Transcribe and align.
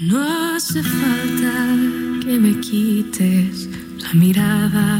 No 0.00 0.18
hace 0.54 0.82
falta 0.82 1.52
que 2.24 2.38
me 2.38 2.58
quites 2.58 3.68
la 3.98 4.14
mirada 4.14 4.98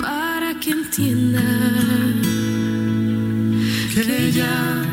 para 0.00 0.54
que 0.60 0.70
entienda 0.70 1.42
que 3.92 4.30
ya 4.30 4.89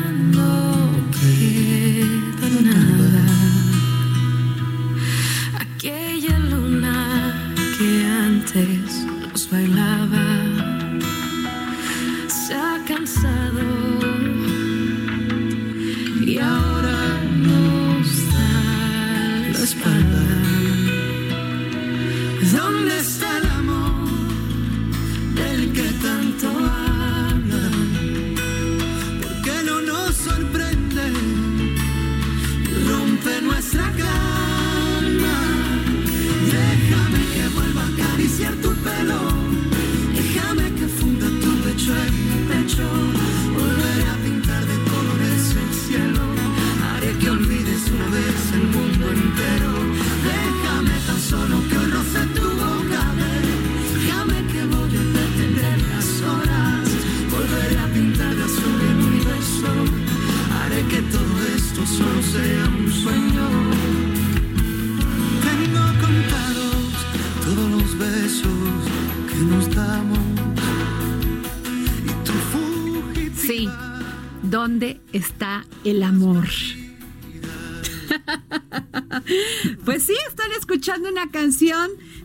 ¿Dónde 22.52 22.98
está 22.98 23.27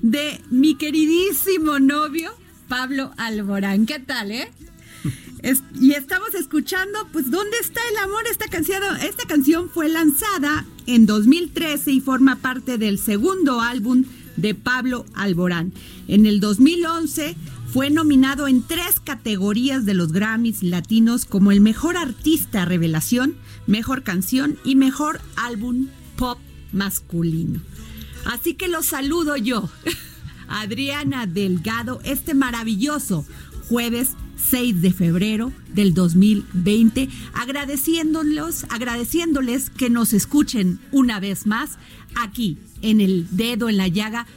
de 0.03 0.41
mi 0.52 0.75
queridísimo 0.75 1.80
novio, 1.80 2.31
Pablo 2.68 3.12
Alborán. 3.18 3.88
¿Qué 3.88 4.00
tal, 4.00 4.31
eh? 4.31 4.52
Y 5.80 5.94
estamos 5.94 6.36
escuchando, 6.36 7.08
pues, 7.12 7.31
¿dónde 7.31 7.58
está 7.59 7.81
el 7.90 7.97
amor? 7.97 8.24
Esta 8.30 8.47
canción, 8.47 8.84
esta 9.02 9.25
canción 9.25 9.69
fue 9.69 9.90
lanzada 9.90 10.66
en 10.86 11.06
2013 11.06 11.91
y 11.91 12.02
forma 12.02 12.36
parte 12.38 12.78
del 12.78 13.00
segundo 13.00 13.62
álbum 13.62 14.03
de 14.36 14.53
Pablo 14.56 15.06
Alborán. 15.14 15.74
En 16.08 16.25
el 16.25 16.40
2011 16.40 17.35
fue 17.72 17.90
nominado 17.90 18.47
en 18.47 18.62
tres 18.62 19.00
categorías 19.00 19.85
de 19.85 19.94
los 19.94 20.12
Grammys 20.12 20.64
latinos 20.64 21.25
como 21.25 21.52
el 21.52 21.62
mejor 21.62 21.97
artista 21.97 22.66
revelación, 22.66 23.35
mejor 23.68 24.03
canción 24.03 24.58
y 24.66 24.75
mejor 24.75 25.22
álbum 25.35 25.88
pop 26.18 26.40
masculino. 26.72 27.62
Así 28.25 28.53
que 28.53 28.67
los 28.67 28.85
saludo 28.85 29.35
yo, 29.38 29.69
Adriana 30.47 31.25
Delgado, 31.25 32.00
este 32.03 32.34
maravilloso 32.34 33.25
jueves 33.67 34.16
6 34.50 34.81
de 34.81 34.94
febrero 34.94 35.51
del 35.73 35.94
2020, 35.94 37.09
agradeciéndolos, 37.34 38.66
agradeciéndoles 38.69 39.69
que 39.69 39.89
nos 39.89 40.13
escuchen 40.13 40.79
una 40.91 41.19
vez 41.19 41.45
más 41.47 41.78
aquí 42.16 42.57
en 42.81 43.01
el 43.01 43.28
dedo 43.31 43.69
en 43.69 43.78
la 43.78 43.88
llaga, 43.88 44.28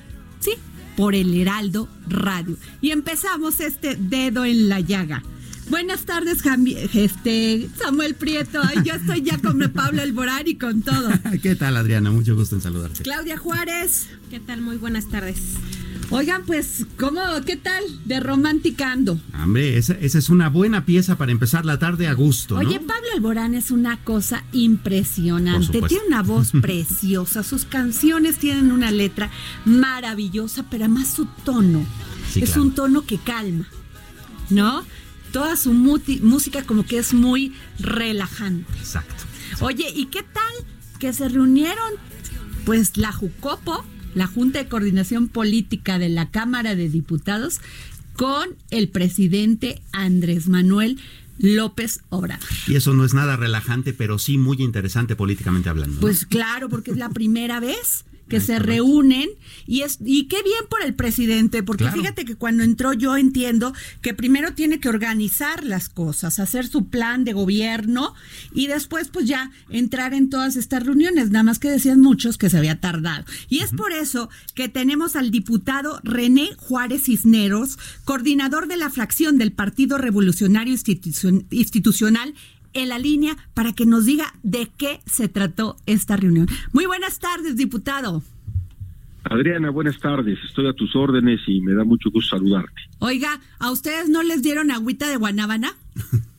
sí, 0.40 0.52
por 0.96 1.14
el 1.14 1.34
Heraldo 1.34 1.88
Radio. 2.08 2.56
Y 2.80 2.90
empezamos 2.90 3.60
este 3.60 3.96
dedo 3.96 4.44
en 4.44 4.68
la 4.68 4.80
llaga. 4.80 5.22
Buenas 5.68 6.04
tardes, 6.04 6.42
Jambi- 6.44 6.76
este, 6.94 7.68
Samuel 7.76 8.14
Prieto. 8.14 8.60
Ay, 8.62 8.78
yo 8.84 8.94
estoy 8.94 9.22
ya 9.22 9.38
con 9.38 9.58
Pablo 9.74 10.00
Alborán 10.02 10.46
y 10.46 10.54
con 10.56 10.82
todo. 10.82 11.08
¿Qué 11.42 11.56
tal, 11.56 11.76
Adriana? 11.76 12.10
Mucho 12.12 12.36
gusto 12.36 12.54
en 12.54 12.62
saludarte. 12.62 13.02
Claudia 13.02 13.36
Juárez. 13.36 14.06
¿Qué 14.30 14.38
tal? 14.38 14.60
Muy 14.60 14.76
buenas 14.76 15.08
tardes. 15.08 15.38
Oigan, 16.10 16.44
pues, 16.46 16.86
¿cómo, 17.00 17.20
qué 17.44 17.56
tal 17.56 17.82
de 18.04 18.20
romanticando? 18.20 19.18
Hombre, 19.42 19.76
esa, 19.76 19.94
esa 19.94 20.18
es 20.18 20.28
una 20.28 20.48
buena 20.48 20.84
pieza 20.86 21.18
para 21.18 21.32
empezar 21.32 21.66
la 21.66 21.80
tarde 21.80 22.06
a 22.06 22.12
gusto, 22.12 22.54
¿no? 22.54 22.60
Oye, 22.68 22.78
Pablo 22.78 23.08
Alborán 23.14 23.56
es 23.56 23.72
una 23.72 23.96
cosa 24.04 24.44
impresionante. 24.52 25.82
Tiene 25.82 26.04
una 26.06 26.22
voz 26.22 26.52
preciosa. 26.62 27.42
Sus 27.42 27.64
canciones 27.64 28.36
tienen 28.36 28.70
una 28.70 28.92
letra 28.92 29.30
maravillosa, 29.64 30.64
pero 30.70 30.84
además 30.84 31.08
su 31.08 31.26
tono. 31.44 31.84
Sí, 32.32 32.40
es 32.40 32.50
claro. 32.50 32.62
un 32.62 32.74
tono 32.74 33.02
que 33.04 33.18
calma, 33.18 33.66
¿no? 34.50 34.84
Toda 35.36 35.54
su 35.56 35.74
música 35.74 36.62
como 36.62 36.86
que 36.86 36.96
es 36.96 37.12
muy 37.12 37.52
relajante. 37.78 38.72
Exacto. 38.78 39.24
Oye, 39.60 39.84
¿y 39.94 40.06
qué 40.06 40.22
tal 40.22 40.66
que 40.98 41.12
se 41.12 41.28
reunieron? 41.28 41.92
Pues 42.64 42.96
la 42.96 43.12
Jucopo, 43.12 43.84
la 44.14 44.28
Junta 44.28 44.60
de 44.60 44.68
Coordinación 44.70 45.28
Política 45.28 45.98
de 45.98 46.08
la 46.08 46.30
Cámara 46.30 46.74
de 46.74 46.88
Diputados, 46.88 47.60
con 48.14 48.48
el 48.70 48.88
presidente 48.88 49.82
Andrés 49.92 50.48
Manuel 50.48 50.98
López 51.36 52.00
Obrador. 52.08 52.48
Y 52.66 52.76
eso 52.76 52.94
no 52.94 53.04
es 53.04 53.12
nada 53.12 53.36
relajante, 53.36 53.92
pero 53.92 54.18
sí 54.18 54.38
muy 54.38 54.62
interesante 54.62 55.16
políticamente 55.16 55.68
hablando. 55.68 55.96
¿no? 55.96 56.00
Pues 56.00 56.24
claro, 56.24 56.70
porque 56.70 56.92
es 56.92 56.96
la 56.96 57.10
primera 57.10 57.60
vez 57.60 58.05
que 58.28 58.38
Ah, 58.38 58.40
se 58.40 58.52
correcto. 58.54 58.66
reúnen 58.72 59.28
y 59.66 59.82
es 59.82 59.98
y 60.04 60.24
qué 60.28 60.42
bien 60.42 60.64
por 60.68 60.82
el 60.82 60.94
presidente, 60.94 61.62
porque 61.62 61.84
Claro. 61.84 62.00
fíjate 62.00 62.24
que 62.24 62.34
cuando 62.36 62.62
entró 62.64 62.92
yo 62.92 63.16
entiendo 63.16 63.72
que 64.02 64.14
primero 64.14 64.52
tiene 64.54 64.80
que 64.80 64.88
organizar 64.88 65.64
las 65.64 65.88
cosas, 65.88 66.38
hacer 66.38 66.66
su 66.66 66.88
plan 66.88 67.24
de 67.24 67.32
gobierno 67.32 68.14
y 68.52 68.66
después 68.66 69.08
pues 69.08 69.26
ya 69.26 69.50
entrar 69.70 70.14
en 70.14 70.28
todas 70.30 70.56
estas 70.56 70.84
reuniones, 70.84 71.30
nada 71.30 71.42
más 71.44 71.58
que 71.58 71.70
decían 71.70 72.00
muchos 72.00 72.38
que 72.38 72.50
se 72.50 72.58
había 72.58 72.80
tardado. 72.80 73.24
Y 73.48 73.60
es 73.60 73.70
por 73.72 73.92
eso 73.92 74.28
que 74.54 74.68
tenemos 74.68 75.16
al 75.16 75.30
diputado 75.30 76.00
René 76.02 76.50
Juárez 76.56 77.04
Cisneros, 77.04 77.78
coordinador 78.04 78.68
de 78.68 78.76
la 78.76 78.90
fracción 78.90 79.38
del 79.38 79.52
Partido 79.52 79.98
Revolucionario 79.98 80.74
Institucion- 80.74 81.46
Institucional 81.50 82.34
en 82.76 82.90
la 82.90 82.98
línea 82.98 83.36
para 83.54 83.72
que 83.72 83.86
nos 83.86 84.04
diga 84.04 84.34
de 84.42 84.68
qué 84.76 85.00
se 85.06 85.28
trató 85.28 85.76
esta 85.86 86.16
reunión. 86.16 86.46
Muy 86.72 86.86
buenas 86.86 87.18
tardes, 87.18 87.56
diputado. 87.56 88.22
Adriana, 89.24 89.70
buenas 89.70 89.98
tardes. 89.98 90.38
Estoy 90.44 90.68
a 90.68 90.72
tus 90.72 90.94
órdenes 90.94 91.40
y 91.48 91.60
me 91.60 91.74
da 91.74 91.84
mucho 91.84 92.10
gusto 92.10 92.36
saludarte. 92.36 92.82
Oiga, 93.00 93.40
¿a 93.58 93.72
ustedes 93.72 94.08
no 94.08 94.22
les 94.22 94.42
dieron 94.42 94.70
agüita 94.70 95.08
de 95.08 95.16
guanábana? 95.16 95.74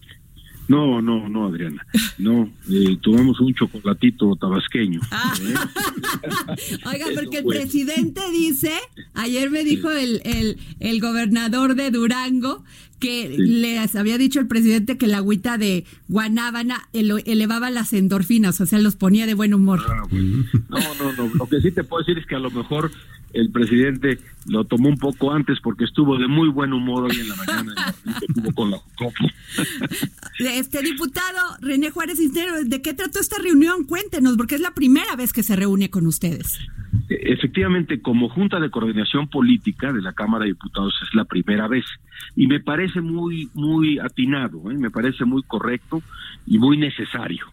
No, 0.67 1.01
no, 1.01 1.29
no, 1.29 1.47
Adriana. 1.47 1.85
No, 2.17 2.49
eh, 2.69 2.97
tomamos 3.01 3.39
un 3.39 3.53
chocolatito 3.53 4.35
tabasqueño. 4.35 4.99
Ah. 5.11 5.33
¿eh? 5.41 5.53
Oiga, 6.85 7.05
porque 7.15 7.39
el 7.39 7.45
presidente 7.45 8.21
dice, 8.31 8.71
ayer 9.13 9.49
me 9.49 9.63
dijo 9.63 9.89
el, 9.91 10.21
el, 10.25 10.57
el 10.79 10.99
gobernador 11.01 11.75
de 11.75 11.91
Durango 11.91 12.63
que 12.99 13.27
Sí. 13.35 13.37
les 13.37 13.95
había 13.95 14.17
dicho 14.17 14.39
el 14.39 14.47
presidente 14.47 14.97
que 14.97 15.05
la 15.05 15.17
agüita 15.17 15.57
de 15.59 15.85
guanábana 16.07 16.89
elevaba 16.93 17.69
las 17.69 17.93
endorfinas, 17.93 18.59
o 18.59 18.65
sea, 18.65 18.79
los 18.79 18.95
ponía 18.95 19.27
de 19.27 19.35
buen 19.35 19.53
humor. 19.53 19.81
Ah, 19.87 20.01
bueno. 20.09 20.45
No, 20.67 20.79
no, 20.99 21.13
no. 21.13 21.35
Lo 21.35 21.47
que 21.47 21.61
sí 21.61 21.71
te 21.71 21.83
puedo 21.83 22.03
decir 22.03 22.17
es 22.17 22.25
que 22.25 22.33
a 22.35 22.39
lo 22.39 22.49
mejor 22.49 22.91
el 23.37 23.51
presidente 23.51 24.19
lo 24.47 24.65
tomó 24.65 24.89
un 24.89 24.97
poco 24.97 25.31
antes 25.31 25.59
porque 25.61 25.85
estuvo 25.85 26.17
de 26.17 26.27
muy 26.27 26.49
buen 26.49 26.73
humor 26.73 27.03
hoy 27.03 27.19
en 27.19 27.29
la 27.29 27.35
mañana 27.35 27.73
en 28.05 28.13
la 28.13 28.19
que 28.19 28.27
tuvo 28.33 28.51
con 28.53 28.71
la 28.71 28.77
Jucopo. 28.77 29.25
Este 30.39 30.81
diputado 30.81 31.37
René 31.61 31.91
Juárez 31.91 32.17
Cisneros, 32.17 32.69
¿de 32.69 32.81
qué 32.81 32.93
trató 32.93 33.19
esta 33.19 33.37
reunión? 33.41 33.85
Cuéntenos, 33.85 34.37
porque 34.37 34.55
es 34.55 34.61
la 34.61 34.71
primera 34.71 35.15
vez 35.15 35.33
que 35.33 35.43
se 35.43 35.55
reúne 35.55 35.89
con 35.89 36.07
ustedes. 36.07 36.59
Efectivamente, 37.09 38.01
como 38.01 38.29
Junta 38.29 38.59
de 38.59 38.69
Coordinación 38.69 39.29
Política 39.29 39.93
de 39.93 40.01
la 40.01 40.13
Cámara 40.13 40.43
de 40.43 40.51
Diputados 40.51 40.93
es 41.07 41.13
la 41.13 41.25
primera 41.25 41.67
vez 41.67 41.85
y 42.35 42.47
me 42.47 42.59
parece 42.59 43.01
muy 43.01 43.49
muy 43.53 43.99
atinado, 43.99 44.71
¿eh? 44.71 44.77
me 44.77 44.89
parece 44.89 45.25
muy 45.25 45.43
correcto 45.43 46.01
y 46.45 46.57
muy 46.57 46.77
necesario. 46.77 47.45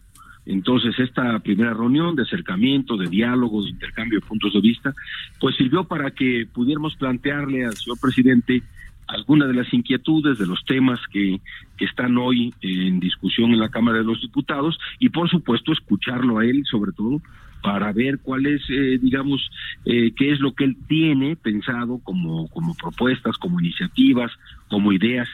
Entonces, 0.45 0.97
esta 0.99 1.39
primera 1.39 1.73
reunión 1.73 2.15
de 2.15 2.23
acercamiento, 2.23 2.97
de 2.97 3.07
diálogo, 3.07 3.63
de 3.63 3.71
intercambio 3.71 4.19
de 4.19 4.25
puntos 4.25 4.53
de 4.53 4.61
vista, 4.61 4.93
pues 5.39 5.55
sirvió 5.55 5.85
para 5.85 6.11
que 6.11 6.47
pudiéramos 6.51 6.95
plantearle 6.95 7.65
al 7.65 7.75
señor 7.75 7.99
presidente 7.99 8.61
algunas 9.07 9.47
de 9.47 9.53
las 9.53 9.73
inquietudes 9.73 10.37
de 10.37 10.47
los 10.47 10.63
temas 10.65 10.99
que, 11.11 11.39
están 11.79 12.17
hoy 12.17 12.53
en 12.61 12.99
discusión 12.99 13.51
en 13.51 13.59
la 13.59 13.69
Cámara 13.69 13.97
de 13.99 14.05
los 14.05 14.21
Diputados 14.21 14.79
y, 14.97 15.09
por 15.09 15.29
supuesto, 15.29 15.73
escucharlo 15.73 16.39
a 16.39 16.45
él, 16.45 16.63
sobre 16.65 16.93
todo, 16.93 17.21
para 17.61 17.91
ver 17.91 18.19
cuál 18.19 18.45
es, 18.45 18.61
eh, 18.69 18.97
digamos, 18.99 19.51
eh, 19.85 20.13
qué 20.15 20.31
es 20.31 20.39
lo 20.39 20.53
que 20.55 20.63
él 20.63 20.77
tiene 20.87 21.35
pensado 21.35 21.99
como, 22.03 22.47
como 22.47 22.73
propuestas, 22.75 23.37
como 23.37 23.59
iniciativas, 23.59 24.31
como 24.69 24.93
ideas 24.93 25.27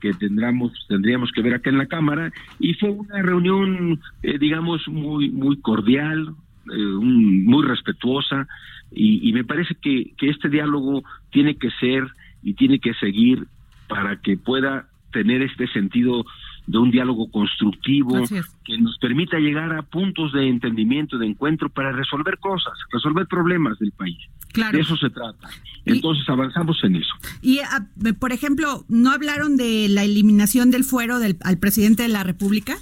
que 0.00 0.14
tendremos, 0.14 0.72
tendríamos 0.88 1.30
que 1.32 1.42
ver 1.42 1.54
acá 1.54 1.70
en 1.70 1.78
la 1.78 1.86
Cámara. 1.86 2.32
Y 2.58 2.74
fue 2.74 2.90
una 2.90 3.22
reunión, 3.22 4.00
eh, 4.22 4.38
digamos, 4.38 4.86
muy, 4.88 5.30
muy 5.30 5.60
cordial, 5.60 6.28
eh, 6.72 6.76
un- 6.96 7.44
muy 7.44 7.64
respetuosa, 7.66 8.46
y, 8.90 9.28
y 9.28 9.32
me 9.32 9.44
parece 9.44 9.74
que, 9.82 10.14
que 10.16 10.28
este 10.30 10.48
diálogo 10.48 11.02
tiene 11.30 11.56
que 11.58 11.70
ser 11.80 12.04
y 12.42 12.54
tiene 12.54 12.78
que 12.80 12.94
seguir 12.94 13.46
para 13.88 14.20
que 14.20 14.36
pueda 14.36 14.88
tener 15.12 15.42
este 15.42 15.66
sentido 15.68 16.24
de 16.66 16.78
un 16.78 16.90
diálogo 16.90 17.30
constructivo 17.30 18.22
que 18.64 18.78
nos 18.78 18.98
permita 18.98 19.38
llegar 19.38 19.72
a 19.72 19.82
puntos 19.82 20.32
de 20.32 20.48
entendimiento, 20.48 21.16
de 21.18 21.26
encuentro 21.26 21.68
para 21.68 21.92
resolver 21.92 22.38
cosas, 22.38 22.72
resolver 22.92 23.26
problemas 23.26 23.78
del 23.78 23.92
país. 23.92 24.18
Claro. 24.52 24.76
De 24.76 24.82
eso 24.82 24.96
se 24.96 25.10
trata. 25.10 25.48
Entonces 25.84 26.28
avanzamos 26.28 26.82
en 26.82 26.96
eso. 26.96 27.14
Y, 27.42 27.60
ah, 27.60 27.86
por 28.18 28.32
ejemplo, 28.32 28.84
¿no 28.88 29.12
hablaron 29.12 29.56
de 29.56 29.88
la 29.88 30.02
eliminación 30.02 30.70
del 30.70 30.82
fuero 30.82 31.18
del, 31.18 31.36
al 31.42 31.58
presidente 31.58 32.02
de 32.02 32.08
la 32.08 32.24
República? 32.24 32.76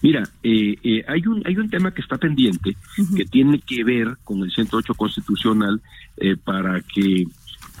Mira, 0.00 0.22
eh, 0.42 0.76
eh, 0.82 1.04
hay 1.08 1.26
un 1.26 1.42
hay 1.44 1.56
un 1.56 1.68
tema 1.68 1.92
que 1.92 2.00
está 2.00 2.16
pendiente 2.16 2.76
que 3.16 3.24
tiene 3.24 3.58
que 3.58 3.82
ver 3.82 4.16
con 4.24 4.42
el 4.42 4.50
108 4.52 4.94
constitucional 4.94 5.82
eh, 6.16 6.36
para 6.36 6.80
que, 6.80 7.26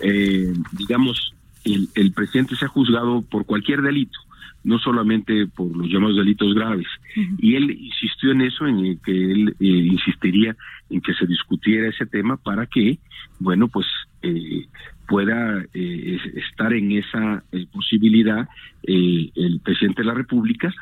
eh, 0.00 0.52
digamos, 0.72 1.32
el, 1.64 1.88
el 1.94 2.12
presidente 2.12 2.56
sea 2.56 2.68
juzgado 2.68 3.22
por 3.22 3.46
cualquier 3.46 3.82
delito, 3.82 4.18
no 4.64 4.78
solamente 4.78 5.46
por 5.46 5.74
los 5.76 5.88
llamados 5.88 6.16
delitos 6.16 6.54
graves. 6.54 6.86
Y 7.38 7.54
él 7.54 7.70
insistió 7.70 8.32
en 8.32 8.42
eso, 8.42 8.66
en 8.66 8.98
que 8.98 9.12
él 9.32 9.54
eh, 9.60 9.64
insistiría 9.66 10.56
en 10.90 11.00
que 11.00 11.14
se 11.14 11.26
discutiera 11.26 11.88
ese 11.88 12.06
tema 12.06 12.36
para 12.36 12.66
que, 12.66 12.98
bueno, 13.38 13.68
pues 13.68 13.86
eh, 14.22 14.66
pueda 15.06 15.62
eh, 15.72 16.18
es- 16.22 16.34
estar 16.44 16.72
en 16.72 16.92
esa 16.92 17.42
eh, 17.52 17.66
posibilidad 17.72 18.46
eh, 18.82 19.30
el 19.34 19.60
presidente 19.60 20.02
de 20.02 20.08
la 20.08 20.14
República 20.14 20.72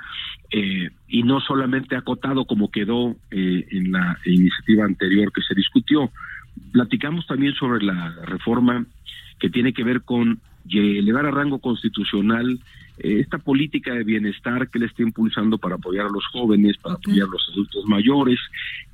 eh, 0.50 0.90
y 1.08 1.22
no 1.22 1.40
solamente 1.40 1.96
acotado 1.96 2.44
como 2.44 2.70
quedó 2.70 3.14
eh, 3.30 3.66
en 3.70 3.92
la 3.92 4.18
iniciativa 4.24 4.84
anterior 4.84 5.30
que 5.32 5.42
se 5.42 5.54
discutió. 5.54 6.10
Platicamos 6.72 7.26
también 7.26 7.54
sobre 7.54 7.84
la 7.84 8.10
reforma 8.24 8.86
que 9.38 9.50
tiene 9.50 9.72
que 9.74 9.84
ver 9.84 10.02
con 10.02 10.40
ye- 10.66 10.98
elevar 10.98 11.26
a 11.26 11.30
rango 11.30 11.58
constitucional 11.58 12.58
eh, 12.98 13.20
esta 13.20 13.38
política 13.38 13.92
de 13.94 14.04
bienestar 14.04 14.68
que 14.70 14.78
le 14.78 14.86
está 14.86 15.02
impulsando 15.02 15.58
para 15.58 15.76
apoyar 15.76 16.06
a 16.06 16.10
los 16.10 16.24
jóvenes, 16.26 16.76
para 16.78 16.94
apoyar 16.96 17.26
a 17.28 17.30
los 17.30 17.48
adultos 17.52 17.84
mayores 17.86 18.38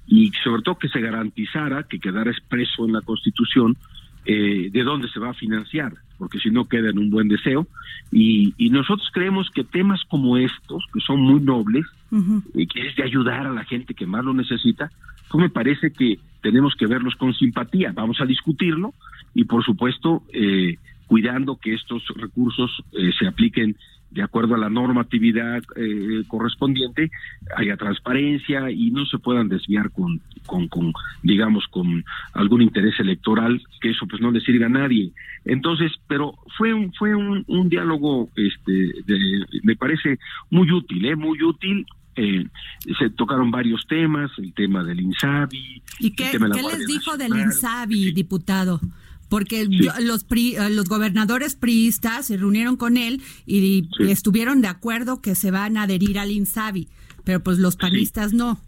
y 0.06 0.30
sobre 0.42 0.62
todo 0.62 0.78
que 0.78 0.88
se 0.88 1.00
garantizara, 1.00 1.84
que 1.84 1.98
quedara 1.98 2.30
expreso 2.30 2.84
en 2.86 2.92
la 2.92 3.00
Constitución 3.02 3.76
eh, 4.24 4.68
de 4.70 4.82
dónde 4.84 5.08
se 5.08 5.18
va 5.18 5.30
a 5.30 5.34
financiar, 5.34 5.92
porque 6.18 6.38
si 6.38 6.50
no 6.50 6.66
queda 6.68 6.90
en 6.90 6.98
un 6.98 7.10
buen 7.10 7.28
deseo. 7.28 7.66
Y, 8.12 8.54
y 8.58 8.70
nosotros 8.70 9.08
creemos 9.12 9.48
que 9.50 9.64
temas 9.64 10.00
como 10.08 10.36
estos, 10.36 10.84
que 10.92 11.00
son 11.00 11.20
muy 11.20 11.40
nobles, 11.40 11.84
Ujú. 12.10 12.42
y 12.54 12.66
que 12.66 12.86
es 12.88 12.94
de 12.96 13.04
ayudar 13.04 13.46
a 13.46 13.52
la 13.52 13.64
gente 13.64 13.94
que 13.94 14.06
más 14.06 14.24
lo 14.24 14.34
necesita, 14.34 14.90
pues 15.30 15.40
me 15.42 15.48
parece 15.48 15.92
que 15.92 16.18
tenemos 16.42 16.74
que 16.74 16.86
verlos 16.86 17.14
con 17.16 17.32
simpatía. 17.34 17.92
Vamos 17.92 18.20
a 18.20 18.26
discutirlo 18.26 18.92
y, 19.34 19.44
por 19.44 19.64
supuesto, 19.64 20.22
eh, 20.32 20.76
cuidando 21.12 21.58
que 21.62 21.74
estos 21.74 22.02
recursos 22.16 22.70
eh, 22.92 23.10
se 23.18 23.26
apliquen 23.26 23.76
de 24.10 24.22
acuerdo 24.22 24.54
a 24.54 24.58
la 24.58 24.70
normatividad 24.70 25.62
eh, 25.76 26.22
correspondiente, 26.26 27.10
haya 27.54 27.76
transparencia 27.76 28.70
y 28.70 28.90
no 28.90 29.04
se 29.04 29.18
puedan 29.18 29.48
desviar 29.50 29.90
con, 29.90 30.22
con, 30.46 30.68
con, 30.68 30.90
digamos, 31.22 31.64
con 31.68 32.02
algún 32.32 32.62
interés 32.62 32.98
electoral, 32.98 33.60
que 33.82 33.90
eso 33.90 34.06
pues 34.06 34.22
no 34.22 34.30
le 34.30 34.40
sirve 34.40 34.64
a 34.64 34.70
nadie. 34.70 35.12
Entonces, 35.44 35.92
pero 36.08 36.34
fue 36.56 36.72
un, 36.72 36.94
fue 36.94 37.14
un, 37.14 37.44
un 37.46 37.68
diálogo, 37.68 38.30
este, 38.36 38.72
de- 39.04 39.44
me 39.64 39.76
parece 39.76 40.18
muy 40.48 40.70
útil, 40.72 41.04
¿eh? 41.04 41.16
muy 41.16 41.42
útil. 41.42 41.84
Eh, 42.16 42.46
se 42.98 43.08
tocaron 43.10 43.50
varios 43.50 43.86
temas, 43.86 44.30
el 44.38 44.52
tema 44.54 44.82
del 44.82 45.00
INSABI. 45.00 45.82
¿Y 46.00 46.06
el 46.08 46.14
qué, 46.16 46.24
tema 46.32 46.46
de 46.46 46.50
la 46.50 46.56
qué 46.56 46.62
Guardia 46.62 46.78
les 46.78 46.86
dijo 46.86 47.16
del. 47.18 47.32
INSABI, 47.36 48.12
diputado? 48.12 48.80
Porque 49.32 49.64
Sí. 49.64 49.78
yo- 49.84 49.92
los, 50.02 50.24
pri- 50.24 50.56
eh, 50.56 50.68
los 50.68 50.84
gobernadores 50.90 51.54
priistas 51.56 52.26
se 52.26 52.36
reunieron 52.36 52.76
con 52.76 52.98
él 52.98 53.22
y 53.46 53.88
Sí. 53.96 54.10
estuvieron 54.10 54.60
de 54.60 54.68
acuerdo 54.68 55.22
que 55.22 55.34
se 55.34 55.50
van 55.50 55.78
a 55.78 55.84
adherir 55.84 56.18
al 56.18 56.30
INSABI, 56.30 56.88
pero 57.24 57.42
pues 57.42 57.56
los 57.58 57.76
panistas 57.76 58.34
no. 58.34 58.60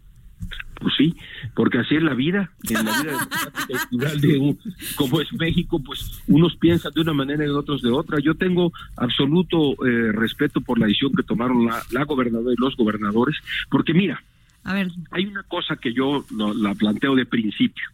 Pues 0.81 0.93
sí, 0.97 1.15
porque 1.55 1.77
así 1.77 1.95
es 1.95 2.01
la 2.01 2.15
vida, 2.15 2.49
en 2.67 2.73
la 2.83 3.01
vida 3.03 3.29
plural 3.91 4.19
de 4.19 4.37
un, 4.39 4.57
como 4.95 5.21
es 5.21 5.31
México, 5.33 5.79
pues 5.85 6.19
unos 6.27 6.55
piensan 6.57 6.91
de 6.93 7.01
una 7.01 7.13
manera 7.13 7.45
y 7.45 7.49
otros 7.49 7.83
de 7.83 7.91
otra. 7.91 8.17
Yo 8.19 8.33
tengo 8.33 8.73
absoluto 8.97 9.73
eh, 9.85 10.11
respeto 10.13 10.61
por 10.61 10.79
la 10.79 10.87
decisión 10.87 11.11
que 11.15 11.21
tomaron 11.23 11.63
la, 11.67 11.81
la 11.91 12.05
gobernadora 12.05 12.53
y 12.57 12.59
los 12.61 12.75
gobernadores, 12.75 13.35
porque 13.69 13.93
mira, 13.93 14.21
A 14.63 14.73
ver, 14.73 14.89
hay 15.11 15.27
una 15.27 15.43
cosa 15.43 15.75
que 15.75 15.93
yo 15.93 16.25
lo- 16.35 16.55
la 16.55 16.73
planteo 16.73 17.13
de 17.15 17.27
principio. 17.27 17.85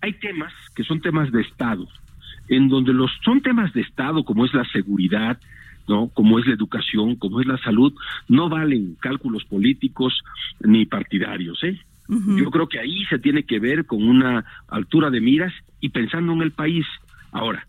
Hay 0.00 0.14
temas 0.14 0.52
que 0.74 0.82
son 0.82 1.00
temas 1.00 1.30
de 1.30 1.42
Estado, 1.42 1.86
en 2.48 2.68
donde 2.68 2.92
los 2.92 3.10
son 3.24 3.40
temas 3.40 3.72
de 3.72 3.80
Estado, 3.82 4.24
como 4.24 4.44
es 4.44 4.54
la 4.54 4.64
seguridad, 4.66 5.38
no, 5.86 6.08
como 6.08 6.38
es 6.38 6.46
la 6.46 6.54
educación, 6.54 7.16
como 7.16 7.40
es 7.40 7.46
la 7.46 7.58
salud, 7.58 7.94
no 8.28 8.48
valen 8.48 8.96
cálculos 9.00 9.44
políticos 9.44 10.22
ni 10.60 10.84
partidarios, 10.86 11.62
¿eh? 11.64 11.80
Yo 12.10 12.50
creo 12.50 12.68
que 12.70 12.78
ahí 12.78 13.04
se 13.04 13.18
tiene 13.18 13.42
que 13.42 13.58
ver 13.58 13.84
con 13.84 14.02
una 14.02 14.42
altura 14.68 15.10
de 15.10 15.20
miras 15.20 15.52
y 15.78 15.90
pensando 15.90 16.32
en 16.32 16.40
el 16.40 16.52
país. 16.52 16.86
Ahora, 17.32 17.66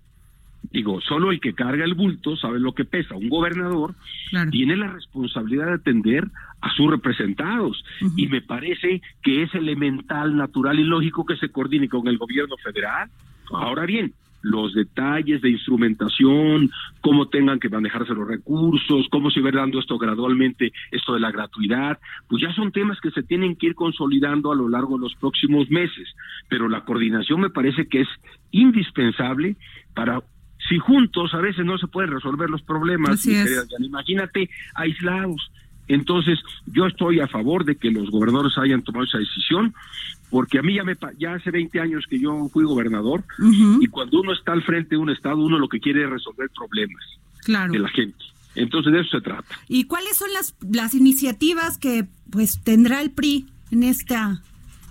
digo, 0.71 1.01
solo 1.01 1.31
el 1.31 1.41
que 1.41 1.53
carga 1.53 1.83
el 1.83 1.93
bulto 1.93 2.37
sabe 2.37 2.57
lo 2.57 2.73
que 2.73 2.85
pesa. 2.85 3.15
Un 3.15 3.27
gobernador 3.27 3.95
Claro. 4.29 4.49
tiene 4.49 4.77
la 4.77 4.87
responsabilidad 4.87 5.65
de 5.65 5.73
atender 5.73 6.25
a 6.61 6.69
sus 6.73 6.89
representados 6.89 7.83
y 8.15 8.27
me 8.27 8.41
parece 8.41 9.01
que 9.21 9.43
es 9.43 9.53
elemental, 9.55 10.37
natural 10.37 10.79
y 10.79 10.83
lógico 10.85 11.25
que 11.25 11.35
se 11.35 11.49
coordine 11.49 11.89
con 11.89 12.07
el 12.07 12.17
gobierno 12.17 12.55
federal. 12.63 13.09
Ahora 13.51 13.85
bien, 13.85 14.13
los 14.41 14.73
detalles 14.73 15.41
de 15.41 15.49
instrumentación, 15.49 16.71
cómo 17.01 17.27
tengan 17.27 17.59
que 17.59 17.69
manejarse 17.69 18.13
los 18.13 18.27
recursos, 18.27 19.07
cómo 19.09 19.31
se 19.31 19.41
va 19.41 19.51
dando 19.51 19.79
esto 19.79 19.97
gradualmente, 19.97 20.71
esto 20.91 21.13
de 21.13 21.19
la 21.19 21.31
gratuidad, 21.31 21.99
pues 22.27 22.41
ya 22.41 22.53
son 22.53 22.71
temas 22.71 22.99
que 23.01 23.11
se 23.11 23.23
tienen 23.23 23.55
que 23.55 23.67
ir 23.67 23.75
consolidando 23.75 24.51
a 24.51 24.55
lo 24.55 24.69
largo 24.69 24.95
de 24.95 25.01
los 25.01 25.15
próximos 25.15 25.69
meses. 25.69 26.07
Pero 26.47 26.69
la 26.69 26.85
coordinación 26.85 27.41
me 27.41 27.49
parece 27.49 27.87
que 27.87 28.01
es 28.01 28.07
indispensable 28.51 29.55
para 29.93 30.21
si 30.67 30.77
juntos 30.77 31.33
a 31.33 31.37
veces 31.37 31.65
no 31.65 31.77
se 31.77 31.87
pueden 31.87 32.11
resolver 32.11 32.49
los 32.49 32.61
problemas, 32.61 33.11
Así 33.11 33.35
es. 33.35 33.67
imagínate 33.79 34.49
aislados. 34.75 35.51
Entonces, 35.89 36.39
yo 36.67 36.85
estoy 36.85 37.19
a 37.19 37.27
favor 37.27 37.65
de 37.65 37.75
que 37.75 37.91
los 37.91 38.09
gobernadores 38.09 38.57
hayan 38.57 38.81
tomado 38.83 39.03
esa 39.03 39.17
decisión, 39.17 39.73
porque 40.29 40.59
a 40.59 40.61
mí 40.61 40.75
ya, 40.75 40.83
me, 40.85 40.95
ya 41.17 41.33
hace 41.33 41.51
20 41.51 41.79
años 41.81 42.05
que 42.09 42.19
yo 42.19 42.47
fui 42.53 42.63
gobernador, 42.63 43.25
y 43.81 43.87
cuando 43.87 44.21
uno 44.21 44.31
está 44.31 44.53
al 44.53 44.63
frente 44.63 44.91
de 44.91 44.97
un 44.97 45.09
Estado, 45.09 45.37
uno 45.37 45.59
lo 45.59 45.67
que 45.67 45.79
quiere 45.79 46.03
es 46.03 46.09
resolver 46.09 46.49
problemas 46.55 47.03
claro. 47.43 47.73
de 47.73 47.79
la 47.79 47.89
gente. 47.89 48.23
Entonces 48.55 48.93
de 48.93 49.01
eso 49.01 49.17
se 49.17 49.21
trata. 49.21 49.59
¿Y 49.67 49.85
cuáles 49.85 50.17
son 50.17 50.31
las, 50.33 50.55
las 50.61 50.93
iniciativas 50.93 51.77
que 51.77 52.07
pues 52.29 52.61
tendrá 52.63 53.01
el 53.01 53.11
PRI 53.11 53.47
en 53.71 53.83
esta 53.83 54.41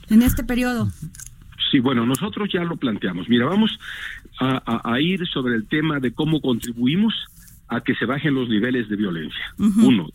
en 0.09 0.23
este 0.23 0.45
periodo? 0.45 0.89
Sí, 1.71 1.81
bueno, 1.81 2.07
nosotros 2.07 2.49
ya 2.53 2.65
lo 2.65 2.77
planteamos. 2.77 3.29
Mira, 3.29 3.45
vamos 3.45 3.79
a, 4.41 5.01
ir 5.01 5.27
sobre 5.27 5.57
el 5.57 5.67
tema 5.67 6.01
de 6.01 6.13
cómo 6.13 6.41
contribuimos 6.41 7.15
a 7.69 7.81
que 7.81 7.95
se 7.97 8.07
bajen 8.07 8.35
los 8.35 8.49
niveles 8.49 8.89
de 8.89 8.97
violencia. 8.97 9.55
Uno, 9.59 10.09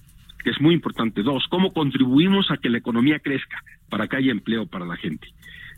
que 0.44 0.52
es 0.52 0.62
muy 0.62 0.74
importante. 0.74 1.24
Dos, 1.24 1.46
cómo 1.50 1.74
contribuimos 1.74 2.52
a 2.52 2.58
que 2.58 2.70
la 2.70 2.78
economía 2.78 3.20
crezca 3.20 3.64
para 3.90 4.08
que 4.08 4.18
haya 4.18 4.32
empleo 4.32 4.66
para 4.66 4.86
la 4.86 4.98
gente. 4.98 5.28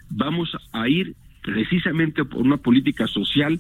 Vamos 0.10 0.56
a 0.72 0.88
ir 0.88 1.16
precisamente 1.42 2.26
por 2.26 2.42
una 2.42 2.58
política 2.58 3.08
social 3.08 3.60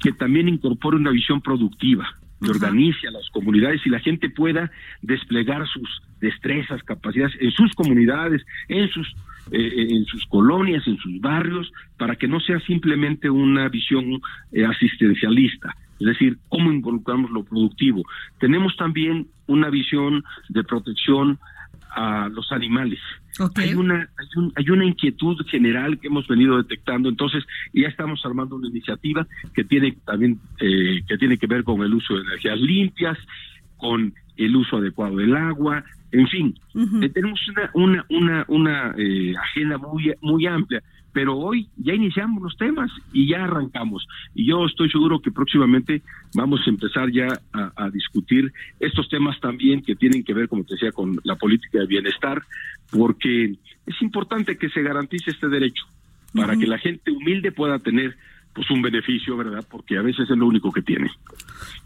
que 0.00 0.12
también 0.12 0.48
incorpore 0.48 0.96
una 0.96 1.10
visión 1.10 1.40
productiva, 1.40 2.14
que 2.42 2.50
organice 2.50 3.06
a 3.06 3.12
las 3.12 3.28
comunidades 3.30 3.80
y 3.84 3.90
la 3.90 4.00
gente 4.00 4.30
pueda 4.30 4.70
desplegar 5.02 5.66
sus 5.68 6.02
destrezas, 6.20 6.82
capacidades 6.82 7.34
en 7.40 7.50
sus 7.52 7.72
comunidades, 7.74 8.42
en 8.68 8.88
sus 8.88 9.14
eh, 9.52 9.86
en 9.90 10.04
sus 10.04 10.24
colonias, 10.26 10.86
en 10.86 10.96
sus 10.98 11.20
barrios, 11.20 11.72
para 11.96 12.14
que 12.14 12.28
no 12.28 12.38
sea 12.40 12.60
simplemente 12.60 13.28
una 13.28 13.68
visión 13.68 14.20
eh, 14.52 14.64
asistencialista, 14.64 15.74
es 16.00 16.06
decir, 16.06 16.38
cómo 16.48 16.72
involucramos 16.72 17.30
lo 17.30 17.44
productivo. 17.44 18.02
Tenemos 18.38 18.74
también 18.76 19.28
una 19.46 19.68
visión 19.70 20.24
de 20.48 20.64
protección 20.64 21.38
a 21.94 22.28
los 22.28 22.50
animales. 22.52 22.98
Hay 23.56 23.74
una 23.74 24.08
hay, 24.56 24.70
una 24.70 24.84
inquietud 24.84 25.36
general 25.46 25.98
que 25.98 26.08
hemos 26.08 26.26
venido 26.26 26.56
detectando, 26.56 27.08
entonces 27.08 27.44
ya 27.72 27.88
estamos 27.88 28.24
armando 28.24 28.56
una 28.56 28.68
iniciativa 28.68 29.26
que 29.54 29.64
tiene 29.64 29.96
también 30.04 30.38
eh, 30.60 31.02
que 31.08 31.16
tiene 31.18 31.36
que 31.36 31.46
ver 31.46 31.64
con 31.64 31.82
el 31.82 31.94
uso 31.94 32.14
de 32.14 32.22
energías 32.22 32.60
limpias, 32.60 33.18
con 33.76 34.12
el 34.36 34.56
uso 34.56 34.76
adecuado 34.76 35.16
del 35.16 35.36
agua, 35.36 35.84
en 36.12 36.26
fin, 36.26 36.54
eh, 37.02 37.08
tenemos 37.08 37.40
una 37.48 37.70
una 37.74 38.04
una, 38.08 38.44
una 38.48 38.94
eh, 38.98 39.34
agenda 39.36 39.78
muy 39.78 40.12
muy 40.20 40.46
amplia, 40.46 40.82
pero 41.12 41.36
hoy 41.36 41.68
ya 41.76 41.94
iniciamos 41.94 42.42
los 42.42 42.56
temas 42.56 42.90
y 43.12 43.28
ya 43.28 43.44
arrancamos. 43.44 44.06
Y 44.34 44.46
yo 44.46 44.64
estoy 44.66 44.90
seguro 44.90 45.20
que 45.20 45.30
próximamente 45.30 46.02
vamos 46.34 46.60
a 46.66 46.70
empezar 46.70 47.10
ya 47.10 47.28
a, 47.52 47.90
discutir 47.90 48.52
estos 48.78 49.08
temas 49.08 49.38
también 49.40 49.82
que 49.82 49.96
tienen 49.96 50.22
que 50.22 50.34
ver, 50.34 50.48
como 50.48 50.64
te 50.64 50.74
decía, 50.74 50.92
con 50.92 51.18
la 51.24 51.36
política 51.36 51.80
de 51.80 51.86
bienestar, 51.86 52.42
porque 52.90 53.56
es 53.86 54.02
importante 54.02 54.56
que 54.56 54.68
se 54.68 54.82
garantice 54.82 55.30
este 55.30 55.48
derecho 55.48 55.84
para 56.32 56.56
que 56.56 56.66
la 56.66 56.78
gente 56.78 57.10
humilde 57.10 57.50
pueda 57.50 57.78
tener 57.80 58.16
pues 58.52 58.70
un 58.70 58.82
beneficio, 58.82 59.36
¿verdad? 59.36 59.64
Porque 59.70 59.96
a 59.96 60.02
veces 60.02 60.28
es 60.28 60.36
lo 60.36 60.46
único 60.46 60.72
que 60.72 60.82
tiene. 60.82 61.10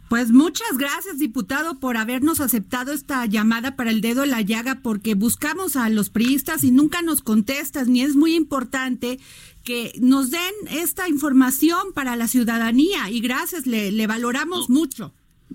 Pues 0.08 0.30
muchas 0.30 0.76
gracias, 0.78 1.18
diputado, 1.18 1.78
por 1.80 1.96
habernos 1.96 2.40
aceptado 2.40 2.92
esta 2.92 3.26
llamada 3.26 3.76
para 3.76 3.90
el 3.90 4.00
dedo 4.00 4.24
en 4.24 4.30
la 4.30 4.42
llaga, 4.42 4.80
porque 4.82 5.14
buscamos 5.14 5.76
a 5.76 5.88
los 5.88 6.10
priistas 6.10 6.64
y 6.64 6.70
nunca 6.70 7.02
nos 7.02 7.22
contestas, 7.22 7.88
ni 7.88 8.02
es 8.02 8.16
muy 8.16 8.34
importante 8.34 9.18
que 9.62 9.92
nos 10.00 10.30
den 10.30 10.52
esta 10.70 11.08
información 11.08 11.92
para 11.94 12.16
la 12.16 12.28
ciudadanía. 12.28 13.10
Y 13.10 13.20
gracias, 13.20 13.66
le, 13.66 13.92
le 13.92 14.06
valoramos 14.06 14.70
mucho. 14.70 15.12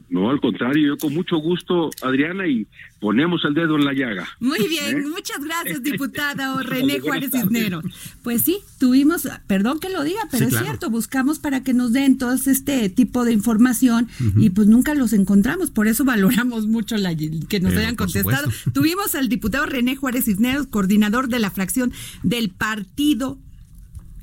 No, 0.10 0.32
al 0.32 0.42
contrario, 0.42 0.88
yo 0.88 0.98
con 0.98 1.14
mucho 1.14 1.38
gusto, 1.38 1.92
Adriana, 2.02 2.48
y 2.48 2.68
ponemos 3.00 3.46
el 3.46 3.54
dedo 3.54 3.76
en 3.76 3.86
la 3.86 3.94
llaga. 3.94 4.28
Muy 4.40 4.68
bien, 4.68 4.98
¿Eh? 4.98 5.08
muchas 5.08 5.44
gracias, 5.44 5.84
diputada 5.84 6.60
René 6.64 7.00
Juárez 7.00 7.32
Cisneros. 7.32 7.86
Pues 8.24 8.42
sí, 8.42 8.58
tuvimos, 8.80 9.28
perdón 9.46 9.80
que 9.80 9.90
lo 9.90 10.04
diga, 10.04 10.22
pero 10.32 10.48
es 10.48 10.58
cierto, 10.58 10.90
buscamos 10.90 11.38
para 11.38 11.64
que 11.64 11.76
nos 11.76 11.94
den 11.94 12.18
todo 12.18 12.34
este 12.34 12.90
tipo 12.90 13.24
de 13.24 13.34
información 13.34 14.08
y 14.36 14.50
pues 14.50 14.68
nunca 14.68 14.96
los 14.96 15.14
encontramos, 15.14 15.70
por 15.70 15.88
eso 15.88 16.06
valoramos 16.06 16.66
mucho 16.66 16.98
la, 16.98 17.16
que 17.16 17.60
nos 17.60 17.76
hayan 17.76 17.96
contestado. 17.96 18.50
Tuvimos 18.74 19.14
al 19.14 19.30
diputado 19.30 19.68
René 19.68 19.96
Juárez 19.96 20.26
Cisneros, 20.26 20.66
coordinador 20.68 21.28
de 21.30 21.40
la 21.40 21.52
fracción 21.52 21.94
del 22.24 22.50
Partido 22.50 23.38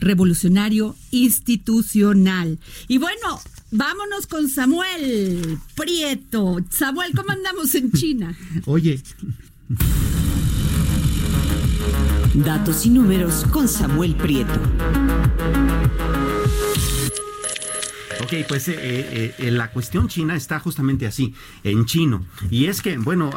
Revolucionario 0.00 0.96
Institucional. 1.12 2.58
Y 2.88 2.98
bueno, 2.98 3.40
Vámonos 3.70 4.26
con 4.26 4.48
Samuel 4.48 5.58
Prieto. 5.74 6.58
Samuel, 6.70 7.12
¿cómo 7.14 7.30
andamos 7.30 7.74
en 7.74 7.90
China? 7.92 8.36
Oye. 8.66 9.02
Datos 12.34 12.86
y 12.86 12.90
números 12.90 13.44
con 13.50 13.66
Samuel 13.66 14.14
Prieto. 14.14 14.60
Ok, 18.22 18.32
pues 18.48 18.68
eh, 18.68 18.74
eh, 18.78 19.34
eh, 19.38 19.50
la 19.50 19.70
cuestión 19.70 20.08
china 20.08 20.36
está 20.36 20.58
justamente 20.58 21.06
así, 21.06 21.34
en 21.64 21.84
chino. 21.84 22.24
Y 22.50 22.66
es 22.66 22.80
que, 22.80 22.96
bueno, 22.98 23.30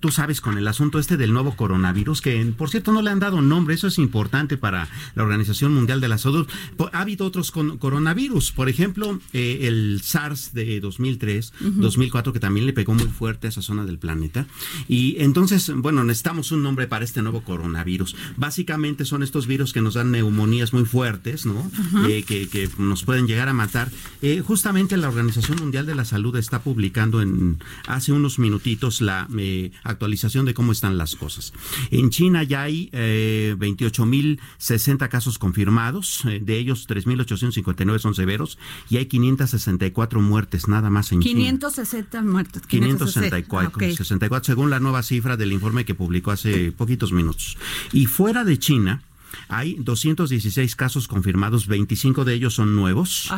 tú 0.00 0.10
sabes 0.10 0.40
con 0.40 0.58
el 0.58 0.66
asunto 0.66 0.98
este 0.98 1.16
del 1.16 1.32
nuevo 1.32 1.56
coronavirus, 1.56 2.20
que 2.20 2.44
por 2.56 2.68
cierto 2.70 2.92
no 2.92 3.02
le 3.02 3.10
han 3.10 3.20
dado 3.20 3.40
nombre, 3.40 3.74
eso 3.74 3.86
es 3.86 3.98
importante 3.98 4.56
para 4.56 4.88
la 5.14 5.22
Organización 5.22 5.72
Mundial 5.72 6.00
de 6.00 6.08
la 6.08 6.18
Salud. 6.18 6.48
Ha 6.92 7.00
habido 7.00 7.26
otros 7.26 7.50
coronavirus, 7.50 8.52
por 8.52 8.68
ejemplo, 8.68 9.20
el 9.32 10.00
SARS 10.02 10.52
de 10.52 10.80
2003, 10.80 11.52
2004, 11.60 12.32
que 12.32 12.40
también 12.40 12.66
le 12.66 12.72
pegó 12.72 12.94
muy 12.94 13.08
fuerte 13.08 13.46
a 13.46 13.50
esa 13.50 13.62
zona 13.62 13.84
del 13.84 13.98
planeta. 13.98 14.46
Y 14.88 15.16
entonces, 15.20 15.72
bueno, 15.74 16.04
necesitamos 16.04 16.52
un 16.52 16.62
nombre 16.62 16.86
para 16.86 17.04
este 17.04 17.22
nuevo 17.22 17.42
coronavirus. 17.42 18.16
Básicamente 18.36 19.04
son 19.04 19.22
estos 19.22 19.46
virus 19.46 19.72
que 19.72 19.80
nos 19.80 19.94
dan 19.94 20.10
neumonías 20.10 20.72
muy 20.72 20.84
fuertes, 20.84 21.46
¿no? 21.46 21.70
que, 22.06 22.48
que 22.48 22.68
nos 22.78 23.04
pueden 23.04 23.26
llegar 23.26 23.48
a 23.48 23.54
matar 23.54 23.90
eh, 24.22 24.42
justamente 24.44 24.96
la 24.96 25.08
Organización 25.08 25.58
Mundial 25.58 25.86
de 25.86 25.94
la 25.94 26.04
Salud 26.04 26.36
está 26.36 26.60
publicando 26.62 27.22
en 27.22 27.58
hace 27.86 28.12
unos 28.12 28.38
minutitos 28.38 29.00
la 29.00 29.28
eh, 29.38 29.70
actualización 29.84 30.44
de 30.44 30.54
cómo 30.54 30.72
están 30.72 30.98
las 30.98 31.16
cosas. 31.16 31.52
En 31.90 32.10
China 32.10 32.42
ya 32.42 32.62
hay 32.62 32.90
eh, 32.92 33.54
28.060 33.58 35.08
casos 35.08 35.38
confirmados, 35.38 36.24
eh, 36.26 36.40
de 36.42 36.58
ellos 36.58 36.88
3.859 36.88 37.98
son 37.98 38.14
severos 38.14 38.58
y 38.90 38.96
hay 38.96 39.06
564 39.06 40.20
muertes 40.20 40.68
nada 40.68 40.90
más 40.90 41.12
en 41.12 41.20
560 41.20 42.22
muertes. 42.22 42.62
564, 42.66 43.80
64 43.96 44.44
según 44.44 44.70
la 44.70 44.80
nueva 44.80 45.02
cifra 45.02 45.36
del 45.36 45.52
informe 45.52 45.84
que 45.84 45.94
publicó 45.94 46.30
hace 46.30 46.72
poquitos 46.72 47.12
minutos. 47.12 47.56
Y 47.92 48.06
fuera 48.06 48.44
de 48.44 48.58
China, 48.58 49.02
hay 49.48 49.76
216 49.78 50.76
casos 50.76 51.08
confirmados, 51.08 51.66
25 51.66 52.24
de 52.24 52.34
ellos 52.34 52.54
son 52.54 52.74
nuevos. 52.76 53.30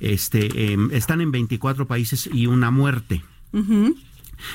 Este, 0.00 0.72
em, 0.72 0.90
están 0.92 1.20
en 1.20 1.30
24 1.30 1.86
países 1.86 2.28
y 2.32 2.46
una 2.46 2.70
muerte. 2.70 3.22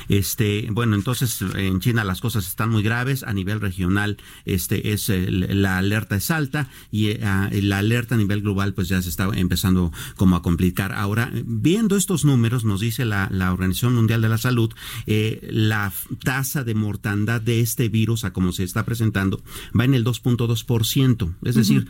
Este, 0.10 0.68
bueno, 0.72 0.96
entonces 0.96 1.42
en 1.56 1.80
China 1.80 2.04
las 2.04 2.22
cosas 2.22 2.48
están 2.48 2.70
muy 2.70 2.84
graves 2.84 3.24
a 3.24 3.34
nivel 3.34 3.62
regional. 3.62 4.18
Este 4.46 4.94
es 4.94 5.10
la 5.10 5.78
alerta 5.78 6.16
es 6.16 6.32
alta 6.32 6.70
y 6.92 7.08
eh, 7.08 7.20
la 7.62 7.80
alerta 7.80 8.16
a 8.16 8.18
nivel 8.18 8.42
global 8.42 8.74
pues 8.74 8.88
ya 8.88 9.02
se 9.02 9.10
está 9.10 9.30
empezando 9.34 9.92
como 10.16 10.36
a 10.36 10.42
complicar. 10.42 10.94
Ahora, 10.94 11.32
viendo 11.46 11.96
estos 11.96 12.26
números, 12.26 12.64
nos 12.66 12.82
dice 12.82 13.06
la, 13.06 13.30
Organización 13.54 13.96
Mundial 13.96 14.22
de 14.22 14.30
la 14.30 14.38
Salud, 14.38 14.74
eh, 15.06 15.48
la 15.52 15.92
tasa 16.24 16.64
de 16.64 16.74
mortandad 16.74 17.42
de 17.42 17.62
este 17.62 17.90
virus, 17.90 18.24
a 18.24 18.34
como 18.34 18.52
se 18.52 18.64
está 18.64 18.86
presentando, 18.86 19.42
va 19.78 19.86
en 19.86 19.94
el 19.94 20.04
2.2%. 20.04 21.34
Es 21.44 21.56
decir, 21.56 21.88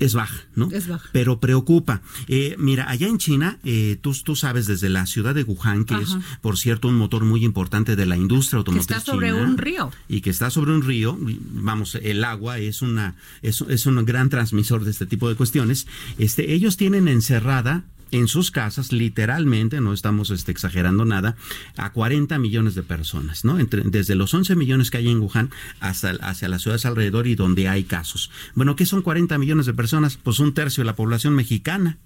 es 0.00 0.14
baja, 0.14 0.44
¿no? 0.56 0.68
Es 0.72 0.88
baja. 0.88 1.08
Pero 1.12 1.38
preocupa. 1.38 2.02
Eh, 2.26 2.56
mira, 2.58 2.90
allá 2.90 3.06
en 3.06 3.18
China, 3.18 3.58
eh, 3.64 3.98
tú, 4.00 4.12
tú 4.24 4.34
sabes, 4.34 4.66
desde 4.66 4.88
la 4.88 5.06
ciudad 5.06 5.34
de 5.34 5.44
Wuhan, 5.44 5.84
que 5.84 5.94
es, 5.94 6.16
por 6.40 6.58
cierto, 6.58 6.88
un 6.88 6.96
motor 6.96 7.24
muy 7.24 7.44
importante 7.44 7.94
de 7.94 8.06
la 8.06 8.16
industria 8.16 8.58
automotriz. 8.58 8.86
Que 8.86 8.94
está 8.94 9.12
sobre 9.12 9.32
un 9.32 9.58
río. 9.58 9.92
Y 10.08 10.22
que 10.22 10.30
está 10.30 10.50
sobre 10.50 10.72
un 10.72 10.82
río, 10.82 11.16
vamos, 11.20 11.94
el 11.94 12.24
agua 12.24 12.58
es 12.58 12.82
una, 12.82 13.14
es, 13.42 13.60
es 13.60 13.86
un 13.86 14.04
gran 14.04 14.30
transmisor 14.30 14.84
de 14.84 14.90
este 14.90 15.06
tipo 15.06 15.28
de 15.28 15.36
cuestiones. 15.36 15.86
Este, 16.18 16.52
ellos 16.54 16.76
tienen 16.76 17.06
encerrada 17.06 17.84
en 18.10 18.28
sus 18.28 18.50
casas, 18.50 18.92
literalmente, 18.92 19.80
no 19.80 19.92
estamos 19.92 20.30
este, 20.30 20.52
exagerando 20.52 21.04
nada, 21.04 21.36
a 21.76 21.92
40 21.92 22.38
millones 22.38 22.74
de 22.74 22.82
personas, 22.82 23.44
¿no? 23.44 23.58
Entre, 23.58 23.82
desde 23.82 24.14
los 24.14 24.32
11 24.32 24.56
millones 24.56 24.90
que 24.90 24.98
hay 24.98 25.08
en 25.08 25.20
Wuhan 25.20 25.50
hasta 25.80 26.10
hacia 26.22 26.48
las 26.48 26.62
ciudades 26.62 26.86
alrededor 26.86 27.26
y 27.26 27.34
donde 27.34 27.68
hay 27.68 27.84
casos. 27.84 28.30
Bueno, 28.54 28.76
¿qué 28.76 28.86
son 28.86 29.02
40 29.02 29.38
millones 29.38 29.66
de 29.66 29.74
personas? 29.74 30.16
Pues 30.16 30.38
un 30.38 30.54
tercio 30.54 30.82
de 30.82 30.86
la 30.86 30.96
población 30.96 31.34
mexicana 31.34 31.98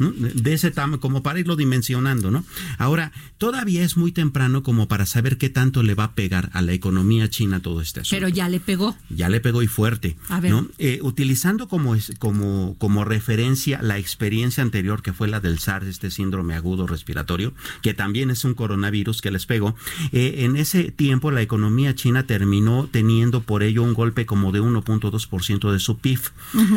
de 0.00 0.52
ese 0.54 0.70
tamaño, 0.70 1.00
como 1.00 1.22
para 1.22 1.38
irlo 1.38 1.56
dimensionando, 1.56 2.30
¿no? 2.30 2.44
Ahora, 2.78 3.12
todavía 3.38 3.84
es 3.84 3.96
muy 3.96 4.12
temprano 4.12 4.62
como 4.62 4.88
para 4.88 5.04
saber 5.04 5.36
qué 5.36 5.50
tanto 5.50 5.82
le 5.82 5.94
va 5.94 6.04
a 6.04 6.14
pegar 6.14 6.50
a 6.54 6.62
la 6.62 6.72
economía 6.72 7.28
china 7.28 7.60
todo 7.60 7.80
este 7.82 8.00
asunto. 8.00 8.16
Pero 8.16 8.28
ya 8.28 8.48
le 8.48 8.60
pegó. 8.60 8.96
Ya 9.10 9.28
le 9.28 9.40
pegó 9.40 9.62
y 9.62 9.66
fuerte. 9.66 10.16
A 10.28 10.40
ver. 10.40 10.52
¿no? 10.52 10.66
Eh, 10.78 11.00
utilizando 11.02 11.68
como, 11.68 11.94
como, 12.18 12.76
como 12.78 13.04
referencia 13.04 13.80
la 13.82 13.98
experiencia 13.98 14.62
anterior 14.62 15.02
que 15.02 15.12
fue 15.12 15.28
la 15.28 15.40
del 15.40 15.58
SARS, 15.58 15.86
este 15.86 16.10
síndrome 16.10 16.54
agudo 16.54 16.86
respiratorio, 16.86 17.52
que 17.82 17.92
también 17.92 18.30
es 18.30 18.44
un 18.44 18.54
coronavirus 18.54 19.20
que 19.20 19.30
les 19.30 19.46
pegó, 19.46 19.74
eh, 20.12 20.36
en 20.38 20.56
ese 20.56 20.90
tiempo 20.90 21.30
la 21.30 21.42
economía 21.42 21.94
china 21.94 22.26
terminó 22.26 22.88
teniendo 22.90 23.42
por 23.42 23.62
ello 23.62 23.82
un 23.82 23.94
golpe 23.94 24.24
como 24.26 24.52
de 24.52 24.62
1.2% 24.62 25.72
de 25.72 25.78
su 25.78 25.98
PIB. 25.98 26.20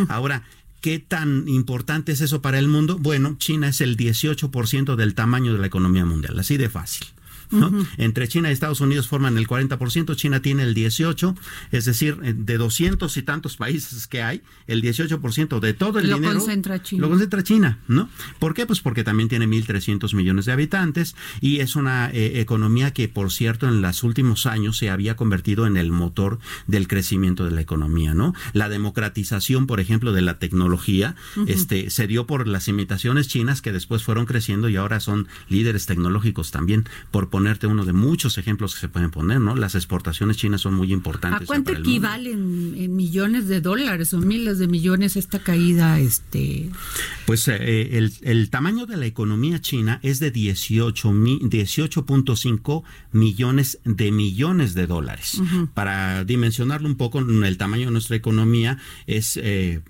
Ahora, 0.10 0.44
¿Qué 0.84 1.00
tan 1.00 1.48
importante 1.48 2.12
es 2.12 2.20
eso 2.20 2.42
para 2.42 2.60
el 2.60 2.68
mundo? 2.68 2.98
Bueno, 3.00 3.38
China 3.40 3.70
es 3.70 3.80
el 3.80 3.96
18% 3.96 4.98
del 4.98 5.16
tamaño 5.16 5.54
de 5.54 5.60
la 5.60 5.68
economía 5.68 6.04
mundial, 6.04 6.38
así 6.38 6.58
de 6.58 6.70
fácil. 6.70 7.08
Entre 7.98 8.27
China 8.27 8.50
y 8.50 8.53
Estados 8.53 8.81
Unidos 8.81 9.07
forman 9.07 9.38
el 9.38 9.48
40%, 9.48 10.15
China 10.15 10.41
tiene 10.41 10.63
el 10.63 10.75
18%, 10.75 11.36
es 11.72 11.86
decir, 11.86 12.17
eh, 12.24 12.33
de 12.36 12.57
200 12.57 13.15
y 13.17 13.24
tantos 13.24 13.57
países 13.57 14.07
que 14.07 14.22
hay, 14.22 14.41
el 14.67 14.81
18% 14.81 15.60
de 15.60 15.74
todo 15.74 16.00
el 16.00 16.05
dinero 16.05 16.33
lo 16.33 16.39
concentra 16.39 16.81
China. 16.81 17.01
Lo 17.01 17.10
concentra 17.10 17.43
China, 17.43 17.79
¿no? 17.88 18.10
¿Por 18.39 18.53
qué? 18.53 18.65
Pues 18.65 18.81
porque 18.81 19.03
también 19.03 19.29
tiene 19.29 19.48
1.300 19.48 20.13
millones 20.15 20.45
de 20.45 20.51
habitantes 20.51 21.15
y 21.41 21.60
es 21.60 21.75
una 21.75 22.10
eh, 22.12 22.39
economía 22.41 22.91
que, 22.91 23.07
por 23.07 23.31
cierto, 23.31 23.67
en 23.67 23.81
los 23.81 24.03
últimos 24.03 24.45
años 24.45 24.77
se 24.77 24.89
había 24.89 25.15
convertido 25.15 25.67
en 25.67 25.77
el 25.77 25.91
motor 25.91 26.39
del 26.67 26.88
crecimiento 26.88 27.45
de 27.45 27.51
la 27.51 27.62
economía, 27.62 28.13
¿no? 28.13 28.33
La 28.53 28.69
democratización, 28.69 29.67
por 29.67 29.79
ejemplo, 29.79 30.12
de 30.12 30.22
la 30.22 30.39
tecnología, 30.39 31.15
este, 31.48 31.89
se 31.89 32.07
dio 32.07 32.25
por 32.25 32.48
las 32.48 32.67
imitaciones 32.67 33.27
chinas 33.27 33.62
que 33.62 33.72
después 33.72 34.03
fueron 34.03 34.25
creciendo 34.25 34.69
y 34.69 34.75
ahora 34.75 35.00
son 35.00 35.27
líderes 35.50 35.86
tecnológicos 35.86 36.51
también, 36.51 36.86
por 37.12 37.29
ponerte 37.44 37.68
uno 37.68 37.84
de 37.84 37.92
muchos 37.92 38.38
ejemplos 38.38 38.74
que 38.74 38.80
se 38.80 38.88
pueden 38.88 39.12
poner, 39.12 39.42
¿no? 39.42 39.58
Las 39.58 39.76
exportaciones 39.76 40.38
chinas 40.38 40.62
son 40.62 40.76
muy 40.76 40.94
importantes. 40.94 41.42
¿A 41.42 41.46
cuánto 41.46 41.74
equivalen 41.74 42.74
en 42.78 42.96
millones 42.96 43.50
de 43.50 43.60
dólares 43.60 44.14
o 44.14 44.20
miles 44.20 44.60
de 44.60 44.68
millones 44.68 45.18
esta 45.18 45.40
caída? 45.40 46.00
Este... 46.00 46.70
Pues 47.26 47.50
eh, 47.50 47.98
el, 47.98 48.14
el, 48.22 48.50
tamaño 48.50 48.86
de 48.86 48.96
la 48.96 49.08
economía 49.08 49.60
china 49.60 50.00
es 50.04 50.22
de 50.22 50.32
18 50.32 51.12
18.5 51.12 52.84
millones 53.12 53.80
de 53.84 54.12
millones 54.14 54.74
de 54.74 54.88
dólares. 54.88 55.42
Para 55.74 56.24
dimensionarlo 56.24 56.88
un 56.88 56.96
poco, 56.96 57.20
el 57.20 57.58
tamaño 57.58 57.88
de 57.88 57.92
nuestra 57.92 58.16
economía 58.16 58.78
es... 59.06 59.36
Eh, 59.36 59.82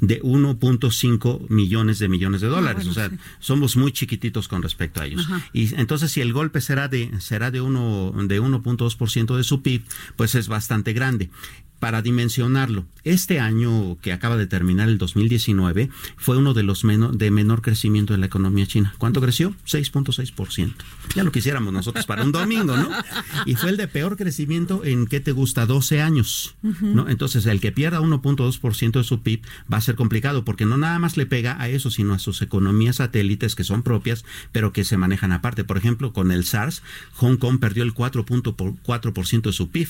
de 0.00 0.22
1.5 0.22 1.48
millones 1.48 1.98
de 1.98 2.08
millones 2.08 2.40
de 2.40 2.46
ah, 2.46 2.50
dólares. 2.50 2.86
o 2.86 2.92
sea, 2.92 3.10
somos 3.38 3.76
muy 3.76 3.92
chiquititos 3.92 4.48
con 4.48 4.62
respecto 4.62 5.00
a 5.00 5.06
ellos. 5.06 5.28
Y 5.52 5.74
entonces 5.74 6.12
si 6.12 6.20
el 6.20 6.32
golpe 6.32 6.60
será 6.60 6.88
de 6.88 7.10
será 7.20 7.50
de 7.50 7.60
uno 7.60 8.12
de 8.16 8.40
1.2% 8.40 9.36
de 9.36 9.44
su 9.44 9.62
PIB, 9.62 9.82
pues 10.16 10.34
es 10.34 10.48
bastante 10.48 10.92
grande 10.92 11.30
para 11.78 12.02
dimensionarlo, 12.02 12.84
este 13.04 13.40
año 13.40 13.96
que 14.02 14.12
acaba 14.12 14.36
de 14.36 14.46
terminar, 14.46 14.88
el 14.88 14.98
2019, 14.98 15.88
fue 16.16 16.36
uno 16.36 16.52
de 16.52 16.62
los 16.62 16.82
de 16.82 17.30
menor 17.30 17.62
crecimiento 17.62 18.12
de 18.12 18.18
la 18.18 18.26
economía 18.26 18.66
china. 18.66 18.94
¿Cuánto 18.98 19.20
creció? 19.20 19.54
6.6%. 19.66 20.74
Ya 21.14 21.24
lo 21.24 21.32
quisiéramos 21.32 21.72
nosotros 21.72 22.04
para 22.06 22.22
un 22.22 22.32
domingo, 22.32 22.76
¿no? 22.76 22.90
Y 23.46 23.54
fue 23.54 23.70
el 23.70 23.76
de 23.76 23.88
peor 23.88 24.16
crecimiento 24.16 24.84
en, 24.84 25.06
¿qué 25.06 25.20
te 25.20 25.32
gusta? 25.32 25.66
12 25.66 26.02
años, 26.02 26.54
¿no? 26.62 27.08
Entonces, 27.08 27.46
el 27.46 27.60
que 27.60 27.72
pierda 27.72 28.00
1.2% 28.00 28.92
de 28.92 29.04
su 29.04 29.22
PIB 29.22 29.42
va 29.72 29.78
a 29.78 29.82
ser 29.82 29.94
complicado 29.94 30.44
porque 30.44 30.66
no 30.66 30.76
nada 30.76 30.98
más 30.98 31.16
le 31.16 31.26
pega 31.26 31.60
a 31.60 31.68
eso, 31.68 31.90
sino 31.90 32.14
a 32.14 32.18
sus 32.18 32.42
economías 32.42 32.96
satélites 32.96 33.54
que 33.54 33.64
son 33.64 33.82
propias, 33.82 34.24
pero 34.52 34.72
que 34.72 34.84
se 34.84 34.96
manejan 34.96 35.32
aparte. 35.32 35.64
Por 35.64 35.78
ejemplo, 35.78 36.12
con 36.12 36.30
el 36.30 36.44
SARS, 36.44 36.82
Hong 37.14 37.36
Kong 37.36 37.58
perdió 37.58 37.84
el 37.84 37.94
4.4% 37.94 39.42
de 39.42 39.52
su 39.52 39.70
PIB. 39.70 39.88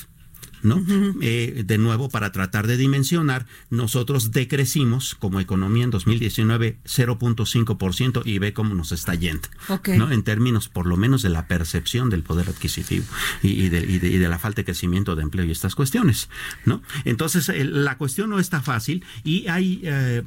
¿No? 0.62 0.82
Eh, 1.20 1.62
de 1.64 1.78
nuevo, 1.78 2.08
para 2.08 2.32
tratar 2.32 2.66
de 2.66 2.76
dimensionar, 2.76 3.46
nosotros 3.70 4.30
decrecimos 4.32 5.14
como 5.14 5.40
economía 5.40 5.84
en 5.84 5.90
2019 5.90 6.78
0.5% 6.84 8.22
y 8.24 8.38
ve 8.38 8.52
cómo 8.52 8.74
nos 8.74 8.92
está 8.92 9.14
yendo, 9.14 9.48
¿no? 9.96 10.10
En 10.10 10.22
términos, 10.22 10.68
por 10.68 10.86
lo 10.86 10.96
menos, 10.96 11.22
de 11.22 11.28
la 11.28 11.46
percepción 11.46 12.10
del 12.10 12.22
poder 12.22 12.48
adquisitivo 12.48 13.04
y, 13.42 13.68
de, 13.68 14.28
la 14.28 14.38
falta 14.38 14.60
de 14.60 14.64
crecimiento 14.64 15.16
de 15.16 15.22
empleo 15.22 15.44
y 15.44 15.50
estas 15.50 15.74
cuestiones, 15.74 16.28
¿no? 16.64 16.82
Entonces, 17.04 17.48
eh, 17.48 17.64
la 17.64 17.96
cuestión 17.98 18.30
no 18.30 18.38
está 18.38 18.60
fácil 18.60 19.04
y 19.24 19.46
hay 19.48 19.80
eh, 19.84 20.22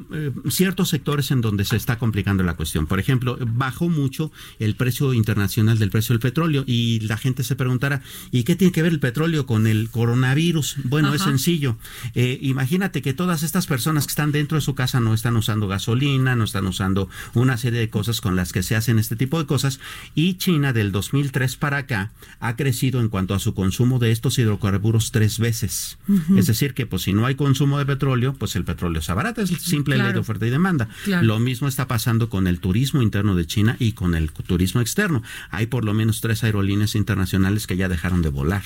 ciertos 0.49 0.89
sectores 0.89 1.31
en 1.31 1.41
donde 1.41 1.65
se 1.65 1.75
está 1.75 1.97
complicando 1.97 2.43
la 2.43 2.55
cuestión. 2.55 2.87
Por 2.87 2.99
ejemplo, 2.99 3.37
bajó 3.41 3.89
mucho 3.89 4.31
el 4.59 4.75
precio 4.75 5.13
internacional 5.13 5.77
del 5.77 5.89
precio 5.89 6.13
del 6.13 6.19
petróleo 6.19 6.63
y 6.65 6.99
la 7.01 7.17
gente 7.17 7.43
se 7.43 7.55
preguntará, 7.55 8.01
¿y 8.31 8.43
qué 8.43 8.55
tiene 8.55 8.71
que 8.71 8.81
ver 8.81 8.91
el 8.91 8.99
petróleo 8.99 9.45
con 9.45 9.67
el 9.67 9.89
coronavirus? 9.89 10.20
Coronavirus? 10.21 10.77
Bueno, 10.83 11.13
es 11.13 11.21
sencillo. 11.21 11.77
Eh, 12.15 12.39
imagínate 12.41 13.01
que 13.01 13.13
todas 13.13 13.43
estas 13.43 13.67
personas 13.67 14.05
que 14.05 14.11
están 14.11 14.31
dentro 14.31 14.55
de 14.55 14.61
su 14.61 14.75
casa 14.75 14.99
no 14.99 15.13
están 15.13 15.35
usando 15.35 15.67
gasolina, 15.67 16.35
no 16.35 16.43
están 16.43 16.67
usando 16.67 17.09
una 17.33 17.57
serie 17.57 17.79
de 17.79 17.89
cosas 17.89 18.21
con 18.21 18.35
las 18.35 18.53
que 18.53 18.63
se 18.63 18.75
hacen 18.75 18.99
este 18.99 19.15
tipo 19.15 19.39
de 19.39 19.45
cosas. 19.45 19.79
Y 20.15 20.35
China 20.35 20.73
del 20.73 20.91
2003 20.91 21.55
para 21.55 21.77
acá 21.77 22.11
ha 22.39 22.55
crecido 22.55 23.01
en 23.01 23.09
cuanto 23.09 23.33
a 23.33 23.39
su 23.39 23.53
consumo 23.53 23.99
de 23.99 24.11
estos 24.11 24.37
hidrocarburos 24.37 25.11
tres 25.11 25.39
veces. 25.39 25.97
Es 26.35 26.47
decir, 26.47 26.73
que 26.73 26.85
pues 26.85 27.03
si 27.03 27.13
no 27.13 27.25
hay 27.25 27.35
consumo 27.35 27.79
de 27.79 27.85
petróleo, 27.85 28.33
pues 28.33 28.55
el 28.55 28.63
petróleo 28.63 29.01
se 29.01 29.11
abarata. 29.11 29.41
Es 29.41 29.49
simple 29.49 29.97
ley 29.97 30.13
de 30.13 30.19
oferta 30.19 30.45
y 30.45 30.49
demanda. 30.49 30.87
Lo 31.21 31.39
mismo 31.39 31.67
está 31.67 31.87
pasando 31.87 32.29
con 32.29 32.47
el 32.47 32.59
turismo 32.59 33.01
interno 33.01 33.35
de 33.35 33.45
China 33.45 33.75
y 33.79 33.93
con 33.93 34.15
el 34.15 34.31
turismo 34.31 34.81
externo. 34.81 35.23
Hay 35.49 35.67
por 35.67 35.85
lo 35.85 35.93
menos 35.93 36.21
tres 36.21 36.43
aerolíneas 36.43 36.95
internacionales 36.95 37.67
que 37.67 37.77
ya 37.77 37.89
dejaron 37.89 38.21
de 38.21 38.29
volar 38.29 38.63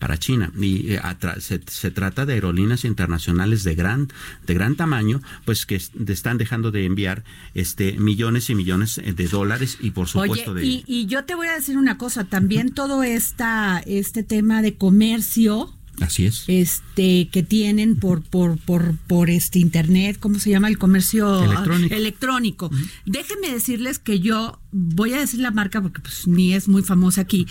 para 0.00 0.18
China. 0.18 0.50
Y 0.58 0.94
eh, 0.94 1.00
se, 1.38 1.90
trata 1.92 2.26
de 2.26 2.32
aerolíneas 2.32 2.84
internacionales 2.84 3.62
de 3.62 3.76
gran, 3.76 4.08
de 4.46 4.54
gran 4.54 4.74
tamaño, 4.74 5.20
pues 5.44 5.66
que 5.66 5.76
están 5.76 6.38
dejando 6.38 6.72
de 6.72 6.86
enviar 6.86 7.22
este 7.54 7.92
millones 7.92 8.50
y 8.50 8.56
millones 8.56 8.98
eh, 8.98 9.12
de 9.12 9.28
dólares 9.28 9.78
y 9.80 9.92
por 9.92 10.08
supuesto 10.08 10.54
de... 10.54 10.66
Y, 10.66 10.84
y 10.86 11.06
yo 11.06 11.24
te 11.24 11.36
voy 11.36 11.46
a 11.46 11.54
decir 11.54 11.78
una 11.78 11.98
cosa, 11.98 12.24
también 12.24 12.72
todo 12.72 13.04
esta, 13.04 13.80
este 13.86 14.24
tema 14.24 14.62
de 14.62 14.74
comercio 14.74 15.72
Así 16.00 16.26
es. 16.26 16.44
Este 16.48 17.28
que 17.28 17.42
tienen 17.42 17.96
por 17.96 18.22
por 18.22 18.58
por 18.58 18.96
por 19.06 19.30
este 19.30 19.58
internet, 19.58 20.16
¿cómo 20.18 20.38
se 20.38 20.50
llama 20.50 20.68
el 20.68 20.78
comercio 20.78 21.42
electrónico? 21.90 22.70
Déjenme 23.06 23.52
decirles 23.52 23.98
que 23.98 24.20
yo 24.20 24.58
voy 24.72 25.12
a 25.12 25.20
decir 25.20 25.40
la 25.40 25.50
marca 25.50 25.82
porque 25.82 26.00
pues 26.00 26.26
ni 26.26 26.54
es 26.54 26.68
muy 26.68 26.82
famosa 26.82 27.20
aquí. 27.20 27.46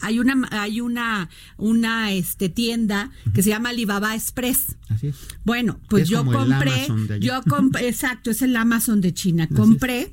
Hay 0.00 0.18
una 0.18 0.48
hay 0.50 0.80
una 0.80 1.30
una 1.56 2.12
este 2.12 2.48
tienda 2.48 3.10
que 3.34 3.42
se 3.42 3.50
llama 3.50 3.70
Alibaba 3.70 4.14
Express. 4.14 4.76
Así 4.88 5.08
es. 5.08 5.16
Bueno, 5.44 5.78
pues 5.88 6.08
yo 6.08 6.24
compré 6.24 6.88
yo 7.20 7.40
compré 7.48 7.88
exacto, 7.88 8.30
es 8.30 8.42
el 8.42 8.56
Amazon 8.56 9.00
de 9.00 9.14
China. 9.14 9.48
compré 9.48 10.12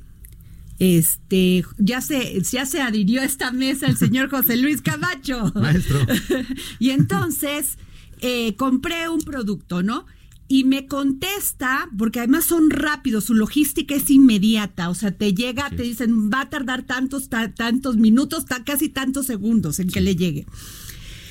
este, 0.80 1.62
ya 1.76 2.00
se, 2.00 2.40
ya 2.40 2.64
se 2.64 2.80
adhirió 2.80 3.20
a 3.20 3.24
esta 3.24 3.52
mesa 3.52 3.86
el 3.86 3.98
señor 3.98 4.30
José 4.30 4.56
Luis 4.56 4.80
Camacho. 4.80 5.52
Maestro. 5.54 6.00
y 6.80 6.90
entonces 6.90 7.76
eh, 8.20 8.56
compré 8.56 9.08
un 9.10 9.20
producto, 9.20 9.82
¿no? 9.82 10.06
Y 10.48 10.64
me 10.64 10.86
contesta, 10.86 11.88
porque 11.96 12.18
además 12.20 12.46
son 12.46 12.70
rápidos, 12.70 13.24
su 13.24 13.34
logística 13.34 13.94
es 13.94 14.10
inmediata, 14.10 14.88
o 14.88 14.94
sea, 14.94 15.12
te 15.12 15.32
llega, 15.32 15.70
te 15.70 15.84
dicen, 15.84 16.28
va 16.28 16.40
a 16.40 16.50
tardar 16.50 16.82
tantos, 16.82 17.28
tantos 17.28 17.96
minutos, 17.96 18.46
casi 18.64 18.88
tantos 18.88 19.26
segundos 19.26 19.78
en 19.78 19.90
que 19.90 20.00
le 20.00 20.16
llegue. 20.16 20.46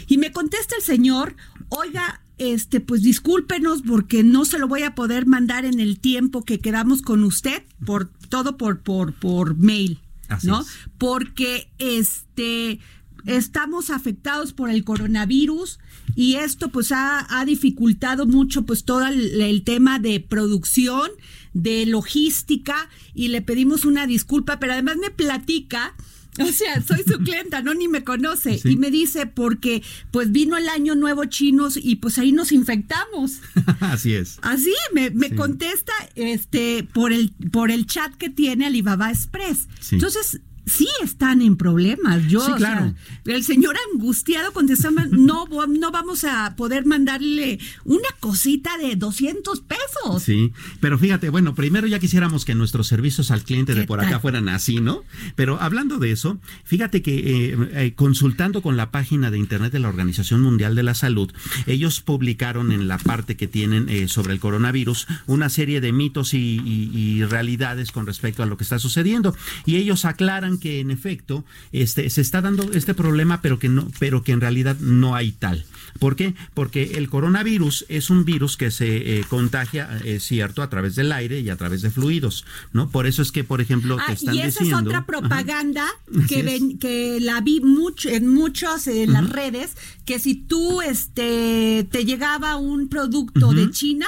Y 0.07 0.19
me 0.19 0.31
contesta 0.31 0.75
el 0.77 0.83
señor, 0.83 1.35
oiga, 1.67 2.21
este, 2.37 2.79
pues 2.79 3.01
discúlpenos 3.01 3.81
porque 3.81 4.23
no 4.23 4.45
se 4.45 4.57
lo 4.57 4.69
voy 4.69 4.83
a 4.83 4.95
poder 4.95 5.25
mandar 5.25 5.65
en 5.65 5.81
el 5.81 5.99
tiempo 5.99 6.45
que 6.45 6.59
quedamos 6.59 7.01
con 7.01 7.25
usted, 7.25 7.63
por 7.85 8.09
todo 8.29 8.57
por, 8.57 8.81
por, 8.81 9.13
por 9.13 9.55
mail, 9.57 9.99
¿no? 10.43 10.65
Porque 10.97 11.69
este 11.79 12.79
estamos 13.25 13.89
afectados 13.89 14.53
por 14.53 14.69
el 14.69 14.83
coronavirus 14.83 15.79
y 16.15 16.35
esto 16.35 16.69
pues 16.69 16.91
ha, 16.91 17.25
ha 17.29 17.45
dificultado 17.45 18.25
mucho 18.25 18.65
pues 18.65 18.83
todo 18.83 19.05
el, 19.07 19.63
tema 19.63 19.99
de 19.99 20.19
producción, 20.19 21.09
de 21.53 21.85
logística 21.85 22.89
y 23.13 23.29
le 23.29 23.41
pedimos 23.41 23.85
una 23.85 24.07
disculpa, 24.07 24.59
pero 24.59 24.73
además 24.73 24.97
me 24.97 25.11
platica 25.11 25.95
O 26.49 26.51
sea, 26.51 26.81
soy 26.81 27.03
su 27.05 27.19
clienta, 27.19 27.61
no 27.61 27.73
ni 27.73 27.87
me 27.87 28.03
conoce. 28.03 28.59
Y 28.63 28.77
me 28.77 28.89
dice, 28.91 29.25
porque 29.25 29.83
pues 30.11 30.31
vino 30.31 30.57
el 30.57 30.69
año 30.69 30.95
nuevo 30.95 31.25
chinos 31.25 31.77
y 31.81 31.97
pues 31.97 32.17
ahí 32.17 32.31
nos 32.31 32.51
infectamos. 32.51 33.39
Así 33.79 34.13
es. 34.13 34.39
Así, 34.41 34.73
me, 34.93 35.09
me 35.09 35.35
contesta 35.35 35.93
este 36.15 36.83
por 36.83 37.11
el, 37.13 37.31
por 37.51 37.71
el 37.71 37.85
chat 37.85 38.13
que 38.15 38.29
tiene 38.29 38.65
Alibaba 38.65 39.09
Express. 39.11 39.67
Entonces, 39.91 40.41
sí 40.69 40.87
están 41.03 41.41
en 41.41 41.57
problemas. 41.57 42.27
Yo, 42.27 42.41
sí, 42.41 42.51
claro. 42.53 42.93
el 43.25 43.43
señor 43.43 43.75
angustiado 43.93 44.53
contestaba, 44.53 45.05
no, 45.09 45.47
no 45.67 45.91
vamos 45.91 46.23
a 46.23 46.55
poder 46.55 46.85
mandarle 46.85 47.59
una 47.85 48.07
cosita 48.19 48.77
de 48.77 48.95
200 48.95 49.61
pesos. 49.61 50.23
Sí, 50.23 50.53
pero 50.79 50.97
fíjate, 50.97 51.29
bueno, 51.29 51.55
primero 51.55 51.87
ya 51.87 51.99
quisiéramos 51.99 52.45
que 52.45 52.55
nuestros 52.55 52.87
servicios 52.87 53.31
al 53.31 53.43
cliente 53.43 53.73
de 53.73 53.85
por 53.85 53.99
acá 53.99 54.19
fueran 54.19 54.49
así, 54.49 54.79
¿no? 54.79 55.03
Pero 55.35 55.59
hablando 55.61 55.97
de 55.97 56.11
eso, 56.11 56.37
fíjate 56.63 57.01
que 57.01 57.17
eh, 57.17 57.57
eh, 57.73 57.93
consultando 57.95 58.61
con 58.61 58.77
la 58.77 58.91
página 58.91 59.31
de 59.31 59.37
internet 59.37 59.71
de 59.71 59.79
la 59.79 59.89
Organización 59.89 60.41
Mundial 60.41 60.75
de 60.75 60.83
la 60.83 60.93
Salud, 60.93 61.31
ellos 61.65 62.01
publicaron 62.01 62.71
en 62.71 62.87
la 62.87 62.97
parte 62.97 63.35
que 63.35 63.47
tienen 63.47 63.89
eh, 63.89 64.07
sobre 64.07 64.33
el 64.33 64.39
coronavirus 64.39 65.07
una 65.27 65.49
serie 65.49 65.81
de 65.81 65.91
mitos 65.91 66.33
y 66.33 67.23
realidades 67.23 67.91
con 67.91 68.05
respecto 68.05 68.43
a 68.43 68.45
lo 68.45 68.57
que 68.57 68.63
está 68.63 68.79
sucediendo. 68.79 69.35
Y 69.65 69.77
ellos 69.77 70.05
aclaran 70.05 70.58
que 70.59 70.79
en 70.79 70.91
efecto 70.91 71.43
este, 71.71 72.09
se 72.09 72.21
está 72.21 72.41
dando 72.41 72.71
este 72.73 72.93
problema, 72.93 73.41
pero 73.41 73.57
que 73.59 73.69
no, 73.69 73.87
pero 73.99 74.23
que 74.23 74.31
en 74.33 74.41
realidad 74.41 74.77
no 74.79 75.15
hay 75.15 75.31
tal. 75.31 75.65
¿Por 75.99 76.15
qué? 76.15 76.35
Porque 76.53 76.91
el 76.97 77.09
coronavirus 77.09 77.85
es 77.89 78.09
un 78.11 78.23
virus 78.25 78.57
que 78.57 78.69
se 78.71 79.19
eh, 79.19 79.23
contagia, 79.27 79.99
es 80.05 80.23
cierto, 80.23 80.61
a 80.61 80.69
través 80.69 80.95
del 80.95 81.11
aire 81.11 81.39
y 81.39 81.49
a 81.49 81.55
través 81.55 81.81
de 81.81 81.89
fluidos, 81.89 82.45
¿no? 82.73 82.89
Por 82.89 83.07
eso 83.07 83.21
es 83.23 83.31
que, 83.31 83.43
por 83.43 83.59
ejemplo, 83.61 83.95
te 83.97 84.03
Ah, 84.07 84.13
están 84.13 84.35
y 84.35 84.39
esa 84.41 84.59
diciendo. 84.63 84.77
es 84.77 84.85
otra 84.87 85.05
propaganda 85.05 85.83
Ajá. 85.85 86.27
que 86.27 86.43
ven, 86.43 86.77
que 86.77 87.19
la 87.19 87.41
vi 87.41 87.59
mucho 87.61 88.09
en 88.09 88.27
muchos 88.27 88.85
en 88.87 89.13
las 89.13 89.29
redes 89.29 89.75
que 90.05 90.19
si 90.19 90.35
tú 90.35 90.81
este 90.81 91.87
te 91.91 92.05
llegaba 92.05 92.55
un 92.57 92.87
producto 92.89 93.53
de 93.53 93.71
China 93.71 94.05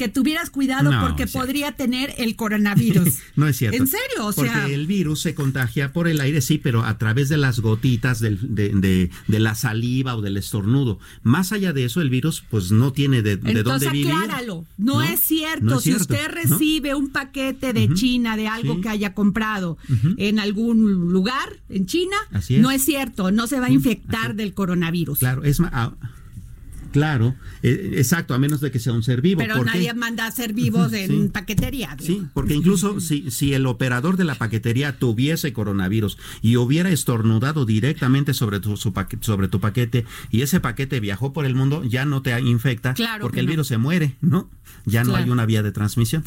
que 0.00 0.08
tuvieras 0.08 0.48
cuidado 0.48 0.90
No, 0.90 1.00
porque 1.06 1.24
o 1.24 1.26
sea. 1.28 1.40
podría 1.42 1.72
tener 1.72 2.14
el 2.16 2.34
coronavirus. 2.36 3.18
No 3.36 3.46
es 3.46 3.56
cierto. 3.58 3.76
En 3.76 3.86
serio, 3.86 4.26
o 4.26 4.32
Porque 4.32 4.50
sea, 4.50 4.66
el 4.66 4.86
virus 4.86 5.20
se 5.20 5.34
contagia 5.34 5.92
por 5.92 6.08
el 6.08 6.20
aire, 6.20 6.40
sí, 6.40 6.56
pero 6.58 6.84
a 6.84 6.96
través 6.96 7.28
de 7.28 7.36
las 7.36 7.60
gotitas 7.60 8.18
del- 8.20 8.38
de, 8.54 8.70
de- 8.70 9.10
de 9.28 9.38
la 9.40 9.54
saliva 9.54 10.16
o 10.16 10.22
del 10.22 10.38
estornudo. 10.38 10.98
Más 11.22 11.52
allá 11.52 11.72
de 11.74 11.84
eso, 11.84 12.00
el 12.00 12.08
virus, 12.08 12.42
pues 12.50 12.70
no 12.72 12.92
tiene 12.94 13.20
de, 13.20 13.36
de 13.36 13.52
entonces 13.52 13.64
dónde 13.88 13.90
vivir. 13.90 14.12
acláralo. 14.12 14.64
No, 14.78 15.02
es 15.02 15.20
cierto. 15.20 15.64
No 15.66 15.76
es 15.78 15.84
si 15.84 15.94
usted 15.94 16.28
recibe 16.28 16.94
un 16.94 17.10
paquete 17.10 17.72
de 17.74 17.92
China 17.92 18.36
de 18.38 18.48
algo 18.48 18.76
Sí. 18.76 18.80
que 18.80 18.88
haya 18.88 19.12
comprado 19.14 19.76
en 20.16 20.38
algún 20.40 21.10
lugar 21.12 21.50
en 21.68 21.84
China, 21.86 22.16
Así 22.32 22.56
es. 22.56 22.62
no 22.62 22.70
es 22.70 22.82
cierto. 22.84 23.30
No 23.30 23.46
se 23.46 23.60
va 23.60 23.66
a 23.66 23.70
infectar 23.70 24.34
del 24.34 24.54
coronavirus. 24.54 25.18
Claro, 25.18 25.44
es 25.44 25.60
ma- 25.60 25.70
ah, 25.72 25.92
claro, 26.92 27.34
eh, 27.62 27.92
exacto, 27.96 28.34
a 28.34 28.38
menos 28.38 28.60
de 28.60 28.70
que 28.70 28.78
sea 28.78 28.92
un 28.92 29.02
ser 29.02 29.20
vivo. 29.20 29.38
Pero 29.40 29.62
nadie 29.64 29.92
manda 29.94 30.24
a 30.24 30.28
hacer 30.28 30.52
vivos 30.52 30.92
en 30.92 31.08
Sí. 31.08 31.28
paquetería. 31.32 31.96
Sí, 32.00 32.22
porque 32.34 32.54
incluso 32.54 33.00
si, 33.00 33.30
si 33.30 33.54
el 33.54 33.66
operador 33.66 34.16
de 34.16 34.24
la 34.24 34.34
paquetería 34.34 34.98
tuviese 34.98 35.52
coronavirus 35.52 36.18
y 36.42 36.56
hubiera 36.56 36.90
estornudado 36.90 37.64
directamente 37.66 38.34
sobre 38.34 38.60
tu, 38.60 38.76
su 38.76 38.92
paque- 38.92 39.18
sobre 39.20 39.48
tu 39.48 39.60
paquete 39.60 40.04
y 40.30 40.42
ese 40.42 40.60
paquete 40.60 41.00
viajó 41.00 41.32
por 41.32 41.44
el 41.46 41.54
mundo, 41.54 41.82
ya 41.84 42.04
no 42.04 42.22
te 42.22 42.38
infecta 42.40 42.94
Claro 42.94 43.22
porque 43.22 43.36
que 43.36 43.40
el 43.40 43.46
no. 43.46 43.50
virus 43.50 43.66
se 43.68 43.78
muere, 43.78 44.16
¿no? 44.20 44.48
Ya 44.86 45.02
no 45.04 45.10
Claro. 45.10 45.24
hay 45.24 45.30
una 45.30 45.46
vía 45.46 45.62
de 45.62 45.72
transmisión. 45.72 46.24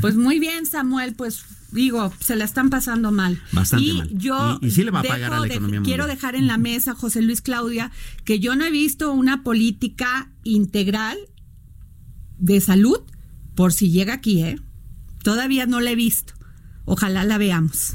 Pues 0.00 0.16
muy 0.16 0.40
bien, 0.40 0.66
Samuel, 0.66 1.14
pues 1.14 1.44
digo, 1.76 2.12
se 2.18 2.34
la 2.34 2.44
están 2.44 2.70
pasando 2.70 3.12
mal. 3.12 3.40
Bastante 3.52 3.84
y 3.86 3.92
mal. 3.98 4.10
Yo 4.18 4.58
Y- 4.60 4.66
y 4.66 4.70
sí 4.72 4.82
le 4.82 4.90
va 4.90 5.00
a 5.00 5.02
pagar 5.04 5.32
a 5.32 5.36
la 5.40 5.46
de- 5.46 5.54
economía 5.54 5.82
Quiero 5.82 6.08
dejar 6.08 6.34
en 6.34 6.48
la 6.48 6.58
mesa, 6.58 6.94
José 6.94 7.22
Luis 7.22 7.40
Claudia, 7.42 7.92
que 8.24 8.40
yo 8.40 8.56
no 8.56 8.64
he 8.64 8.70
visto 8.72 9.12
una 9.12 9.44
política 9.44 10.32
integral 10.42 11.16
de 12.38 12.60
salud 12.60 12.98
por 13.54 13.72
si 13.72 13.90
llega 13.90 14.14
aquí, 14.14 14.42
¿eh? 14.42 14.58
Todavía 15.22 15.66
no 15.66 15.80
la 15.80 15.90
he 15.92 15.96
visto. 15.96 16.34
Ojalá 16.84 17.24
la 17.24 17.38
veamos. 17.38 17.92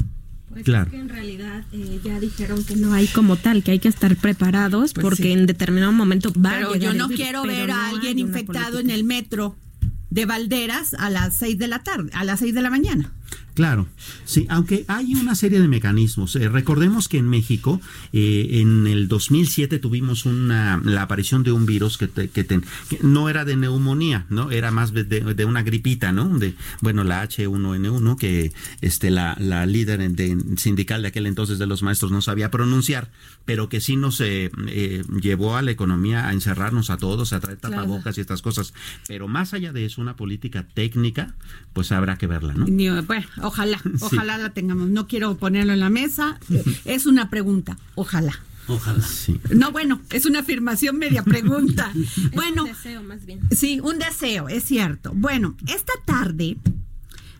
Pues 0.49 0.63
Claro. 0.65 0.85
es 0.87 0.91
que 0.91 0.99
en 0.99 1.07
realidad 1.09 1.63
eh, 1.71 2.01
ya 2.03 2.19
dijeron 2.19 2.63
que 2.65 2.75
no 2.75 2.93
hay 2.93 3.07
como 3.07 3.37
tal, 3.37 3.63
que 3.63 3.71
hay 3.71 3.79
que 3.79 3.87
estar 3.87 4.17
preparados 4.17 4.93
Pues 4.93 5.01
porque 5.01 5.23
sí. 5.23 5.31
en 5.31 5.45
determinado 5.45 5.93
momento 5.93 6.33
va 6.33 6.57
a 6.57 6.59
llegar 6.73 6.79
yo 6.79 6.93
no 6.93 7.07
quiero 7.07 7.43
ver 7.43 7.69
no 7.69 7.75
a 7.75 7.87
alguien 7.89 8.19
infectado 8.19 8.71
política. 8.71 8.81
en 8.81 8.89
el 8.99 9.03
metro 9.05 9.55
de 10.09 10.25
Valderas 10.25 10.93
a 10.95 11.09
las 11.09 11.35
seis 11.37 11.57
de 11.57 11.69
la 11.69 11.83
tarde, 11.83 12.09
a 12.13 12.25
las 12.25 12.39
seis 12.39 12.53
de 12.53 12.61
la 12.61 12.69
mañana. 12.69 13.13
Claro, 13.53 13.87
sí, 14.25 14.45
aunque 14.49 14.85
hay 14.87 15.13
una 15.15 15.35
serie 15.35 15.59
de 15.59 15.67
mecanismos. 15.67 16.35
Eh, 16.37 16.47
recordemos 16.47 17.07
que 17.09 17.17
en 17.17 17.27
México, 17.29 17.81
eh, 18.13 18.47
en 18.61 18.87
el 18.87 19.07
2007 19.09 19.77
tuvimos 19.79 20.25
una, 20.25 20.81
la 20.83 21.01
aparición 21.01 21.43
de 21.43 21.51
un 21.51 21.65
virus 21.65 21.97
que, 21.97 22.07
te- 22.07 22.29
que, 22.29 22.43
te- 22.45 22.61
que 22.89 22.99
no 23.03 23.27
era 23.29 23.43
de 23.45 23.57
neumonía, 23.57 24.25
no, 24.29 24.51
era 24.51 24.71
más 24.71 24.93
de, 24.93 25.03
de 25.03 25.45
una 25.45 25.63
gripita, 25.63 26.11
¿no? 26.13 26.29
De, 26.39 26.53
bueno, 26.81 27.03
la 27.03 27.27
H1N1 27.27 28.17
que 28.17 28.53
este 28.81 29.11
la, 29.11 29.35
la 29.39 29.65
líder 29.65 30.09
de- 30.11 30.37
sindical 30.57 31.01
de 31.01 31.09
aquel 31.09 31.25
entonces 31.27 31.59
de 31.59 31.67
los 31.67 31.83
maestros 31.83 32.11
no 32.11 32.21
sabía 32.21 32.51
pronunciar, 32.51 33.11
pero 33.45 33.67
que 33.69 33.81
sí 33.81 33.95
nos 33.97 34.21
eh, 34.21 34.49
eh, 34.67 35.03
llevó 35.21 35.57
a 35.57 35.61
la 35.61 35.71
economía 35.71 36.27
a 36.27 36.33
encerrarnos 36.33 36.89
a 36.89 36.97
todos, 36.97 37.33
a 37.33 37.39
traer 37.39 37.57
Claro. 37.59 37.75
tapabocas 37.75 38.17
y 38.17 38.21
estas 38.21 38.41
cosas. 38.41 38.73
Pero 39.07 39.27
más 39.27 39.53
allá 39.53 39.73
de 39.73 39.85
eso, 39.85 40.01
una 40.01 40.15
política 40.15 40.65
técnica, 40.73 41.35
pues 41.73 41.91
habrá 41.91 42.17
que 42.17 42.27
verla, 42.27 42.53
¿no? 42.53 42.65
Ni- 42.65 42.89
Bueno, 43.01 43.25
ojalá, 43.43 43.81
ojalá 44.01 44.37
la 44.37 44.53
tengamos. 44.53 44.89
No 44.89 45.07
quiero 45.07 45.37
ponerlo 45.37 45.73
en 45.73 45.79
la 45.79 45.89
mesa. 45.89 46.39
Es 46.85 47.05
una 47.05 47.29
pregunta, 47.29 47.77
ojalá. 47.95 48.33
Ojalá. 48.67 49.01
Sí. 49.05 49.39
No, 49.55 49.71
bueno, 49.71 49.99
es 50.11 50.25
una 50.25 50.39
afirmación 50.39 50.97
media 50.97 51.23
pregunta. 51.23 51.91
bueno, 52.35 52.63
Un 52.63 52.69
deseo 52.69 53.03
más 53.03 53.25
bien. 53.25 53.39
sí, 53.51 53.79
un 53.81 53.97
deseo, 53.99 54.47
es 54.49 54.63
cierto. 54.63 55.11
Bueno, 55.15 55.57
esta 55.67 55.93
tarde 56.05 56.57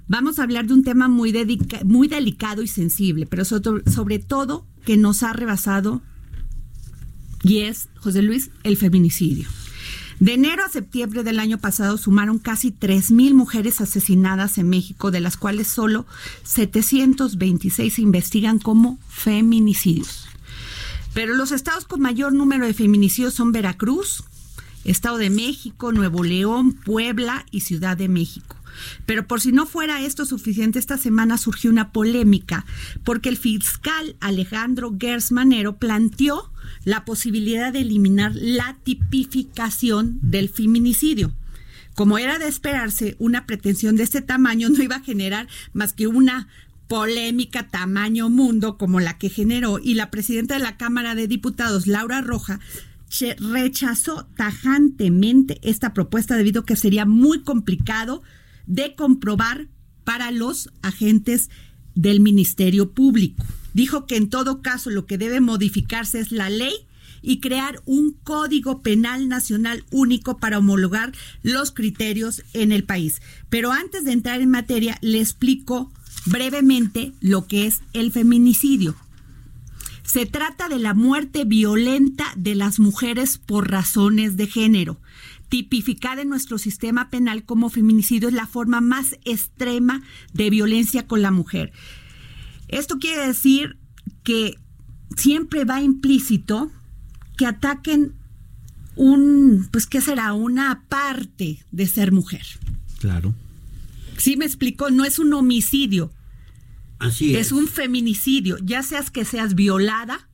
vamos 0.08 0.40
a 0.40 0.44
hablar 0.44 0.66
de 0.66 0.74
un 0.74 0.84
tema 0.84 1.08
muy, 1.08 1.32
dedica- 1.32 1.84
muy 1.86 2.08
delicado 2.08 2.62
y 2.64 2.68
sensible, 2.68 3.28
pero 3.28 3.46
sobre, 3.46 3.90
sobre 3.90 4.20
todo 4.20 4.66
que 4.84 4.98
nos 4.98 5.24
ha 5.24 5.32
rebasado 5.32 6.02
y 7.44 7.60
es, 7.60 7.88
José 7.98 8.22
Luis, 8.24 8.52
el 8.64 8.78
feminicidio. 8.78 9.48
De 10.22 10.36
enero 10.36 10.64
a 10.64 10.70
septiembre 10.70 11.24
del 11.24 11.40
año 11.40 11.58
pasado 11.58 11.98
sumaron 11.98 12.38
casi 12.38 12.72
3.000 12.72 13.34
mujeres 13.34 13.82
asesinadas 13.82 14.60
en 14.60 14.70
México, 14.70 15.10
de 15.10 15.20
las 15.20 15.36
cuales 15.36 15.68
solo 15.68 16.06
726 16.44 17.92
se 17.92 18.02
investigan 18.04 18.60
como 18.60 19.00
feminicidios. 19.10 20.28
Pero 21.16 21.34
los 21.34 21.52
estados 21.52 21.86
con 21.86 22.02
mayor 22.02 22.34
número 22.34 22.68
de 22.68 22.76
feminicidios 22.76 23.34
son 23.34 23.52
Veracruz, 23.52 24.24
Estado 24.84 25.18
de 25.18 25.32
México, 25.32 25.92
Nuevo 25.92 26.24
León, 26.24 26.74
Puebla 26.74 27.48
y 27.50 27.62
Ciudad 27.62 27.98
de 27.98 28.08
México. 28.08 28.56
Pero 29.08 29.26
por 29.26 29.42
si 29.42 29.52
no 29.52 29.66
fuera 29.66 30.02
esto 30.02 30.26
suficiente, 30.26 30.78
esta 30.78 31.00
semana 31.00 31.40
surgió 31.40 31.72
una 31.72 31.92
polémica 31.92 32.68
porque 33.04 33.30
el 33.30 33.38
fiscal 33.38 34.16
Alejandro 34.20 34.96
Gers 35.00 35.32
Manero 35.32 35.78
planteó 35.78 36.51
la 36.84 37.06
posibilidad 37.06 37.74
de 37.74 37.82
eliminar 37.82 38.34
la 38.36 38.78
tipificación 38.84 40.20
del 40.22 40.50
feminicidio. 40.50 41.34
Como 41.96 42.18
era 42.18 42.40
de 42.40 42.48
esperarse, 42.48 43.16
una 43.20 43.46
pretensión 43.46 43.96
de 43.96 44.04
este 44.04 44.22
tamaño 44.22 44.70
no 44.70 44.82
iba 44.82 44.98
a 44.98 45.04
generar 45.04 45.48
más 45.74 45.94
que 45.94 46.08
una 46.08 46.48
polémica 46.88 47.68
tamaño 47.70 48.30
mundo 48.30 48.78
como 48.78 49.00
la 49.00 49.18
que 49.18 49.30
generó 49.30 49.80
y 49.80 49.94
la 49.94 50.12
presidenta 50.12 50.56
de 50.56 50.60
la 50.60 50.78
Cámara 50.78 51.16
de 51.16 51.28
Diputados, 51.28 51.88
Laura 51.88 52.22
Roja, 52.22 52.60
rechazó 53.40 54.28
tajantemente 54.36 55.60
esta 55.64 55.94
propuesta 55.94 56.36
debido 56.36 56.62
a 56.62 56.66
que 56.66 56.76
sería 56.76 57.06
muy 57.06 57.44
complicado 57.44 58.24
de 58.68 58.96
comprobar 58.96 59.68
para 60.04 60.32
los 60.32 60.70
agentes 60.82 61.50
del 61.96 62.20
Ministerio 62.20 62.92
Público. 62.92 63.46
Dijo 63.74 64.06
que 64.06 64.18
en 64.18 64.30
todo 64.30 64.62
caso 64.62 64.90
lo 64.90 65.06
que 65.06 65.18
debe 65.18 65.42
modificarse 65.42 66.20
es 66.20 66.32
la 66.32 66.50
ley 66.50 66.74
y 67.22 67.40
crear 67.40 67.82
un 67.86 68.14
código 68.24 68.82
penal 68.82 69.30
nacional 69.30 69.84
único 69.92 70.38
para 70.38 70.58
homologar 70.58 71.14
los 71.44 71.72
criterios 71.72 72.44
en 72.54 72.72
el 72.72 72.84
país. 72.84 73.22
Pero 73.50 73.72
antes 73.72 74.04
de 74.06 74.12
entrar 74.12 74.42
en 74.42 74.50
materia, 74.50 74.98
le 75.02 75.20
explico 75.20 75.92
brevemente 76.26 77.14
lo 77.22 77.48
que 77.48 77.68
es 77.68 77.82
el 77.94 78.12
feminicidio. 78.12 78.96
Se 80.04 80.26
trata 80.26 80.68
de 80.68 80.80
la 80.80 80.94
muerte 80.94 81.46
violenta 81.46 82.26
de 82.36 82.56
las 82.56 82.80
mujeres 82.80 83.38
por 83.38 83.72
razones 83.72 84.36
de 84.36 84.48
género. 84.48 85.00
Tipificada 85.48 86.22
en 86.22 86.30
nuestro 86.30 86.58
sistema 86.58 87.10
penal 87.10 87.46
como 87.46 87.70
feminicidio 87.70 88.30
es 88.30 88.34
la 88.34 88.48
forma 88.48 88.82
más 88.82 89.18
extrema 89.26 90.02
de 90.34 90.50
violencia 90.50 91.08
con 91.08 91.22
la 91.22 91.32
mujer. 91.32 91.72
Esto 92.72 92.98
quiere 93.00 93.28
decir 93.28 93.78
que 94.24 94.58
siempre 95.16 95.66
va 95.66 95.82
implícito 95.82 96.72
que 97.38 97.46
ataquen 97.46 98.14
un, 98.96 99.68
pues, 99.72 99.88
¿qué 99.88 100.02
será? 100.02 100.34
Una 100.34 100.86
parte 100.88 101.64
de 101.72 101.88
ser 101.88 102.12
mujer. 102.12 102.46
Claro. 103.00 103.34
Sí 104.18 104.38
me 104.38 104.46
explicó, 104.46 104.90
no 104.90 105.06
es 105.06 105.20
un 105.20 105.34
homicidio, 105.34 106.12
Así 107.00 107.36
es. 107.36 107.48
es 107.48 107.52
un 107.52 107.68
feminicidio, 107.68 108.58
ya 108.64 108.84
seas 108.84 109.10
que 109.10 109.26
seas 109.26 109.56
violada, 109.56 110.30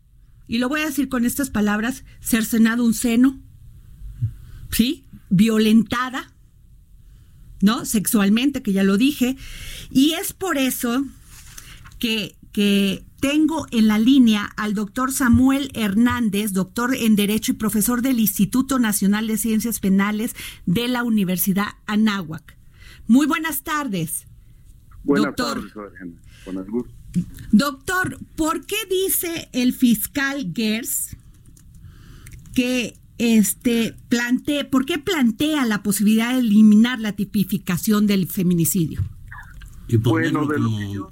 y 0.47 0.57
lo 0.57 0.69
voy 0.69 0.81
a 0.81 0.85
decir 0.85 1.07
con 1.09 1.25
estas 1.25 1.49
palabras, 1.49 2.03
cercenado 2.19 2.83
un 2.83 2.93
seno, 2.93 3.39
¿sí? 4.71 5.05
Violentada, 5.29 6.33
¿no? 7.61 7.85
Sexualmente, 7.85 8.61
que 8.61 8.73
ya 8.73 8.83
lo 8.83 8.97
dije, 8.97 9.37
y 9.89 10.11
es 10.11 10.33
por 10.33 10.57
eso 10.57 11.05
que, 11.99 12.35
que 12.51 13.03
tengo 13.19 13.65
en 13.71 13.87
la 13.87 13.97
línea 13.99 14.45
al 14.57 14.73
doctor 14.73 15.11
Samuel 15.11 15.71
Hernández, 15.73 16.53
doctor 16.53 16.95
en 16.95 17.15
Derecho 17.15 17.51
y 17.53 17.55
profesor 17.55 18.01
del 18.01 18.19
Instituto 18.19 18.79
Nacional 18.79 19.27
de 19.27 19.37
Ciencias 19.37 19.79
Penales 19.79 20.35
de 20.65 20.87
la 20.87 21.03
Universidad 21.03 21.67
Anáhuac. 21.87 22.55
Muy 23.07 23.25
buenas 23.25 23.63
tardes. 23.63 24.25
Buenas 25.03 25.35
Doctor. 25.35 25.71
tardes. 25.73 26.13
Con 26.45 26.57
el 26.57 26.65
gusto. 26.65 26.91
Doctor, 27.51 28.19
¿por 28.35 28.65
qué 28.65 28.75
dice 28.89 29.49
el 29.53 29.73
fiscal 29.73 30.51
Gers 30.53 31.15
que 32.53 32.95
este 33.17 33.95
plantee, 34.09 34.65
por 34.65 34.85
qué 34.85 34.99
plantea 34.99 35.65
la 35.65 35.81
posibilidad 35.81 36.33
de 36.33 36.39
eliminar 36.41 36.99
la 36.99 37.13
tipificación 37.13 38.05
del 38.07 38.27
feminicidio? 38.27 39.01
Y 39.87 39.97
Bueno, 39.97 40.45
de 40.45 40.59
lo 40.59 40.65
como- 40.65 40.77
que 40.77 40.93
yo- 40.93 41.09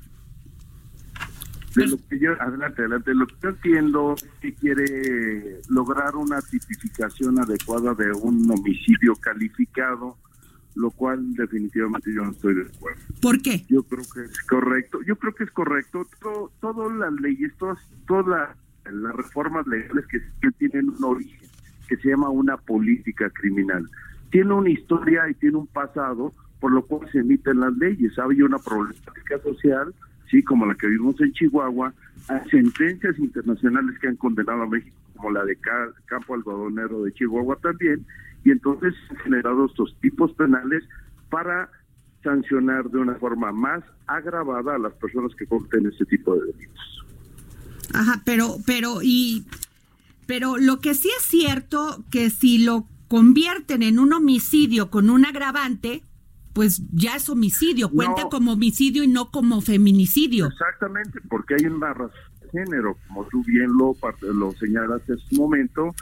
De 1.75 1.87
lo 1.87 1.97
que 2.07 2.19
yo, 2.19 2.31
adelante, 2.41 2.81
adelante. 2.81 3.13
Lo 3.13 3.27
que 3.27 3.35
yo 3.41 3.49
entiendo 3.49 4.15
es 4.15 4.23
que 4.41 4.53
quiere 4.53 5.61
lograr 5.69 6.15
una 6.15 6.41
tipificación 6.41 7.39
adecuada 7.39 7.93
de 7.93 8.11
un 8.11 8.49
homicidio 8.49 9.15
calificado, 9.15 10.17
lo 10.75 10.91
cual 10.91 11.33
definitivamente 11.33 12.13
yo 12.13 12.23
no 12.23 12.31
estoy 12.31 12.55
de 12.55 12.61
acuerdo. 12.63 13.01
¿Por 13.21 13.41
qué? 13.41 13.65
Yo 13.69 13.83
creo 13.83 14.03
que 14.13 14.21
es 14.21 14.41
correcto. 14.41 14.99
Yo 15.03 15.15
creo 15.17 15.35
que 15.35 15.43
es 15.43 15.51
correcto. 15.51 16.07
Todo, 16.21 16.51
todas 16.61 16.97
las 16.97 17.13
leyes, 17.19 17.53
todas, 17.57 17.77
todas 18.07 18.55
las 18.85 19.15
reformas 19.15 19.67
legales 19.67 20.05
que, 20.07 20.19
que 20.41 20.51
tienen 20.51 20.89
un 20.89 21.03
origen, 21.03 21.49
que 21.87 21.97
se 21.97 22.09
llama 22.09 22.29
una 22.29 22.57
política 22.57 23.29
criminal. 23.31 23.89
Tiene 24.31 24.53
una 24.53 24.69
historia 24.69 25.29
y 25.29 25.33
tiene 25.33 25.57
un 25.57 25.67
pasado 25.67 26.31
por 26.59 26.71
lo 26.71 26.83
cual 26.83 27.07
se 27.11 27.19
emiten 27.19 27.59
las 27.59 27.77
leyes. 27.77 28.17
Hay 28.17 28.41
una 28.41 28.57
problemática 28.57 29.39
social 29.43 29.93
sí, 30.29 30.43
como 30.43 30.65
la 30.65 30.75
que 30.75 30.87
vimos 30.87 31.19
en 31.21 31.31
Chihuahua, 31.33 31.93
a 32.27 32.43
sentencias 32.45 33.17
internacionales 33.19 33.97
que 33.99 34.07
han 34.07 34.15
condenado 34.15 34.63
a 34.63 34.67
México, 34.67 34.95
como 35.15 35.31
la 35.31 35.45
de 35.45 35.57
Campo 36.05 36.33
Algodonero 36.33 37.03
de 37.03 37.13
Chihuahua 37.13 37.57
también, 37.61 38.05
y 38.43 38.51
entonces 38.51 38.93
han 39.09 39.17
generado 39.17 39.65
estos 39.65 39.95
tipos 40.01 40.31
penales 40.33 40.83
para 41.29 41.69
sancionar 42.23 42.89
de 42.89 42.97
una 42.97 43.15
forma 43.15 43.51
más 43.51 43.83
agravada 44.07 44.75
a 44.75 44.79
las 44.79 44.93
personas 44.93 45.33
que 45.35 45.45
cometen 45.45 45.87
este 45.87 46.05
tipo 46.05 46.35
de 46.35 46.47
delitos. 46.51 47.05
Ajá, 47.93 48.21
pero, 48.25 48.57
pero, 48.65 49.01
y, 49.01 49.45
pero 50.25 50.57
lo 50.57 50.79
que 50.79 50.95
sí 50.95 51.09
es 51.17 51.23
cierto 51.23 52.03
que 52.11 52.29
si 52.29 52.57
lo 52.57 52.87
convierten 53.07 53.83
en 53.83 53.99
un 53.99 54.13
homicidio 54.13 54.89
con 54.89 55.09
un 55.09 55.25
agravante, 55.25 56.03
pues 56.55 56.81
ya 56.93 57.17
es 57.17 57.27
homicidio, 57.27 57.89
cuenta 57.89 58.29
como 58.31 58.53
homicidio 58.53 59.03
y 59.03 59.09
no 59.09 59.29
como 59.29 59.59
feminicidio. 59.59 60.47
Exactamente, 60.47 61.19
porque 61.27 61.55
hay 61.55 61.65
una 61.65 61.93
razón 61.93 62.17
de 62.39 62.49
género, 62.49 62.95
como 63.09 63.25
tú 63.25 63.43
bien 63.43 63.67
lo, 63.77 63.93
lo 64.33 64.53
señalaste 64.53 65.15
hace 65.15 65.23
un 65.31 65.37
momento, 65.37 65.93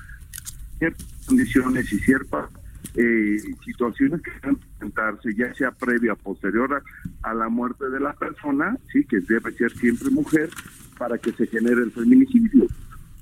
ciertas 0.78 1.08
condiciones 1.26 1.92
y 1.92 1.98
ciertas 1.98 2.52
eh, 2.94 3.38
situaciones 3.66 4.22
que 4.22 4.30
deben 4.44 4.58
presentarse, 4.58 5.34
ya 5.36 5.52
sea 5.56 5.72
previa 5.72 6.14
o 6.14 6.18
posterior 6.18 6.84
a, 7.24 7.34
la 7.34 7.50
muerte 7.50 7.90
de 7.90 8.00
la 8.00 8.14
persona, 8.14 8.78
sí, 8.92 9.04
que 9.06 9.22
debe 9.22 9.52
ser 9.54 9.72
siempre 9.72 10.12
mujer, 10.12 10.52
para 11.00 11.18
que 11.18 11.32
se 11.32 11.48
genere 11.48 11.82
el 11.82 11.92
feminicidio. 11.92 12.68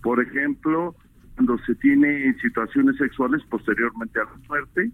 Por 0.03 0.21
ejemplo, 0.21 0.97
cuando 1.35 1.57
se 1.59 1.75
tiene 1.75 2.35
situaciones 2.41 2.97
sexuales 2.97 3.41
posteriormente 3.49 4.19
a 4.19 4.25
la 4.25 4.37
muerte, 4.49 4.91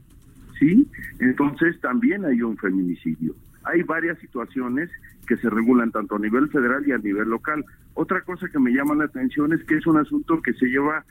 ¿sí? 0.60 0.88
Entonces 1.20 1.80
también 1.82 2.26
hay 2.26 2.41
un 2.41 2.58
feminicidio. 2.58 3.36
Hay 3.63 3.84
varias 3.84 4.17
situaciones 4.20 4.89
que 5.28 5.38
se 5.38 5.50
regulan 5.50 5.91
tanto 5.91 6.15
a 6.15 6.20
nivel 6.20 6.50
federal 6.50 6.88
y 6.88 6.91
a 6.91 6.98
nivel 6.98 7.30
local. 7.30 7.65
Otra 7.93 8.22
cosa 8.22 8.48
que 8.48 8.60
me 8.60 8.72
llama 8.72 8.96
la 8.96 9.06
atención 9.06 9.54
es 9.54 9.63
que 9.65 9.76
es 9.76 9.86
un 9.86 9.98
asunto 9.98 10.41
que 10.41 10.54
se 10.54 10.67
lleva 10.67 11.06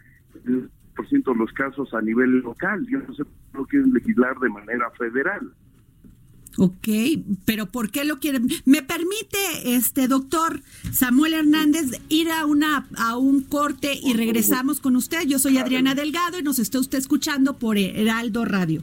por 0.95 1.09
ciento 1.09 1.33
de 1.33 1.39
los 1.39 1.53
casos 1.53 1.93
a 1.95 2.01
nivel 2.01 2.41
local. 2.41 2.87
Yo 2.89 2.99
no 3.01 3.15
sé 3.15 3.25
por 3.53 3.67
qué 3.67 3.77
quieren 3.77 3.93
legislar 3.93 4.39
de 4.39 4.49
manera 4.49 4.91
federal. 4.93 5.53
Ok, 6.59 6.89
pero 7.45 7.67
¿por 7.67 7.91
qué 7.91 8.05
lo 8.05 8.19
quieren? 8.19 8.49
¿Me 8.65 8.83
permite, 8.83 9.77
este 9.77 10.09
doctor 10.09 10.63
Samuel 10.91 11.35
Hernández, 11.35 12.01
ir 12.09 12.31
a 12.31 12.47
una 12.47 12.87
a 12.97 13.19
un 13.19 13.43
corte 13.43 13.93
y 14.03 14.15
regresamos 14.15 14.81
con 14.81 14.97
usted? 14.97 15.27
Yo 15.27 15.39
soy 15.39 15.59
Adriana 15.59 15.95
Delgado 15.95 16.39
y 16.39 16.43
nos 16.43 16.59
está 16.59 16.79
usted 16.79 16.97
escuchando 16.97 17.59
por 17.59 17.77
Heraldo 17.77 18.47
Radio. 18.47 18.81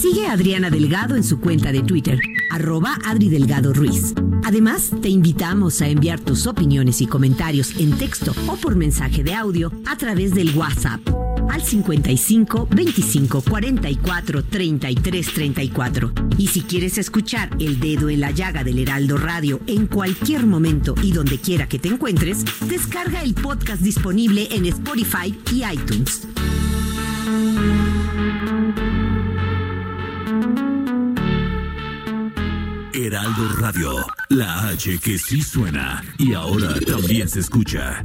Sigue 0.00 0.26
a 0.26 0.32
Adriana 0.32 0.70
Delgado 0.70 1.16
en 1.16 1.24
su 1.24 1.40
cuenta 1.40 1.72
de 1.72 1.82
Twitter, 1.82 2.18
arroba 2.50 2.98
Adri 3.04 3.28
Delgado 3.28 3.72
Ruiz. 3.72 4.14
Además, 4.44 4.90
te 5.00 5.08
invitamos 5.08 5.80
a 5.80 5.88
enviar 5.88 6.20
tus 6.20 6.46
opiniones 6.46 7.00
y 7.00 7.06
comentarios 7.06 7.78
en 7.78 7.92
texto 7.92 8.32
o 8.46 8.56
por 8.56 8.76
mensaje 8.76 9.24
de 9.24 9.34
audio 9.34 9.72
a 9.86 9.96
través 9.96 10.34
del 10.34 10.54
WhatsApp 10.56 11.00
al 11.54 11.62
55 11.62 12.68
25 12.68 13.42
44 13.42 14.44
33 14.44 15.26
34. 15.32 16.12
Y 16.36 16.48
si 16.48 16.62
quieres 16.62 16.98
escuchar 16.98 17.48
El 17.60 17.78
Dedo 17.78 18.10
en 18.10 18.20
la 18.20 18.32
Llaga 18.32 18.64
del 18.64 18.80
Heraldo 18.80 19.16
Radio 19.16 19.60
en 19.68 19.86
cualquier 19.86 20.46
momento 20.46 20.94
y 21.00 21.12
donde 21.12 21.38
quiera 21.38 21.68
que 21.68 21.78
te 21.78 21.88
encuentres, 21.88 22.44
descarga 22.68 23.22
el 23.22 23.34
podcast 23.34 23.82
disponible 23.82 24.48
en 24.50 24.66
Spotify 24.66 25.38
y 25.52 25.64
iTunes. 25.64 26.26
Heraldo 32.92 33.48
Radio, 33.58 34.06
la 34.28 34.68
H 34.68 34.98
que 34.98 35.18
sí 35.18 35.40
suena 35.42 36.02
y 36.18 36.34
ahora 36.34 36.74
también 36.80 37.28
se 37.28 37.40
escucha. 37.40 38.04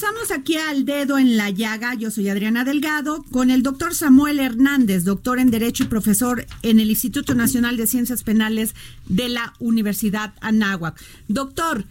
Regresamos 0.00 0.30
aquí 0.30 0.56
al 0.56 0.84
dedo 0.84 1.18
en 1.18 1.36
la 1.36 1.50
llaga. 1.50 1.94
Yo 1.94 2.12
soy 2.12 2.28
Adriana 2.28 2.62
Delgado 2.62 3.24
con 3.32 3.50
el 3.50 3.64
doctor 3.64 3.96
Samuel 3.96 4.38
Hernández, 4.38 5.02
doctor 5.02 5.40
en 5.40 5.50
Derecho 5.50 5.82
y 5.82 5.86
profesor 5.86 6.46
en 6.62 6.78
el 6.78 6.90
Instituto 6.90 7.34
Nacional 7.34 7.76
de 7.76 7.88
Ciencias 7.88 8.22
Penales 8.22 8.76
de 9.06 9.28
la 9.28 9.54
Universidad 9.58 10.34
Anáhuac. 10.40 11.02
Doctor, 11.26 11.84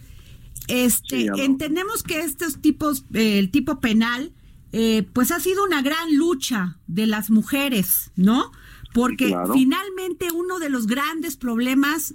este, 0.68 1.26
entendemos 1.44 2.02
que 2.02 2.20
estos 2.20 2.62
tipos, 2.62 3.04
eh, 3.12 3.38
el 3.38 3.50
tipo 3.50 3.78
penal, 3.78 4.32
eh, 4.72 5.06
pues 5.12 5.30
ha 5.30 5.38
sido 5.38 5.62
una 5.64 5.82
gran 5.82 6.16
lucha 6.16 6.78
de 6.86 7.06
las 7.06 7.28
mujeres, 7.28 8.10
¿no? 8.16 8.52
Porque 8.94 9.36
finalmente 9.52 10.32
uno 10.32 10.58
de 10.60 10.70
los 10.70 10.86
grandes 10.86 11.36
problemas 11.36 12.14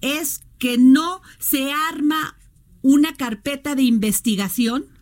es 0.00 0.40
que 0.58 0.78
no 0.78 1.20
se 1.38 1.72
arma 1.72 2.38
una 2.80 3.14
carpeta 3.14 3.74
de 3.74 3.82
investigación 3.82 4.93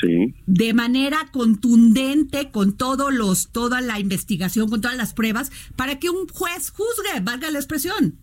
sí. 0.00 0.34
de 0.46 0.74
manera 0.74 1.18
contundente 1.32 2.50
con 2.50 2.76
todos 2.76 3.12
los 3.12 3.50
toda 3.52 3.80
la 3.80 3.98
investigación 3.98 4.68
con 4.68 4.80
todas 4.80 4.96
las 4.96 5.14
pruebas 5.14 5.50
para 5.76 5.98
que 5.98 6.10
un 6.10 6.28
juez 6.28 6.70
juzgue 6.70 7.20
valga 7.22 7.50
la 7.50 7.58
expresión. 7.58 8.14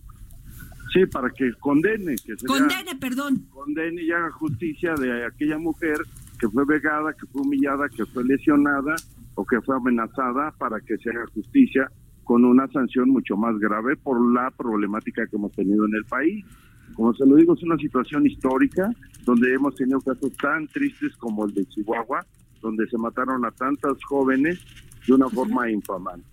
Sí 0.93 1.05
para 1.07 1.29
que 1.29 1.51
condene 1.59 2.15
que 2.15 2.35
condene 2.45 2.95
perdón. 2.99 3.47
condene 3.49 4.03
y 4.03 4.11
haga 4.11 4.31
justicia 4.31 4.93
de 4.95 5.25
aquella 5.25 5.57
mujer 5.57 5.97
que 6.39 6.47
fue 6.49 6.65
vegada 6.65 7.13
que 7.13 7.25
fue 7.27 7.41
humillada 7.41 7.89
que 7.89 8.05
fue 8.05 8.23
lesionada 8.23 8.95
o 9.35 9.45
que 9.45 9.59
fue 9.61 9.75
amenazada 9.75 10.51
para 10.57 10.79
que 10.79 10.97
se 10.97 11.09
haga 11.09 11.25
justicia 11.33 11.89
con 12.23 12.45
una 12.45 12.67
sanción 12.67 13.09
mucho 13.09 13.35
más 13.35 13.57
grave 13.59 13.95
por 13.97 14.33
la 14.33 14.49
problemática 14.51 15.27
que 15.27 15.35
hemos 15.35 15.51
tenido 15.51 15.85
en 15.85 15.95
el 15.95 16.05
país. 16.05 16.45
Como 16.93 17.13
se 17.13 17.25
lo 17.25 17.35
digo, 17.35 17.53
es 17.53 17.63
una 17.63 17.77
situación 17.77 18.25
histórica 18.25 18.89
donde 19.23 19.53
hemos 19.53 19.75
tenido 19.75 20.01
casos 20.01 20.31
tan 20.37 20.67
tristes 20.67 21.15
como 21.17 21.45
el 21.45 21.53
de 21.53 21.65
Chihuahua, 21.65 22.25
donde 22.61 22.87
se 22.87 22.97
mataron 22.97 23.45
a 23.45 23.51
tantas 23.51 24.03
jóvenes 24.03 24.59
de 25.07 25.13
una 25.13 25.29
forma 25.29 25.69
infamante. 25.69 26.27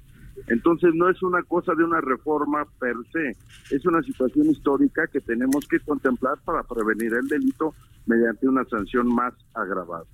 Entonces 0.49 0.95
no 0.95 1.09
es 1.09 1.23
una 1.23 1.43
cosa 1.43 1.75
de 1.75 1.85
una 1.85 2.01
reforma 2.01 2.65
per 2.79 2.95
se, 3.13 3.37
es 3.75 3.85
una 3.85 4.03
situación 4.03 4.47
histórica 4.47 5.07
que 5.07 5.21
tenemos 5.21 5.67
que 5.69 5.81
contemplar 5.81 6.39
para 6.45 6.63
prevenir 6.63 7.13
el 7.15 7.29
delito 7.29 7.75
mediante 8.07 8.49
una 8.49 8.65
sanción 8.65 9.13
más 9.15 9.35
agravada. 9.55 10.05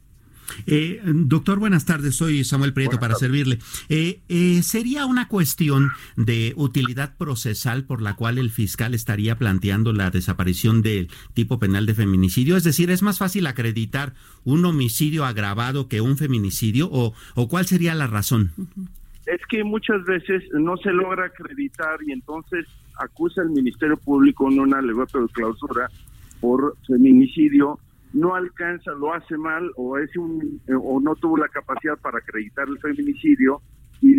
Eh, 0.67 1.01
doctor, 1.05 1.59
buenas 1.59 1.85
tardes. 1.85 2.15
Soy 2.15 2.45
Samuel 2.45 2.73
Prieto 2.73 2.99
para 2.99 3.15
servirle. 3.15 3.59
Eh, 3.89 4.21
eh, 4.29 4.63
¿Sería 4.63 5.07
una 5.07 5.29
cuestión 5.29 5.91
de 6.17 6.53
utilidad 6.57 7.17
procesal 7.17 7.85
por 7.85 8.03
la 8.03 8.15
cual 8.15 8.39
el 8.39 8.51
fiscal 8.51 8.95
estaría 8.95 9.37
planteando 9.37 9.93
la 9.93 10.11
desaparición 10.11 10.83
del 10.83 11.09
tipo 11.35 11.59
penal 11.59 11.87
de 11.87 11.95
feminicidio? 11.95 12.57
Es 12.57 12.65
decir, 12.65 12.91
¿es 12.91 13.03
más 13.03 13.19
fácil 13.19 13.47
acreditar 13.47 14.15
un 14.45 14.65
homicidio 14.65 15.25
agravado 15.25 15.89
que 15.89 16.01
un 16.01 16.17
feminicidio? 16.17 16.89
¿O, 16.91 17.15
o 17.35 17.49
cuál 17.49 17.67
sería 17.67 17.95
la 17.95 18.07
razón? 18.07 18.53
es 19.27 19.41
que 19.49 19.65
muchas 19.65 20.05
veces 20.05 20.45
no 20.53 20.77
se 20.77 20.93
logra 20.93 21.27
acreditar 21.27 21.99
y 22.07 22.13
entonces 22.13 22.67
acusa 22.99 23.43
el 23.43 23.51
Ministerio 23.51 23.97
Público 23.97 24.49
en 24.51 24.61
una 24.61 24.79
alegato 24.79 25.21
de 25.21 25.29
clausura 25.29 25.91
por 26.41 26.77
feminicidio, 26.87 27.79
no 28.13 28.35
alcanza, 28.35 28.93
lo 28.93 29.13
hace 29.13 29.37
mal 29.37 29.71
o 29.77 29.99
es 29.99 30.17
un 30.17 30.61
o 30.69 31.01
no 31.01 31.15
tuvo 31.17 31.37
la 31.37 31.49
capacidad 31.49 31.99
para 31.99 32.19
acreditar 32.19 32.69
el 32.69 32.79
feminicidio 32.79 33.61
y 34.01 34.17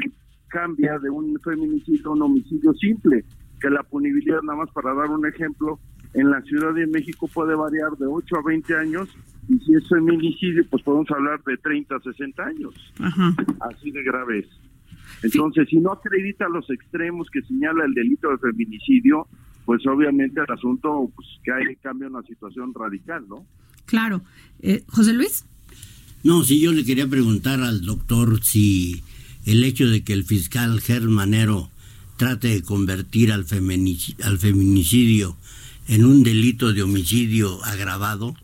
cambia 0.47 0.97
de 0.99 1.09
un 1.09 1.39
feminicidio 1.43 2.09
a 2.09 2.13
un 2.13 2.21
homicidio 2.21 2.73
simple, 2.73 3.25
que 3.59 3.69
la 3.69 3.83
punibilidad 3.83 4.41
nada 4.43 4.59
más 4.59 4.71
para 4.71 4.93
dar 4.93 5.09
un 5.09 5.25
ejemplo 5.25 5.79
en 6.13 6.29
la 6.29 6.41
Ciudad 6.41 6.73
de 6.73 6.87
México 6.87 7.27
puede 7.33 7.55
variar 7.55 7.91
de 7.97 8.05
8 8.05 8.37
a 8.37 8.41
20 8.47 8.75
años 8.75 9.09
y 9.49 9.57
si 9.59 9.73
es 9.75 9.87
feminicidio 9.87 10.63
pues 10.69 10.83
podemos 10.83 11.09
hablar 11.11 11.41
de 11.43 11.57
30 11.57 11.95
a 11.95 11.99
60 11.99 12.43
años. 12.43 12.93
Así 13.59 13.91
de 13.91 14.03
grave 14.03 14.39
es. 14.39 14.47
Entonces, 15.23 15.67
si 15.69 15.77
no 15.77 15.93
acredita 15.93 16.47
los 16.49 16.69
extremos 16.69 17.29
que 17.31 17.41
señala 17.41 17.85
el 17.85 17.93
delito 17.93 18.29
de 18.29 18.37
feminicidio, 18.37 19.27
pues 19.65 19.85
obviamente 19.87 20.39
el 20.39 20.51
asunto 20.51 21.09
pues 21.15 21.27
que 21.43 21.51
hay 21.51 21.75
cambia 21.77 22.07
una 22.07 22.21
situación 22.23 22.73
radical, 22.73 23.27
¿no? 23.27 23.45
Claro. 23.87 24.21
Eh, 24.61 24.83
José 24.89 25.13
Luis. 25.13 25.45
No, 26.23 26.43
sí, 26.43 26.59
yo 26.59 26.71
le 26.73 26.85
quería 26.85 27.07
preguntar 27.07 27.61
al 27.61 27.81
doctor 27.81 28.43
si 28.43 29.01
el 29.45 29.63
hecho 29.63 29.87
de 29.87 30.03
que 30.03 30.13
el 30.13 30.25
fiscal 30.25 30.81
Germanero 30.81 31.71
trate 32.17 32.49
de 32.49 32.61
convertir 32.61 33.31
al 33.31 33.45
al 34.23 34.37
feminicidio 34.39 35.37
en 35.87 36.05
un 36.05 36.23
delito 36.23 36.73
de 36.73 36.83
homicidio 36.83 37.63
agravado 37.63 38.35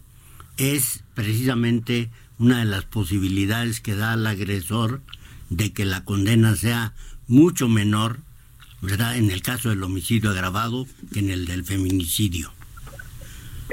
es 0.57 1.03
precisamente 1.13 2.09
una 2.39 2.59
de 2.59 2.65
las 2.65 2.85
posibilidades 2.85 3.81
que 3.81 3.95
da 3.95 4.13
al 4.13 4.25
agresor 4.25 5.01
de 5.49 5.73
que 5.73 5.85
la 5.85 6.05
condena 6.05 6.55
sea 6.55 6.93
mucho 7.27 7.67
menor, 7.67 8.19
¿verdad? 8.81 9.17
En 9.17 9.29
el 9.29 9.41
caso 9.41 9.69
del 9.69 9.83
homicidio 9.83 10.29
agravado 10.29 10.87
que 11.11 11.19
en 11.19 11.29
el 11.29 11.45
del 11.45 11.63
feminicidio. 11.63 12.51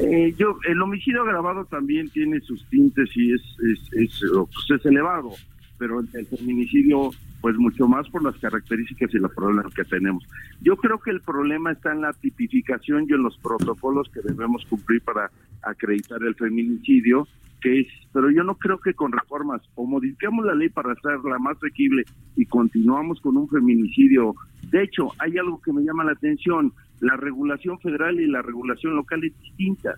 Eh, 0.02 0.34
yo, 0.36 0.56
el 0.66 0.80
homicidio 0.80 1.22
agravado 1.22 1.64
también 1.66 2.08
tiene 2.08 2.40
sus 2.40 2.64
tintes 2.68 3.10
y 3.14 3.32
es, 3.32 3.42
es, 3.70 3.92
es, 3.92 4.20
pues 4.30 4.80
es 4.80 4.86
elevado, 4.86 5.30
pero 5.78 6.00
el, 6.00 6.26
feminicidio, 6.26 7.10
pues 7.40 7.56
mucho 7.56 7.86
más 7.86 8.08
por 8.08 8.22
las 8.24 8.36
características 8.38 9.12
y 9.14 9.18
los 9.18 9.32
problemas 9.34 9.74
que 9.74 9.84
tenemos. 9.84 10.24
Yo 10.62 10.76
creo 10.76 10.98
que 10.98 11.10
el 11.10 11.20
problema 11.20 11.72
está 11.72 11.92
en 11.92 12.00
la 12.00 12.12
tipificación 12.14 13.06
y 13.08 13.12
en 13.12 13.22
los 13.22 13.36
protocolos 13.38 14.08
que 14.08 14.20
debemos 14.22 14.64
cumplir 14.66 15.02
para 15.02 15.30
acreditar 15.62 16.22
el 16.22 16.34
feminicidio 16.34 17.26
que 17.60 17.80
es, 17.80 17.86
pero 18.12 18.30
yo 18.30 18.42
no 18.42 18.54
creo 18.54 18.78
que 18.78 18.94
con 18.94 19.12
reformas 19.12 19.60
o 19.74 19.84
modificamos 19.84 20.46
la 20.46 20.54
ley 20.54 20.70
para 20.70 20.92
hacerla 20.92 21.38
más 21.38 21.56
asequible 21.58 22.04
y 22.36 22.46
continuamos 22.46 23.20
con 23.20 23.36
un 23.36 23.48
feminicidio. 23.48 24.34
De 24.70 24.82
hecho, 24.82 25.10
hay 25.18 25.36
algo 25.38 25.60
que 25.60 25.72
me 25.72 25.82
llama 25.82 26.04
la 26.04 26.12
atención, 26.12 26.72
la 27.00 27.16
regulación 27.16 27.78
federal 27.80 28.20
y 28.20 28.26
la 28.26 28.42
regulación 28.42 28.94
local 28.94 29.24
es 29.24 29.38
distinta. 29.40 29.96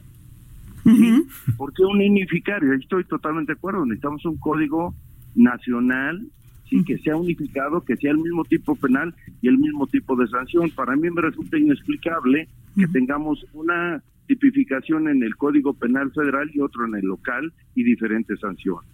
¿Por 1.57 1.73
qué 1.73 1.85
unificar? 1.85 2.63
Estoy 2.65 3.05
totalmente 3.05 3.53
de 3.53 3.59
acuerdo, 3.59 3.85
necesitamos 3.85 4.25
un 4.25 4.37
código 4.39 4.95
nacional 5.35 6.27
sí, 6.69 6.85
que 6.85 6.99
sea 6.99 7.17
unificado, 7.17 7.85
que 7.85 7.97
sea 7.97 8.11
el 8.11 8.19
mismo 8.19 8.45
tipo 8.45 8.75
penal 8.77 9.15
y 9.41 9.49
el 9.49 9.59
mismo 9.59 9.87
tipo 9.87 10.17
de 10.17 10.27
sanción. 10.29 10.71
Para 10.71 10.97
mí 10.97 11.11
me 11.11 11.21
resulta 11.21 11.59
inexplicable 11.59 12.49
que 12.77 12.87
tengamos 12.89 13.45
una 13.53 14.03
tipificación 14.27 15.09
en 15.09 15.23
el 15.23 15.37
Código 15.37 15.75
Penal 15.75 16.11
Federal 16.13 16.51
y 16.55 16.61
otro 16.61 16.87
en 16.87 16.95
el 16.95 17.05
local 17.05 17.53
y 17.75 17.85
diferentes 17.85 18.41
sanciones. 18.41 18.89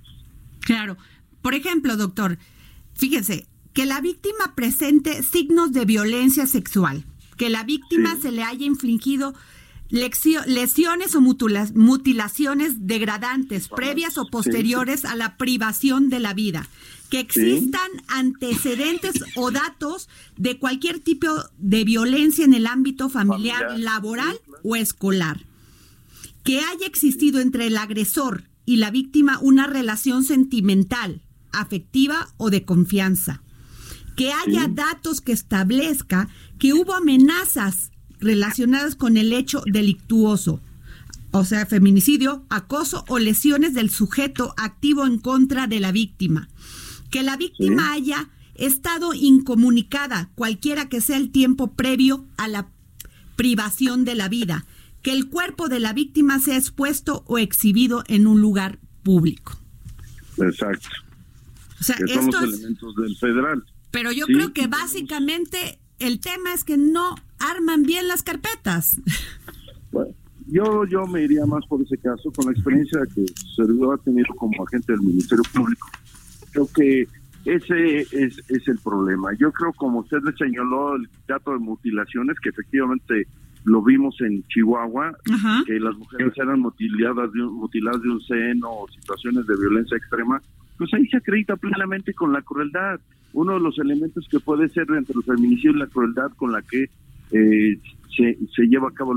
Claro. 0.61 0.97
Por 1.43 1.55
ejemplo, 1.55 1.97
doctor, 1.97 2.39
fíjese, 2.95 3.47
que 3.73 3.87
la 3.87 4.01
víctima 4.01 4.55
presente 4.57 5.23
signos 5.23 5.73
de 5.73 5.85
violencia 5.85 6.47
sexual, 6.47 7.05
que 7.39 7.49
la 7.49 7.65
víctima 7.65 8.19
se 8.21 8.31
le 8.31 8.43
haya 8.43 8.67
infligido 8.67 9.35
lesiones 9.91 11.15
o 11.15 11.21
mutilaciones 11.23 12.87
degradantes 12.87 13.69
previas 13.69 14.19
o 14.19 14.27
posteriores 14.27 15.07
a 15.07 15.17
la 15.17 15.39
privación 15.39 16.11
de 16.11 16.21
la 16.21 16.35
vida, 16.35 16.69
que 17.09 17.21
existan 17.21 17.89
antecedentes 18.09 19.15
o 19.35 19.51
datos 19.51 20.11
de 20.37 20.59
cualquier 20.59 20.99
tipo 20.99 21.29
de 21.57 21.85
violencia 21.85 22.45
en 22.45 22.53
el 22.53 22.67
ámbito 22.67 23.09
familiar, 23.09 23.79
laboral 23.79 24.39
o 24.63 24.77
escolar, 24.77 25.47
que 26.45 26.61
haya 26.61 26.87
existido 26.87 27.41
entre 27.41 27.67
el 27.67 27.79
agresor 27.79 28.45
y 28.67 28.77
la 28.77 28.91
víctima 28.91 29.39
una 29.41 29.67
relación 29.67 30.25
sentimental, 30.25 31.23
afectiva 31.51 32.29
o 32.37 32.51
de 32.51 32.67
confianza, 32.67 33.43
que 34.19 34.33
haya 34.33 34.67
datos 34.67 35.21
que 35.21 35.31
establezca 35.31 36.29
que 36.59 36.73
hubo 36.73 36.93
amenazas 36.93 37.93
relacionadas 38.19 38.97
con 38.97 39.17
el 39.17 39.33
hecho 39.33 39.63
delictuoso, 39.65 40.61
o 41.31 41.45
sea, 41.45 41.67
feminicidio, 41.67 42.45
acoso 42.49 43.05
o 43.07 43.21
lesiones 43.21 43.75
del 43.75 43.91
sujeto 43.91 44.55
activo 44.57 45.07
en 45.07 45.19
contra 45.19 45.69
de 45.69 45.79
la 45.79 45.93
víctima, 45.93 46.49
que 47.11 47.23
la 47.23 47.37
víctima 47.37 47.93
haya 47.93 48.29
estado 48.57 49.15
incomunicada, 49.15 50.31
cualquiera 50.35 50.89
que 50.89 51.01
sea 51.01 51.17
el 51.17 51.31
tiempo 51.31 51.75
previo 51.75 52.27
a 52.39 52.49
la 52.49 52.67
privación 53.37 54.05
de 54.05 54.17
la 54.17 54.29
vida, 54.29 54.67
que 55.01 55.13
el 55.13 55.29
cuerpo 55.29 55.69
de 55.69 55.79
la 55.79 55.93
víctima 55.93 56.41
sea 56.41 56.57
expuesto 56.57 57.23
o 57.29 57.39
exhibido 57.39 58.03
en 58.09 58.27
un 58.27 58.41
lugar 58.41 58.81
público. 59.05 59.61
Exacto. 60.39 60.89
O 61.81 61.85
sea, 61.85 61.95
que 61.95 62.15
son 62.15 62.33
los 62.33 62.43
elementos 62.43 62.97
del 62.97 63.17
federal. 63.17 63.65
Pero 63.91 64.13
yo 64.13 64.27
creo 64.27 64.53
que 64.53 64.67
básicamente 64.67 65.79
el 65.99 66.21
tema 66.21 66.53
es 66.53 66.65
que 66.65 66.77
no 66.77 67.15
arman 67.39 67.83
bien 67.83 68.09
las 68.09 68.23
carpetas. 68.23 69.01
Bueno, 69.91 70.13
yo, 70.49 70.85
yo 70.85 71.07
me 71.07 71.23
iría 71.23 71.47
más 71.47 71.65
por 71.67 71.81
ese 71.81 71.97
caso, 71.97 72.31
con 72.31 72.45
la 72.45 72.53
experiencia 72.53 73.01
que 73.15 73.25
Sergio 73.57 73.91
ha 73.91 73.97
tenido 73.97 74.27
como 74.37 74.63
agente 74.67 74.93
del 74.93 75.01
Ministerio 75.01 75.43
Público. 75.51 75.89
Creo 76.53 76.69
que 76.75 77.09
ese 77.47 78.01
es, 78.01 78.39
es 78.51 78.69
el 78.69 78.79
problema. 78.85 79.31
Yo 79.39 79.51
creo, 79.51 79.73
como 79.73 80.01
usted 80.01 80.19
le 80.23 80.33
señaló, 80.35 80.97
el 80.97 81.09
dato 81.27 81.53
de 81.53 81.59
mutilaciones, 81.59 82.39
que 82.41 82.51
efectivamente 82.51 83.27
lo 83.65 83.83
vimos 83.83 84.21
en 84.21 84.47
Chihuahua, 84.49 85.17
que 85.67 85.81
las 85.81 85.97
mujeres 85.97 86.33
eran 86.37 86.61
mutiladas 86.61 87.33
de, 87.33 87.43
un, 87.43 87.55
mutiladas 87.55 88.03
de 88.03 88.11
un 88.11 88.21
seno 88.21 88.71
o 88.71 88.89
situaciones 88.89 89.47
de 89.47 89.57
violencia 89.57 89.97
extrema, 89.97 90.41
pues 90.77 90.93
ahí 90.95 91.07
se 91.09 91.17
acredita 91.17 91.57
plenamente 91.57 92.15
con 92.15 92.33
la 92.33 92.43
crueldad. 92.43 93.01
Uno 93.39 93.55
de 93.55 93.61
los 93.61 93.79
elementos 93.79 94.27
que 94.29 94.41
puede 94.41 94.69
ser 94.69 94.87
entre 94.91 95.15
el 95.17 95.23
feminicidio 95.23 95.71
y 95.71 95.79
la 95.79 95.87
crueldad 95.87 96.33
con 96.37 96.51
la 96.51 96.61
que 96.63 96.91
eh, 97.31 97.79
se, 98.17 98.37
se 98.55 98.67
lleva 98.67 98.89
a 98.89 98.93
cabo 98.93 99.15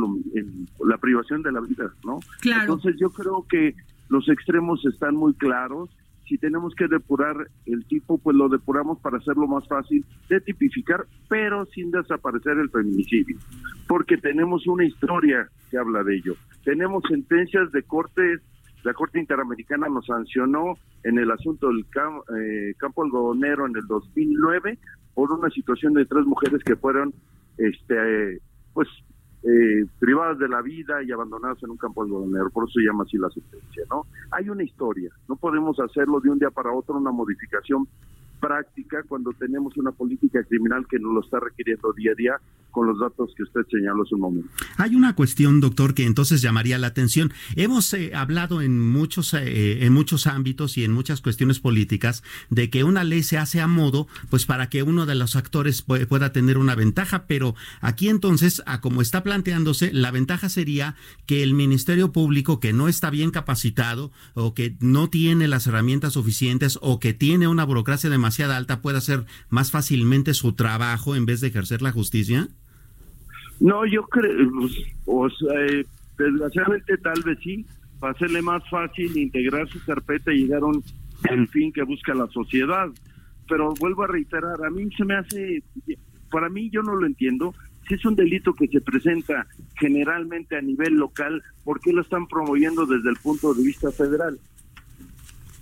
la 0.86 0.98
privación 0.98 1.42
de 1.42 1.52
la 1.52 1.60
vida, 1.62 1.92
¿no? 2.06 2.20
Entonces 2.44 2.96
yo 3.00 3.10
creo 3.10 3.46
que 3.50 3.74
los 4.10 4.30
extremos 4.30 4.86
están 4.86 5.16
muy 5.16 5.34
claros 5.34 5.90
si 6.32 6.38
tenemos 6.38 6.74
que 6.76 6.88
depurar 6.88 7.36
el 7.66 7.84
tipo, 7.88 8.18
pues 8.18 8.38
lo 8.38 8.48
depuramos 8.48 9.00
para 9.00 9.18
hacerlo 9.18 9.48
más 9.48 9.68
fácil 9.68 10.06
de 10.30 10.40
tipificar, 10.40 11.06
pero 11.28 11.66
sin 11.66 11.92
desaparecer 11.92 12.58
el 12.58 12.70
feminicidio, 12.70 13.38
porque 13.86 14.16
tenemos 14.16 14.66
una 14.66 14.86
historia 14.86 15.50
que 15.70 15.78
habla 15.78 16.04
de 16.04 16.16
ello. 16.16 16.36
Tenemos 16.64 17.04
sentencias 17.10 17.70
de 17.74 17.84
corte, 17.84 18.40
la 18.84 18.94
Corte 18.94 19.20
Interamericana 19.20 19.88
nos 19.88 20.06
sancionó 20.06 20.76
en 21.04 21.18
el 21.18 21.32
asunto 21.32 21.68
del 21.68 21.86
eh, 22.38 22.74
campo 22.78 23.04
algodonero 23.04 23.68
en 23.68 23.76
el 23.76 23.86
2009 23.88 24.78
por 25.14 25.32
una 25.32 25.50
situación 25.50 25.94
de 25.94 26.06
tres 26.06 26.26
mujeres 26.26 26.64
que 26.64 26.76
fueron, 26.76 27.14
este, 27.58 28.42
pues 28.74 28.88
eh, 29.44 29.86
privadas 30.00 30.40
de 30.40 30.48
la 30.48 30.62
vida 30.62 31.04
y 31.04 31.12
abandonadas 31.12 31.62
en 31.64 31.72
un 31.72 31.78
campo 31.78 32.04
algodonero, 32.04 32.50
por 32.50 32.66
eso 32.66 32.80
se 32.80 32.86
llama 32.86 33.04
así 33.04 33.18
la 33.18 33.30
sentencia, 33.30 33.84
¿no? 33.90 34.06
Hay 34.32 34.50
una 34.50 34.64
historia, 34.64 35.10
no 35.28 35.36
podemos 35.36 35.80
hacerlo 35.80 36.20
de 36.20 36.30
un 36.30 36.40
día 36.40 36.52
para 36.52 36.72
otro, 36.72 36.98
una 36.98 37.12
modificación 37.12 37.88
práctica 38.40 39.04
cuando 39.08 39.32
tenemos 39.34 39.78
una 39.78 39.92
política 39.92 40.44
criminal 40.44 40.86
que 40.88 41.00
nos 41.00 41.14
lo 41.14 41.22
está 41.22 41.40
requiriendo 41.40 41.94
día 41.94 42.12
a 42.12 42.16
día 42.16 42.42
con 42.72 42.88
los 42.88 43.00
datos 43.00 43.32
que 43.36 43.44
usted 43.44 43.62
señaló 43.70 44.04
hace 44.04 44.16
un 44.16 44.22
momento. 44.22 44.50
Hay 44.78 44.96
una 44.96 45.16
cuestión, 45.16 45.60
doctor, 45.60 45.94
que 45.94 46.06
entonces 46.06 46.42
llamaría 46.42 46.78
la 46.78 46.88
atención. 46.88 47.32
Hemos 47.56 47.94
eh, 47.94 48.12
hablado 48.16 48.62
en 48.62 48.80
muchos, 48.80 49.34
eh, 49.34 49.86
en 49.86 49.94
muchos 49.94 50.28
ámbitos 50.28 50.78
y 50.78 50.84
en 50.84 50.92
muchas 50.92 51.22
cuestiones 51.22 51.60
políticas 51.60 52.24
de 52.50 52.70
que 52.70 52.84
una 52.84 53.04
ley 53.04 53.24
se 53.24 53.38
hace 53.38 53.62
a 53.62 53.68
modo, 53.68 54.08
pues 54.30 54.46
para 54.46 54.70
que 54.70 54.84
uno 54.84 55.06
de 55.06 55.16
los 55.16 55.36
actores 55.36 55.82
pueda 55.82 56.32
tener 56.32 56.58
una 56.58 56.76
ventaja, 56.76 57.26
pero 57.28 57.56
aquí 57.82 58.10
entonces, 58.10 58.64
a 58.66 58.82
como 58.82 59.02
está 59.02 59.24
planteándose, 59.24 59.92
la 59.94 60.12
ventaja 60.12 60.50
sería 60.50 60.96
que 61.26 61.44
el 61.44 61.54
Ministerio 61.54 62.12
Público, 62.12 62.60
que 62.60 62.74
no 62.74 62.88
está 62.88 63.10
bien 63.10 63.32
capacitado 63.32 64.12
o 64.34 64.54
que 64.54 64.76
no 64.80 65.10
tiene 65.10 65.48
las 65.48 65.68
herramientas 65.68 66.14
suficientes 66.14 66.80
o 66.82 67.00
que 67.00 67.14
tiene 67.14 67.48
una 67.48 67.66
burocracia 67.66 68.10
demasiado 68.10 68.54
alta, 68.54 68.82
pueda 68.82 69.00
hacer 69.00 69.26
más 69.50 69.72
fácilmente 69.72 70.34
su 70.34 70.54
trabajo 70.54 71.16
en 71.16 71.26
vez 71.26 71.42
de 71.42 71.48
ejercer 71.48 71.82
la 71.82 71.92
justicia. 71.92 72.50
No, 73.62 73.86
yo 73.86 74.02
creo, 74.04 74.50
pues, 74.56 74.74
o 75.06 75.30
sea, 75.30 75.66
eh, 75.68 75.86
desgraciadamente 76.18 76.98
tal 76.98 77.22
vez 77.24 77.38
sí, 77.44 77.64
para 78.00 78.14
hacerle 78.14 78.42
más 78.42 78.68
fácil 78.70 79.16
integrar 79.16 79.70
su 79.70 79.80
carpeta 79.86 80.34
y 80.34 80.40
llegar 80.40 80.64
a 80.64 80.66
un 80.66 80.84
fin 81.50 81.72
que 81.72 81.84
busca 81.84 82.16
la 82.16 82.28
sociedad. 82.28 82.90
pero 83.48 83.74
vuelvo 83.80 84.04
a 84.04 84.08
reiterar, 84.08 84.66
a 84.66 84.70
mí 84.72 84.90
se 84.98 85.06
me 85.06 85.16
hace, 85.16 85.64
para 86.32 86.50
mí 86.50 86.72
yo 86.72 86.82
no 86.82 86.96
lo 86.96 87.06
entiendo, 87.06 87.54
si 87.88 87.94
es 87.94 88.06
un 88.06 88.16
delito 88.16 88.54
que 88.54 88.68
se 88.68 88.82
presenta 88.82 89.46
generalmente 89.80 90.58
a 90.58 90.62
nivel 90.62 90.96
local, 90.96 91.44
¿por 91.64 91.80
qué 91.82 91.94
lo 91.94 92.02
están 92.02 92.28
promoviendo 92.28 92.86
desde 92.86 93.10
el 93.10 93.18
punto 93.18 93.54
de 93.54 93.64
vista 93.64 93.92
federal? 93.92 94.40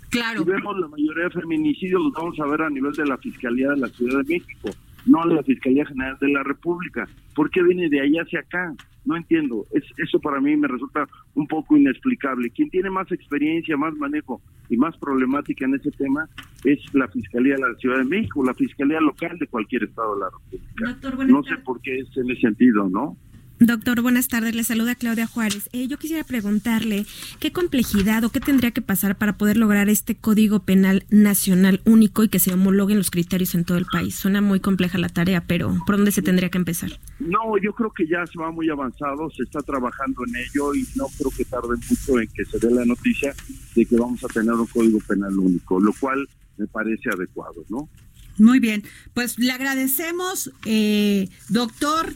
Claro. 0.09 0.43
Si 0.43 0.49
vemos 0.49 0.79
la 0.79 0.87
mayoría 0.87 1.25
de 1.25 1.29
feminicidios, 1.31 2.01
los 2.01 2.13
vamos 2.13 2.39
a 2.39 2.45
ver 2.45 2.61
a 2.61 2.69
nivel 2.69 2.93
de 2.93 3.05
la 3.05 3.17
Fiscalía 3.17 3.71
de 3.71 3.77
la 3.77 3.89
Ciudad 3.89 4.19
de 4.19 4.35
México, 4.35 4.69
no 5.10 5.26
la 5.26 5.43
Fiscalía 5.43 5.86
General 5.86 6.18
de 6.20 6.30
la 6.30 6.43
República. 6.43 7.07
¿Por 7.36 7.49
qué 7.49 7.64
viene 7.64 7.89
de 7.89 8.01
allá 8.01 8.22
hacia 8.22 8.41
acá? 8.41 8.74
No 9.05 9.18
entiendo. 9.18 9.66
Es, 9.72 9.84
eso 9.97 10.20
para 10.20 10.39
mí 10.39 10.55
me 10.55 10.68
resulta 10.68 11.07
un 11.34 11.47
poco 11.47 11.76
inexplicable. 11.76 12.51
Quien 12.51 12.70
tiene 12.70 12.89
más 12.89 13.12
experiencia, 13.12 13.76
más 13.76 13.95
manejo 13.95 14.41
y 14.70 14.78
más 14.78 14.95
problemática 14.97 15.66
en 15.66 15.76
ese 15.76 15.91
tema 15.91 16.30
es 16.64 16.80
la 16.93 17.07
Fiscalía 17.07 17.55
de 17.55 17.62
la 17.62 17.76
Ciudad 17.76 17.97
de 17.97 18.05
México, 18.05 18.45
la 18.45 18.53
Fiscalía 18.53 18.99
local 18.99 19.38
de 19.39 19.47
cualquier 19.47 19.86
estado 19.86 20.14
de 20.16 20.22
la 20.22 20.30
República. 20.30 20.86
Doctor, 20.86 21.30
no 21.30 21.43
sé 21.43 21.57
por 21.57 21.82
qué 21.82 21.99
es 21.99 22.18
en 22.18 22.30
ese 22.30 22.41
sentido, 22.41 22.88
¿no? 22.89 23.18
Doctor, 23.62 24.01
buenas 24.01 24.30
tardes. 24.30 24.55
Le 24.55 24.64
saluda 24.64 24.95
Claudia 24.95 25.28
Juárez. 25.28 25.70
Eh, 25.74 25.89
yo 25.89 25.97
quisiera 25.97 26.24
preguntarle 26.24 27.05
qué 27.41 27.51
complejidad 27.51 28.24
o 28.24 28.30
qué 28.30 28.39
tendría 28.39 28.72
que 28.72 28.82
pasar 28.82 29.18
para 29.18 29.38
poder 29.38 29.57
lograr 29.57 29.89
este 29.89 30.16
Código 30.16 30.60
Penal 30.62 31.05
Nacional 31.10 31.82
único 31.84 32.24
y 32.24 32.30
que 32.30 32.39
se 32.39 32.53
homologuen 32.53 32.97
los 32.97 33.12
criterios 33.12 33.55
en 33.55 33.66
todo 33.66 33.78
el 33.78 33.86
país. 33.86 34.16
Suena 34.16 34.39
muy 34.39 34.62
compleja 34.62 34.97
la 34.97 35.10
tarea, 35.10 35.43
pero 35.45 35.76
¿por 35.86 35.97
dónde 35.97 36.14
se 36.14 36.22
tendría 36.22 36.49
que 36.49 36.57
empezar? 36.57 37.01
No, 37.20 37.57
yo 37.62 37.74
creo 37.74 37.91
que 37.91 38.07
ya 38.07 38.26
se 38.28 38.39
va 38.39 38.49
muy 38.49 38.70
avanzado, 38.70 39.30
se 39.32 39.43
está 39.43 39.60
trabajando 39.60 40.24
en 40.26 40.38
ello 40.38 40.74
y 40.74 40.88
no 40.95 41.07
creo 41.18 41.32
que 41.36 41.43
tarde 41.43 41.76
mucho 41.89 42.18
en 42.18 42.30
que 42.30 42.45
se 42.45 42.60
dé 42.60 42.74
la 42.74 42.86
noticia 42.86 43.36
de 43.76 43.86
que 43.86 43.97
vamos 43.97 44.24
a 44.24 44.28
tener 44.28 44.53
un 44.53 44.68
código 44.68 44.99
penal 44.99 45.38
único, 45.38 45.82
lo 45.82 45.91
cual 45.99 46.26
me 46.57 46.66
parece 46.68 47.10
adecuado, 47.10 47.66
¿no? 47.68 47.89
Muy 48.38 48.62
bien, 48.62 48.84
pues 49.14 49.38
le 49.38 49.51
agradecemos, 49.51 50.49
eh, 50.66 51.28
doctor. 51.49 52.14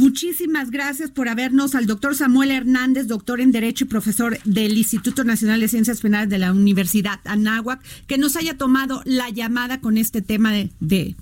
Muchísimas 0.00 0.70
gracias 0.70 1.10
por 1.10 1.28
habernos 1.28 1.74
al 1.74 1.84
doctor 1.84 2.14
Samuel 2.14 2.52
Hernández, 2.52 3.06
doctor 3.06 3.38
en 3.38 3.52
Derecho 3.52 3.84
y 3.84 3.88
profesor 3.88 4.38
del 4.46 4.78
Instituto 4.78 5.24
Nacional 5.24 5.60
de 5.60 5.68
Ciencias 5.68 6.00
Penales 6.00 6.30
de 6.30 6.38
la 6.38 6.52
Universidad 6.52 7.20
Anáhuac, 7.26 7.82
que 8.06 8.16
nos 8.16 8.34
haya 8.36 8.56
tomado 8.56 9.02
la 9.04 9.28
llamada 9.28 9.82
con 9.82 9.98
este 9.98 10.22
tema 10.22 10.52
de, 10.52 10.70
de 10.80 11.16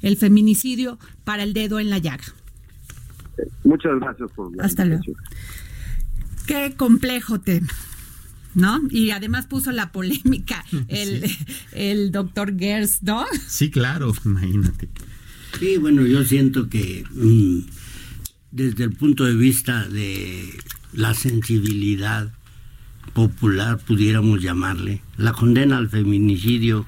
el 0.00 0.16
feminicidio 0.16 0.98
para 1.24 1.42
el 1.42 1.52
dedo 1.52 1.78
en 1.78 1.90
la 1.90 1.98
llaga. 1.98 2.24
Muchas 3.64 4.00
gracias 4.00 4.30
por 4.34 4.56
la 4.56 4.64
Hasta 4.64 4.86
luego. 4.86 5.02
Qué 6.46 6.72
complejo 6.74 7.38
tema, 7.38 7.68
¿no? 8.54 8.80
Y 8.88 9.10
además 9.10 9.44
puso 9.44 9.72
la 9.72 9.92
polémica 9.92 10.64
el, 10.88 11.30
el 11.72 12.10
doctor 12.10 12.58
Gers, 12.58 13.02
¿no? 13.02 13.26
Sí, 13.46 13.70
claro, 13.70 14.14
imagínate. 14.24 14.88
Sí, 15.58 15.76
bueno, 15.76 16.06
yo 16.06 16.24
siento 16.24 16.70
que 16.70 17.04
mm, 17.10 17.81
desde 18.52 18.84
el 18.84 18.92
punto 18.92 19.24
de 19.24 19.34
vista 19.34 19.86
de 19.88 20.56
la 20.92 21.14
sensibilidad 21.14 22.30
popular, 23.14 23.78
pudiéramos 23.78 24.40
llamarle, 24.42 25.02
la 25.16 25.32
condena 25.32 25.76
al 25.78 25.88
feminicidio, 25.90 26.86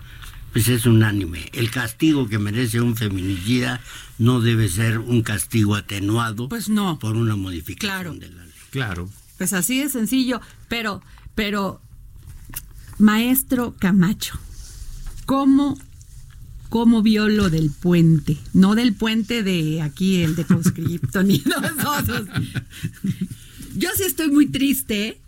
pues 0.52 0.68
es 0.68 0.86
unánime. 0.86 1.50
El 1.52 1.70
castigo 1.70 2.28
que 2.28 2.38
merece 2.38 2.80
un 2.80 2.96
feminicida 2.96 3.80
no 4.18 4.40
debe 4.40 4.68
ser 4.68 4.98
un 5.00 5.22
castigo 5.22 5.74
atenuado 5.74 6.48
Pues 6.48 6.68
no. 6.68 6.98
por 7.00 7.16
una 7.16 7.34
modificación 7.34 7.90
Claro. 7.90 8.14
de 8.14 8.30
la 8.30 8.44
ley. 8.44 8.52
Claro. 8.70 9.10
Pues 9.38 9.52
así 9.52 9.80
de 9.80 9.88
sencillo, 9.88 10.40
pero, 10.68 11.02
pero, 11.34 11.80
maestro 12.98 13.74
Camacho, 13.78 14.38
¿cómo, 15.26 15.76
cómo 16.74 17.02
vio 17.02 17.28
lo 17.28 17.50
del 17.50 17.70
puente? 17.70 18.36
No 18.52 18.74
del 18.74 18.94
puente 18.94 19.44
de 19.44 19.80
aquí, 19.80 20.22
el 20.22 20.34
de 20.34 20.44
conscripto, 20.44 21.22
ni 21.22 21.40
nosotros. 21.46 22.26
Yo 23.76 23.90
sí 23.96 24.02
estoy 24.02 24.32
muy 24.32 24.46
triste. 24.48 25.20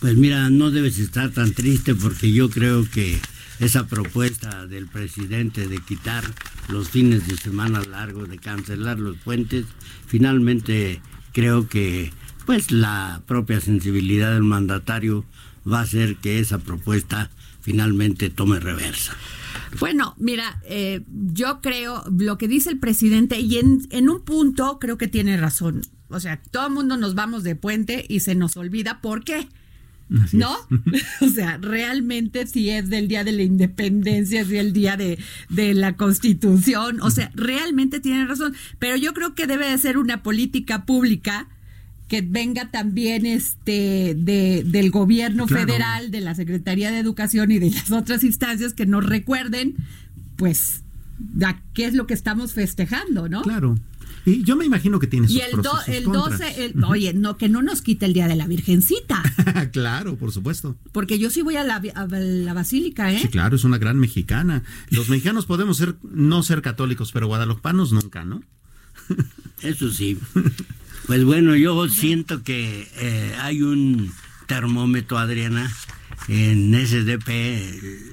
Pues 0.00 0.16
mira, 0.16 0.50
no 0.50 0.72
debes 0.72 0.98
estar 0.98 1.30
tan 1.30 1.52
triste 1.52 1.94
porque 1.94 2.32
yo 2.32 2.50
creo 2.50 2.90
que 2.90 3.20
esa 3.60 3.86
propuesta 3.86 4.66
del 4.66 4.88
presidente 4.88 5.68
de 5.68 5.78
quitar 5.78 6.24
los 6.68 6.88
fines 6.88 7.28
de 7.28 7.36
semana 7.36 7.80
largos, 7.88 8.28
de 8.28 8.38
cancelar 8.38 8.98
los 8.98 9.18
puentes, 9.18 9.66
finalmente 10.08 11.00
creo 11.32 11.68
que 11.68 12.12
pues 12.46 12.72
la 12.72 13.22
propia 13.28 13.60
sensibilidad 13.60 14.32
del 14.32 14.42
mandatario 14.42 15.24
va 15.72 15.78
a 15.78 15.82
hacer 15.82 16.16
que 16.16 16.40
esa 16.40 16.58
propuesta 16.58 17.30
finalmente 17.60 18.28
tome 18.28 18.58
reversa. 18.58 19.16
Bueno, 19.78 20.14
mira, 20.18 20.60
eh, 20.64 21.04
yo 21.08 21.60
creo 21.60 22.04
lo 22.10 22.38
que 22.38 22.48
dice 22.48 22.70
el 22.70 22.78
presidente 22.78 23.40
y 23.40 23.58
en, 23.58 23.86
en 23.90 24.08
un 24.08 24.22
punto 24.22 24.78
creo 24.78 24.98
que 24.98 25.08
tiene 25.08 25.36
razón. 25.36 25.82
O 26.08 26.20
sea, 26.20 26.40
todo 26.50 26.66
el 26.66 26.72
mundo 26.72 26.96
nos 26.96 27.14
vamos 27.14 27.42
de 27.42 27.56
puente 27.56 28.04
y 28.08 28.20
se 28.20 28.34
nos 28.34 28.56
olvida 28.56 29.00
por 29.00 29.24
qué. 29.24 29.48
Así 30.22 30.36
¿No? 30.36 30.54
o 31.20 31.28
sea, 31.28 31.58
realmente 31.58 32.46
si 32.46 32.70
es 32.70 32.90
del 32.90 33.08
día 33.08 33.24
de 33.24 33.32
la 33.32 33.42
independencia, 33.42 34.44
si 34.44 34.56
es 34.56 34.60
el 34.60 34.72
día 34.72 34.96
de, 34.96 35.18
de 35.48 35.74
la 35.74 35.96
constitución, 35.96 37.00
o 37.00 37.10
sea, 37.10 37.30
realmente 37.34 38.00
tiene 38.00 38.26
razón. 38.26 38.54
Pero 38.78 38.96
yo 38.96 39.14
creo 39.14 39.34
que 39.34 39.46
debe 39.46 39.70
de 39.70 39.78
ser 39.78 39.96
una 39.96 40.22
política 40.22 40.84
pública 40.84 41.48
que 42.12 42.20
venga 42.20 42.70
también 42.70 43.24
este 43.24 44.14
de, 44.14 44.64
del 44.66 44.90
gobierno 44.90 45.46
Claro. 45.46 45.66
federal, 45.66 46.10
de 46.10 46.20
la 46.20 46.34
Secretaría 46.34 46.90
de 46.90 46.98
Educación 46.98 47.50
y 47.52 47.58
de 47.58 47.70
las 47.70 47.90
otras 47.90 48.22
instancias 48.22 48.74
que 48.74 48.84
nos 48.84 49.06
recuerden, 49.06 49.76
pues, 50.36 50.82
a 51.42 51.58
qué 51.72 51.86
es 51.86 51.94
lo 51.94 52.06
que 52.06 52.12
estamos 52.12 52.52
festejando, 52.52 53.30
¿no? 53.30 53.40
Claro. 53.40 53.78
Y 54.26 54.42
yo 54.44 54.56
me 54.56 54.66
imagino 54.66 54.98
que 54.98 55.06
tiene 55.06 55.26
sus 55.26 55.38
Y 55.38 55.40
el, 55.40 55.52
do- 55.52 55.62
pros 55.62 55.80
y 55.80 55.86
sus 55.86 55.94
el 55.94 56.04
contras. 56.04 56.38
12, 56.40 56.64
el- 56.66 56.84
oye, 56.84 57.14
no, 57.14 57.38
que 57.38 57.48
no 57.48 57.62
nos 57.62 57.80
quite 57.80 58.04
el 58.04 58.12
Día 58.12 58.28
de 58.28 58.36
la 58.36 58.46
Virgencita, 58.46 59.22
claro, 59.72 60.16
por 60.16 60.32
supuesto. 60.32 60.76
porque 60.92 61.18
yo 61.18 61.30
sí 61.30 61.40
voy 61.40 61.56
a 61.56 61.64
la, 61.64 61.76
a 61.94 62.06
la 62.06 62.52
basílica, 62.52 63.10
¿eh? 63.10 63.20
Sí, 63.22 63.28
claro, 63.28 63.56
es 63.56 63.64
una 63.64 63.78
gran 63.78 63.98
mexicana. 63.98 64.64
Los 64.90 65.08
mexicanos 65.08 65.46
podemos 65.46 65.78
ser 65.78 65.96
no 66.12 66.42
ser 66.42 66.60
católicos, 66.60 67.10
pero 67.10 67.26
guadalupanos 67.26 67.90
nunca, 67.90 68.26
¿no? 68.26 68.42
Eso 69.62 69.90
sí. 69.90 70.18
Pues 71.06 71.24
bueno, 71.24 71.56
yo 71.56 71.88
siento 71.88 72.42
que 72.42 72.88
eh, 72.96 73.34
hay 73.40 73.62
un 73.62 74.12
termómetro, 74.46 75.18
Adriana, 75.18 75.70
en 76.28 76.72
SDP, 76.74 77.28
eh, 77.28 78.12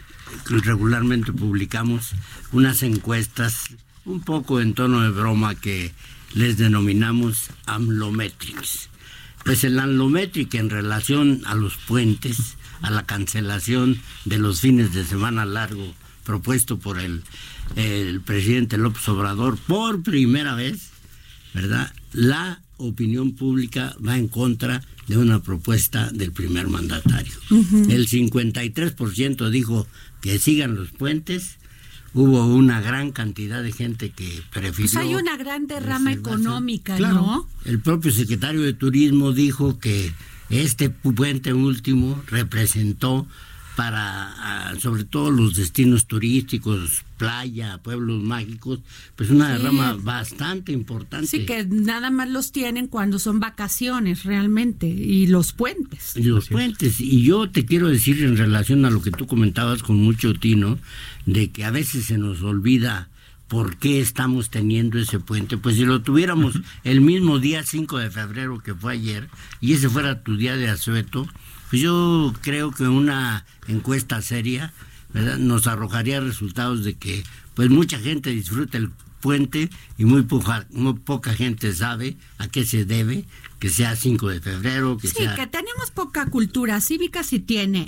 regularmente 0.64 1.32
publicamos 1.32 2.14
unas 2.52 2.82
encuestas 2.82 3.70
un 4.06 4.22
poco 4.22 4.60
en 4.60 4.74
tono 4.74 5.02
de 5.02 5.10
broma 5.10 5.54
que 5.54 5.94
les 6.34 6.58
denominamos 6.58 7.50
AMLometrics. 7.68 8.90
Pues 9.46 9.64
el 9.64 9.80
AMLometric 9.80 10.56
en 10.56 10.72
relación 10.72 11.44
a 11.46 11.54
los 11.54 11.78
puentes, 11.78 12.58
a 12.82 12.90
la 12.90 13.06
cancelación 13.06 14.02
de 14.26 14.40
los 14.40 14.62
fines 14.62 14.94
de 14.94 15.06
semana 15.06 15.46
largo 15.46 15.94
propuesto 16.24 16.80
por 16.80 17.00
el, 17.00 17.24
el 17.76 18.22
presidente 18.22 18.78
López 18.78 19.08
Obrador 19.10 19.58
por 19.58 20.02
primera 20.02 20.56
vez, 20.56 20.90
¿verdad? 21.54 21.94
La 22.14 22.62
opinión 22.80 23.34
pública 23.34 23.95
va 24.05 24.17
en 24.17 24.27
contra 24.27 24.82
de 25.07 25.17
una 25.17 25.41
propuesta 25.41 26.09
del 26.11 26.32
primer 26.32 26.67
mandatario. 26.67 27.34
El 27.89 28.07
53% 28.07 29.49
dijo 29.49 29.88
que 30.21 30.39
sigan 30.39 30.75
los 30.75 30.89
puentes. 30.91 31.57
Hubo 32.13 32.45
una 32.47 32.82
gran 32.82 33.11
cantidad 33.11 33.61
de 33.61 33.71
gente 33.71 34.09
que 34.09 34.41
prefirió. 34.51 34.91
Pues 34.91 34.95
hay 34.95 35.13
una 35.15 35.38
gran 35.38 35.67
derrama 35.67 36.11
económica, 36.11 36.95
Claro. 36.97 37.15
¿no? 37.15 37.49
El 37.65 37.80
propio 37.80 38.11
secretario 38.11 38.61
de 38.61 38.73
Turismo 38.73 39.32
dijo 39.32 39.77
que 39.80 40.11
este 40.49 40.89
puente 40.89 41.53
último 41.53 42.19
representó 42.27 43.27
para, 43.80 44.75
sobre 44.82 45.05
todo 45.05 45.32
los 45.32 45.55
destinos 45.55 46.05
turísticos, 46.05 47.05
playa, 47.17 47.77
pueblos 47.77 48.21
mágicos, 48.21 48.80
pues 49.15 49.30
una 49.30 49.47
Sí. 49.47 49.53
derrama 49.53 49.93
bastante 49.93 50.73
importante. 50.73 51.27
Sí, 51.27 51.45
que 51.45 51.63
nada 51.65 52.09
más 52.11 52.27
los 52.27 52.51
tienen 52.51 52.88
cuando 52.88 53.19
son 53.19 53.39
vacaciones 53.39 54.25
realmente 54.25 54.86
y 54.86 55.27
los 55.27 55.53
puentes. 55.53 56.17
Y 56.17 56.23
los 56.23 56.49
puentes. 56.49 56.99
Y 56.99 57.23
yo 57.23 57.49
te 57.49 57.63
quiero 57.65 57.88
decir 57.88 58.21
en 58.21 58.36
relación 58.36 58.84
a 58.84 58.89
lo 58.89 59.01
que 59.01 59.11
tú 59.11 59.27
comentabas 59.27 59.82
con 59.82 59.95
mucho 59.95 60.34
tino, 60.34 60.77
de 61.25 61.49
que 61.49 61.63
a 61.63 61.71
veces 61.71 62.03
se 62.07 62.17
nos 62.17 62.41
olvida 62.41 63.07
por 63.47 63.77
qué 63.77 64.01
estamos 64.01 64.49
teniendo 64.49 64.99
ese 64.99 65.21
puente. 65.21 65.55
Pues 65.55 65.77
si 65.77 65.86
lo 65.86 66.01
tuviéramos 66.01 66.59
el 66.84 66.99
mismo 66.99 67.39
día 67.39 67.63
5 67.63 67.97
de 67.97 68.11
febrero 68.11 68.59
que 68.59 68.75
fue 68.75 68.91
ayer, 68.91 69.30
y 69.61 69.71
ese 69.71 69.88
fuera 69.89 70.21
tu 70.21 70.36
día 70.36 70.57
de 70.57 70.67
asueto, 70.67 71.25
pues 71.70 71.82
yo 71.82 72.34
creo 72.41 72.72
que 72.72 72.84
una 72.84 73.45
encuesta 73.67 74.22
seria 74.22 74.74
¿verdad? 75.13 75.38
nos 75.38 75.67
arrojaría 75.67 76.20
resultados 76.20 76.84
de 76.84 76.95
que 76.95 77.24
pues 77.53 77.70
mucha 77.70 77.99
gente 77.99 78.30
disfruta 78.32 78.78
el 78.78 78.91
puente 79.20 79.70
y 79.97 80.05
muy 80.05 80.24
poca, 80.24 80.65
muy 80.72 80.93
poca 80.93 81.34
gente 81.34 81.74
sabe 81.74 82.17
a 82.38 82.47
qué 82.47 82.65
se 82.65 82.86
debe, 82.86 83.26
que 83.59 83.70
sea 83.70 83.95
5 83.95 84.30
de 84.30 84.41
febrero, 84.41 84.97
que 84.97 85.07
Sí, 85.07 85.15
sea... 85.17 85.36
que 85.36 85.47
tenemos 85.47 85.91
poca 85.91 86.26
cultura 86.28 86.80
cívica, 86.82 87.24
sí 87.24 87.39
tiene. 87.39 87.88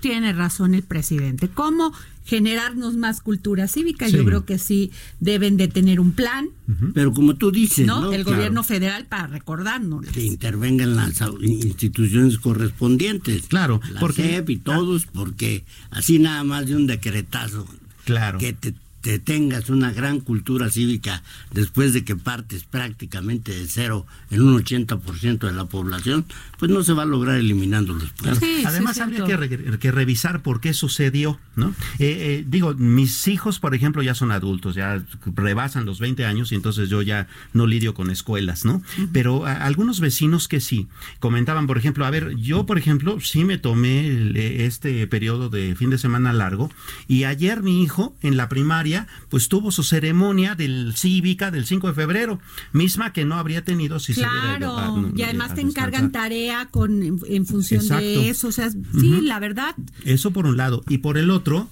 Tiene 0.00 0.32
razón 0.32 0.74
el 0.74 0.82
presidente. 0.82 1.48
¿Cómo 1.48 1.92
generarnos 2.24 2.94
más 2.96 3.20
cultura 3.20 3.68
cívica? 3.68 4.06
Sí. 4.08 4.16
Yo 4.16 4.24
creo 4.24 4.44
que 4.44 4.58
sí 4.58 4.90
deben 5.20 5.56
de 5.56 5.68
tener 5.68 5.98
un 6.00 6.12
plan, 6.12 6.48
Pero 6.94 7.12
como 7.14 7.36
tú 7.36 7.50
dices, 7.50 7.86
¿no? 7.86 8.02
¿no? 8.02 8.12
el 8.12 8.22
Claro, 8.24 8.36
gobierno 8.36 8.62
federal 8.64 9.06
para 9.06 9.26
recordarnos. 9.28 10.06
que 10.06 10.24
intervengan 10.24 10.94
las 10.96 11.20
instituciones 11.40 12.38
correspondientes. 12.38 13.46
Claro, 13.48 13.80
la 13.92 14.00
porque- 14.00 14.22
CEP 14.22 14.50
y 14.50 14.56
todos, 14.58 15.06
porque 15.06 15.64
así 15.90 16.18
nada 16.18 16.44
más 16.44 16.66
de 16.66 16.76
un 16.76 16.86
decretazo 16.86 17.66
Claro. 18.04 18.38
que 18.38 18.52
te, 18.52 18.74
te 19.08 19.18
tengas 19.18 19.70
una 19.70 19.90
gran 19.90 20.20
cultura 20.20 20.68
cívica 20.68 21.22
después 21.50 21.94
de 21.94 22.04
que 22.04 22.14
partes 22.14 22.64
prácticamente 22.64 23.52
de 23.58 23.66
cero 23.66 24.06
en 24.30 24.42
un 24.42 24.62
80% 24.62 25.38
de 25.46 25.52
la 25.52 25.64
población, 25.64 26.26
pues 26.58 26.70
no 26.70 26.82
se 26.82 26.92
va 26.92 27.04
a 27.04 27.06
lograr 27.06 27.36
eliminando 27.38 27.94
los 27.94 28.10
pueblos. 28.10 28.38
Sí, 28.38 28.64
Además, 28.66 28.96
sí, 28.96 29.00
habría 29.00 29.24
que, 29.24 29.36
re- 29.38 29.78
que 29.78 29.92
revisar 29.92 30.42
por 30.42 30.60
qué 30.60 30.74
sucedió, 30.74 31.38
¿no? 31.56 31.68
Eh, 31.98 32.16
eh, 32.40 32.44
digo, 32.46 32.74
mis 32.74 33.28
hijos, 33.28 33.58
por 33.60 33.74
ejemplo, 33.74 34.02
ya 34.02 34.14
son 34.14 34.30
adultos, 34.30 34.74
ya 34.74 35.02
rebasan 35.34 35.86
los 35.86 36.00
20 36.00 36.26
años 36.26 36.52
y 36.52 36.56
entonces 36.56 36.90
yo 36.90 37.00
ya 37.00 37.28
no 37.54 37.66
lidio 37.66 37.94
con 37.94 38.10
escuelas, 38.10 38.66
¿no? 38.66 38.82
Pero 39.12 39.46
a- 39.46 39.54
algunos 39.64 40.00
vecinos 40.00 40.48
que 40.48 40.60
sí 40.60 40.86
comentaban, 41.18 41.66
por 41.66 41.78
ejemplo, 41.78 42.04
a 42.04 42.10
ver, 42.10 42.36
yo, 42.36 42.66
por 42.66 42.76
ejemplo, 42.76 43.20
sí 43.20 43.44
me 43.46 43.56
tomé 43.56 44.06
el- 44.08 44.36
eh, 44.36 44.66
este 44.66 45.06
periodo 45.06 45.48
de 45.48 45.74
fin 45.76 45.88
de 45.88 45.96
semana 45.96 46.34
largo 46.34 46.70
y 47.06 47.24
ayer 47.24 47.62
mi 47.62 47.82
hijo 47.82 48.14
en 48.20 48.36
la 48.36 48.48
primaria, 48.50 48.97
pues 49.28 49.48
tuvo 49.48 49.70
su 49.70 49.82
ceremonia 49.82 50.54
del 50.54 50.94
cívica 50.96 51.50
del 51.50 51.66
5 51.66 51.88
de 51.88 51.94
febrero, 51.94 52.40
misma 52.72 53.12
que 53.12 53.24
no 53.24 53.36
habría 53.36 53.64
tenido 53.64 53.98
si 54.00 54.14
se 54.14 54.20
hubiera 54.20 54.58
Claro, 54.58 54.96
no, 54.96 55.12
y 55.14 55.22
además 55.22 55.54
te 55.54 55.60
encargan 55.60 56.10
tarea 56.12 56.66
con 56.70 57.02
en, 57.02 57.20
en 57.26 57.46
función 57.46 57.82
Exacto. 57.82 58.04
de 58.04 58.30
eso, 58.30 58.48
o 58.48 58.52
sea, 58.52 58.70
sí, 58.70 59.20
la 59.22 59.38
verdad, 59.38 59.74
Eso 60.04 60.30
por 60.30 60.46
un 60.46 60.56
lado. 60.56 60.82
Y 60.88 60.98
por 60.98 61.18
el 61.18 61.30
otro, 61.30 61.68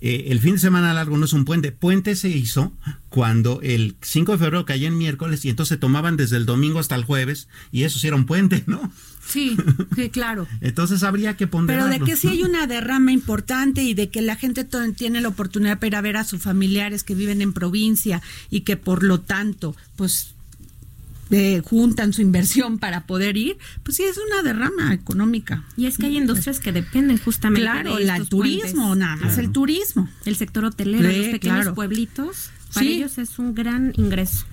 eh, 0.00 0.26
el 0.28 0.40
fin 0.40 0.54
de 0.54 0.60
semana 0.60 0.92
largo 0.94 1.16
no 1.16 1.24
es 1.24 1.32
un 1.32 1.44
puente. 1.44 1.72
Puente 1.72 2.16
se 2.16 2.28
hizo 2.28 2.72
cuando 3.08 3.60
el 3.62 3.96
5 4.02 4.32
de 4.32 4.38
febrero 4.38 4.64
caía 4.64 4.88
en 4.88 4.98
miércoles 4.98 5.44
y 5.44 5.50
entonces 5.50 5.70
se 5.74 5.76
tomaban 5.78 6.16
desde 6.16 6.36
el 6.36 6.46
domingo 6.46 6.78
hasta 6.78 6.94
el 6.94 7.04
jueves 7.04 7.48
y 7.72 7.84
eso 7.84 7.98
sí 7.98 8.06
era 8.06 8.16
un 8.16 8.26
puente, 8.26 8.64
¿no? 8.66 8.92
sí, 9.26 9.56
sí, 9.94 10.08
claro. 10.10 10.46
Entonces 10.60 11.02
habría 11.02 11.36
que 11.36 11.46
Pero 11.46 11.50
ponderarlo. 11.50 11.90
de 11.90 12.00
que 12.00 12.16
sí 12.16 12.28
hay 12.28 12.42
una 12.42 12.66
derrama 12.66 13.12
importante 13.12 13.82
y 13.82 13.94
de 13.94 14.08
que 14.08 14.22
la 14.22 14.36
gente 14.36 14.66
tiene 14.96 15.20
la 15.20 15.28
oportunidad 15.28 15.78
para 15.78 15.86
ir 15.88 15.96
a 15.96 16.00
ver 16.00 16.16
a 16.16 16.24
sus 16.24 16.40
familiares 16.42 17.04
que 17.04 17.14
viven 17.14 17.42
en 17.42 17.52
provincia 17.52 18.22
y 18.50 18.60
que 18.62 18.76
por 18.76 19.02
lo 19.02 19.20
tanto, 19.20 19.76
pues 19.96 20.34
eh, 21.30 21.60
juntan 21.64 22.12
su 22.12 22.22
inversión 22.22 22.78
para 22.78 23.06
poder 23.06 23.36
ir, 23.36 23.58
pues 23.82 23.96
sí 23.96 24.04
es 24.04 24.16
una 24.18 24.42
derrama 24.42 24.94
económica. 24.94 25.64
Y 25.76 25.86
es 25.86 25.98
que 25.98 26.06
hay 26.06 26.16
industrias 26.16 26.60
que 26.60 26.72
dependen 26.72 27.18
justamente 27.18 27.60
Claro, 27.62 27.96
de 27.96 28.04
la- 28.04 28.16
el 28.16 28.28
turismo, 28.28 28.88
puentes. 28.88 28.98
nada 28.98 29.16
más 29.16 29.38
el 29.38 29.50
turismo. 29.52 30.08
El 30.24 30.36
sector 30.36 30.64
hotelero, 30.64 31.10
Sí, 31.10 31.16
los 31.18 31.26
pequeños 31.28 31.56
claro. 31.58 31.74
pueblitos, 31.74 32.50
para 32.72 32.86
Sí. 32.86 32.92
ellos 32.94 33.18
es 33.18 33.38
un 33.38 33.54
gran 33.54 33.92
ingreso. 33.96 34.46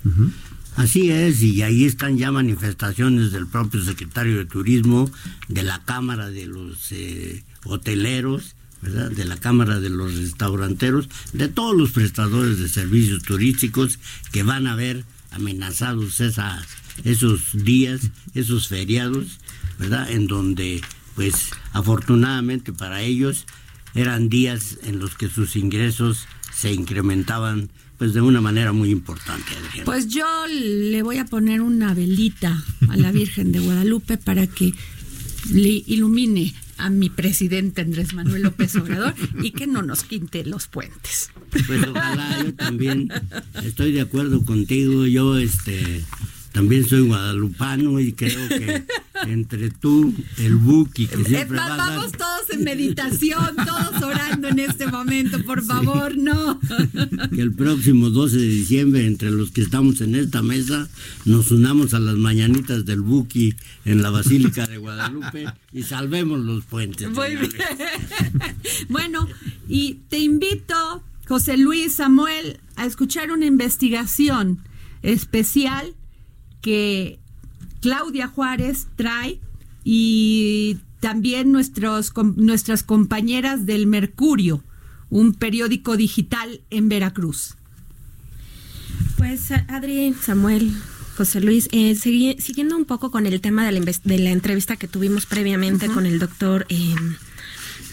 Así 0.75 1.09
es, 1.09 1.41
y 1.41 1.61
ahí 1.61 1.85
están 1.85 2.17
ya 2.17 2.31
manifestaciones 2.33 3.31
del 3.31 3.47
propio 3.47 3.81
secretario 3.83 4.37
de 4.37 4.45
Turismo, 4.45 5.09
de 5.47 5.63
la 5.63 5.81
Cámara 5.85 6.29
de 6.29 6.47
los 6.47 6.91
eh, 6.91 7.43
Hoteleros, 7.63 8.55
¿verdad? 8.81 9.09
de 9.11 9.23
la 9.23 9.37
Cámara 9.37 9.79
de 9.79 9.89
los 9.89 10.13
Restauranteros, 10.17 11.07
de 11.31 11.47
todos 11.47 11.75
los 11.77 11.91
prestadores 11.91 12.59
de 12.59 12.67
servicios 12.67 13.23
turísticos 13.23 13.99
que 14.33 14.43
van 14.43 14.67
a 14.67 14.75
ver 14.75 15.05
amenazados 15.35 16.21
esas, 16.21 16.65
esos 17.03 17.41
días, 17.53 18.09
esos 18.33 18.67
feriados, 18.67 19.39
¿verdad? 19.77 20.09
En 20.09 20.27
donde, 20.27 20.81
pues, 21.15 21.51
afortunadamente 21.73 22.73
para 22.73 23.01
ellos 23.01 23.45
eran 23.93 24.29
días 24.29 24.79
en 24.83 24.99
los 24.99 25.15
que 25.15 25.29
sus 25.29 25.55
ingresos 25.55 26.27
se 26.53 26.73
incrementaban, 26.73 27.69
pues, 27.97 28.13
de 28.13 28.21
una 28.21 28.41
manera 28.41 28.71
muy 28.71 28.89
importante, 28.89 29.51
Adriana. 29.55 29.85
Pues 29.85 30.07
yo 30.07 30.25
le 30.47 31.01
voy 31.03 31.17
a 31.17 31.25
poner 31.25 31.61
una 31.61 31.93
velita 31.93 32.63
a 32.89 32.97
la 32.97 33.11
Virgen 33.13 33.51
de 33.51 33.59
Guadalupe 33.59 34.17
para 34.17 34.47
que 34.47 34.73
le 35.51 35.83
ilumine 35.85 36.53
a 36.77 36.89
mi 36.89 37.09
presidente 37.09 37.81
Andrés 37.81 38.13
Manuel 38.13 38.43
López 38.43 38.75
Obrador 38.75 39.13
y 39.41 39.51
que 39.51 39.67
no 39.67 39.81
nos 39.81 40.03
quinte 40.03 40.45
los 40.45 40.67
puentes. 40.67 41.31
Pues 41.67 41.87
ojalá, 41.87 42.43
yo 42.43 42.53
también 42.53 43.09
estoy 43.63 43.91
de 43.91 44.01
acuerdo 44.01 44.43
contigo. 44.43 45.05
Yo 45.05 45.37
este 45.37 46.03
también 46.55 46.87
soy 46.87 47.01
guadalupano 47.01 47.99
y 47.99 48.13
creo 48.13 48.47
que 48.49 48.83
entre 49.27 49.69
tú, 49.69 50.13
el 50.37 50.55
Buki, 50.55 51.05
que 51.07 51.15
Eh, 51.21 51.25
siempre 51.27 51.57
va- 51.57 51.73
a 51.73 51.77
vamos 51.77 52.11
todos 52.13 52.49
en 52.51 52.63
meditación, 52.63 53.55
todos 53.57 54.01
orando 54.03 54.47
en 54.47 54.59
este 54.59 54.87
momento, 54.87 55.43
por 55.43 55.61
favor, 55.63 56.17
no. 56.17 56.59
que 57.33 57.41
el 57.41 57.53
próximo 57.53 58.09
12 58.09 58.37
de 58.37 58.47
diciembre, 58.47 59.05
entre 59.05 59.31
los 59.31 59.51
que 59.51 59.61
estamos 59.61 59.99
en 60.01 60.15
esta 60.15 60.41
mesa, 60.41 60.87
nos 61.25 61.51
unamos 61.51 61.93
a 61.93 61.99
las 61.99 62.15
mañanitas 62.15 62.85
del 62.85 63.01
Buki 63.01 63.53
en 63.85 64.01
la 64.01 64.09
Basílica 64.09 64.65
de 64.67 64.77
Guadalupe 64.77 65.45
y 65.73 65.83
salvemos 65.83 66.39
los 66.39 66.65
puentes. 66.65 67.09
Muy 67.11 67.35
bien. 67.35 67.51
Bueno, 68.89 69.27
y 69.67 69.95
te 70.09 70.19
invito, 70.19 71.03
José 71.27 71.57
Luis 71.57 71.95
Samuel, 71.95 72.59
a 72.75 72.85
escuchar 72.85 73.31
una 73.31 73.45
investigación 73.45 74.59
especial 75.01 75.93
que 76.65 77.19
Claudia 77.79 78.27
Juárez 78.27 78.87
trae 78.95 79.39
y 79.83 80.79
también 80.99 81.51
nuestros, 81.51 82.09
com- 82.09 82.33
nuestras 82.37 82.81
compañeras 82.81 83.67
del 83.67 83.85
Mercurio, 83.85 84.63
un 85.11 85.33
periódico 85.35 85.95
digital 85.95 86.61
en 86.71 86.89
Veracruz. 86.89 87.53
Pues 89.15 89.51
Adri, 89.51 90.15
Samuel, 90.19 90.71
José 91.15 91.39
Luis, 91.39 91.69
eh, 91.71 91.93
siguiendo 91.93 92.75
un 92.75 92.85
poco 92.85 93.11
con 93.11 93.27
el 93.27 93.39
tema 93.41 93.63
de 93.63 93.71
la, 93.73 93.91
de 94.03 94.17
la 94.17 94.31
entrevista 94.31 94.75
que 94.75 94.87
tuvimos 94.87 95.27
previamente 95.27 95.85
con 95.87 96.07
el 96.07 96.17
doctor 96.17 96.65
eh, 96.69 96.95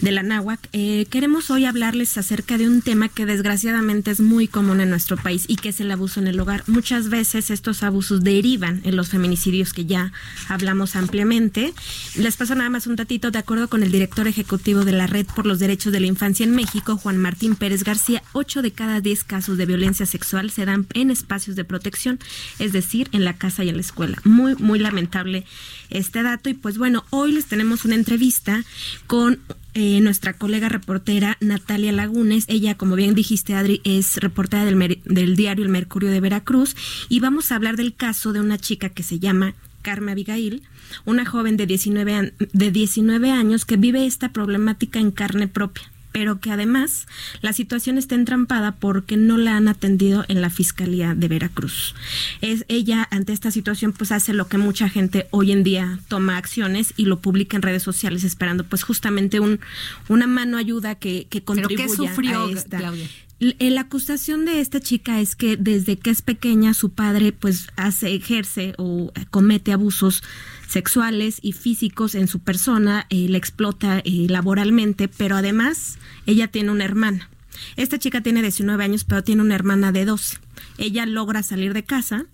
de 0.01 0.11
la 0.11 0.23
náhuac, 0.23 0.59
eh, 0.73 1.05
queremos 1.09 1.49
hoy 1.49 1.65
hablarles 1.65 2.17
acerca 2.17 2.57
de 2.57 2.67
un 2.67 2.81
tema 2.81 3.09
que 3.09 3.25
desgraciadamente 3.25 4.11
es 4.11 4.19
muy 4.19 4.47
común 4.47 4.81
en 4.81 4.89
nuestro 4.89 5.17
país 5.17 5.45
y 5.47 5.55
que 5.55 5.69
es 5.69 5.79
el 5.79 5.91
abuso 5.91 6.19
en 6.19 6.27
el 6.27 6.39
hogar. 6.39 6.63
Muchas 6.67 7.09
veces 7.09 7.49
estos 7.49 7.83
abusos 7.83 8.23
derivan 8.23 8.81
en 8.83 8.95
los 8.95 9.09
feminicidios 9.09 9.73
que 9.73 9.85
ya 9.85 10.11
hablamos 10.49 10.95
ampliamente. 10.95 11.73
Les 12.15 12.35
paso 12.35 12.55
nada 12.55 12.69
más 12.69 12.87
un 12.87 12.95
tatito, 12.95 13.31
de 13.31 13.39
acuerdo 13.39 13.67
con 13.67 13.83
el 13.83 13.91
director 13.91 14.27
ejecutivo 14.27 14.85
de 14.85 14.91
la 14.91 15.07
Red 15.07 15.27
por 15.27 15.45
los 15.45 15.59
Derechos 15.59 15.93
de 15.93 15.99
la 15.99 16.07
Infancia 16.07 16.43
en 16.43 16.51
México, 16.51 16.97
Juan 16.97 17.17
Martín 17.17 17.55
Pérez 17.55 17.83
García, 17.83 18.23
8 18.33 18.61
de 18.61 18.71
cada 18.71 18.99
10 18.99 19.23
casos 19.23 19.57
de 19.57 19.65
violencia 19.65 20.05
sexual 20.05 20.51
se 20.51 20.65
dan 20.65 20.87
en 20.93 21.11
espacios 21.11 21.55
de 21.55 21.63
protección, 21.65 22.19
es 22.59 22.73
decir, 22.73 23.09
en 23.11 23.23
la 23.23 23.33
casa 23.33 23.63
y 23.63 23.69
en 23.69 23.75
la 23.75 23.81
escuela. 23.81 24.17
Muy, 24.23 24.55
muy 24.55 24.79
lamentable 24.79 25.45
este 25.89 26.23
dato. 26.23 26.49
Y 26.49 26.53
pues 26.53 26.77
bueno, 26.77 27.05
hoy 27.09 27.31
les 27.31 27.45
tenemos 27.45 27.85
una 27.85 27.95
entrevista 27.95 28.63
con 29.07 29.39
eh, 29.73 29.99
nuestra 30.01 30.33
colega 30.33 30.69
reportera 30.69 31.37
Natalia 31.39 31.91
Lagunes. 31.91 32.45
Ella, 32.47 32.75
como 32.75 32.95
bien 32.95 33.15
dijiste, 33.15 33.53
Adri, 33.55 33.81
es 33.83 34.17
reportera 34.17 34.65
del, 34.65 35.01
del 35.05 35.35
diario 35.35 35.63
El 35.65 35.71
Mercurio 35.71 36.09
de 36.09 36.19
Veracruz. 36.19 36.75
Y 37.09 37.19
vamos 37.19 37.51
a 37.51 37.55
hablar 37.55 37.75
del 37.77 37.93
caso 37.95 38.33
de 38.33 38.39
una 38.41 38.57
chica 38.57 38.89
que 38.89 39.03
se 39.03 39.19
llama 39.19 39.53
Carmen 39.81 40.09
Abigail, 40.11 40.63
una 41.05 41.25
joven 41.25 41.57
de 41.57 41.65
19, 41.65 42.13
an- 42.13 42.33
de 42.53 42.71
19 42.71 43.31
años 43.31 43.65
que 43.65 43.77
vive 43.77 44.05
esta 44.05 44.31
problemática 44.31 44.99
en 44.99 45.11
carne 45.11 45.47
propia 45.47 45.83
pero 46.13 46.39
que 46.39 46.51
además 46.51 47.07
la 47.41 47.51
situación 47.51 47.97
está 47.97 48.15
entrampada 48.15 48.75
porque 48.75 49.17
no 49.17 49.35
la 49.35 49.57
han 49.57 49.67
atendido 49.67 50.23
en 50.29 50.41
la 50.41 50.49
Fiscalía 50.49 51.15
de 51.15 51.27
Veracruz. 51.27 51.95
Es 52.39 52.63
ella 52.69 53.05
ante 53.11 53.33
esta 53.33 53.51
situación 53.51 53.91
pues 53.91 54.13
hace 54.13 54.33
lo 54.33 54.47
que 54.47 54.57
mucha 54.57 54.87
gente 54.87 55.27
hoy 55.31 55.51
en 55.51 55.63
día 55.63 55.99
toma 56.07 56.37
acciones 56.37 56.93
y 56.95 57.05
lo 57.05 57.19
publica 57.19 57.57
en 57.57 57.63
redes 57.63 57.83
sociales 57.83 58.23
esperando 58.23 58.63
pues 58.63 58.83
justamente 58.83 59.41
un 59.41 59.59
una 60.07 60.27
mano 60.27 60.57
ayuda 60.57 60.95
que, 60.95 61.27
que 61.29 61.41
¿Pero 61.41 61.45
contribuya 61.45 61.87
qué 61.87 61.89
sufrió, 61.89 62.45
a 62.45 62.51
esta. 62.51 62.77
Claudia? 62.77 63.07
Eh, 63.43 63.71
La 63.71 63.81
acusación 63.81 64.45
de 64.45 64.61
esta 64.61 64.79
chica 64.79 65.19
es 65.19 65.35
que 65.35 65.57
desde 65.57 65.97
que 65.97 66.11
es 66.11 66.21
pequeña 66.21 66.73
su 66.73 66.91
padre 66.91 67.33
pues 67.33 67.67
hace, 67.75 68.15
ejerce 68.15 68.73
o 68.77 69.11
comete 69.31 69.73
abusos 69.73 70.23
sexuales 70.67 71.39
y 71.41 71.51
físicos 71.51 72.15
en 72.15 72.29
su 72.29 72.39
persona, 72.39 73.05
eh, 73.09 73.27
la 73.27 73.37
explota 73.37 73.99
eh, 73.99 74.27
laboralmente, 74.29 75.09
pero 75.09 75.35
además 75.35 75.97
ella 76.25 76.47
tiene 76.47 76.71
una 76.71 76.85
hermana. 76.85 77.29
Esta 77.75 77.99
chica 77.99 78.21
tiene 78.21 78.41
19 78.41 78.81
años, 78.81 79.03
pero 79.03 79.23
tiene 79.23 79.41
una 79.41 79.55
hermana 79.55 79.91
de 79.91 80.05
12. 80.05 80.37
Ella 80.77 81.05
logra 81.05 81.43
salir 81.43 81.73
de 81.73 81.83
casa, 81.83 82.25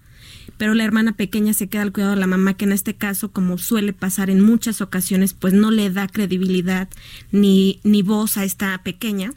pero 0.58 0.76
la 0.76 0.84
hermana 0.84 1.14
pequeña 1.14 1.54
se 1.54 1.68
queda 1.68 1.82
al 1.82 1.92
cuidado 1.92 2.14
de 2.14 2.20
la 2.20 2.28
mamá, 2.28 2.54
que 2.54 2.66
en 2.66 2.72
este 2.72 2.94
caso, 2.94 3.32
como 3.32 3.58
suele 3.58 3.94
pasar 3.94 4.30
en 4.30 4.42
muchas 4.42 4.80
ocasiones, 4.80 5.34
pues 5.34 5.54
no 5.54 5.72
le 5.72 5.90
da 5.90 6.08
credibilidad 6.08 6.88
ni, 7.32 7.80
ni 7.84 8.04
voz 8.04 8.38
a 8.38 8.44
esta 8.44 8.78
pequeña 8.84 9.34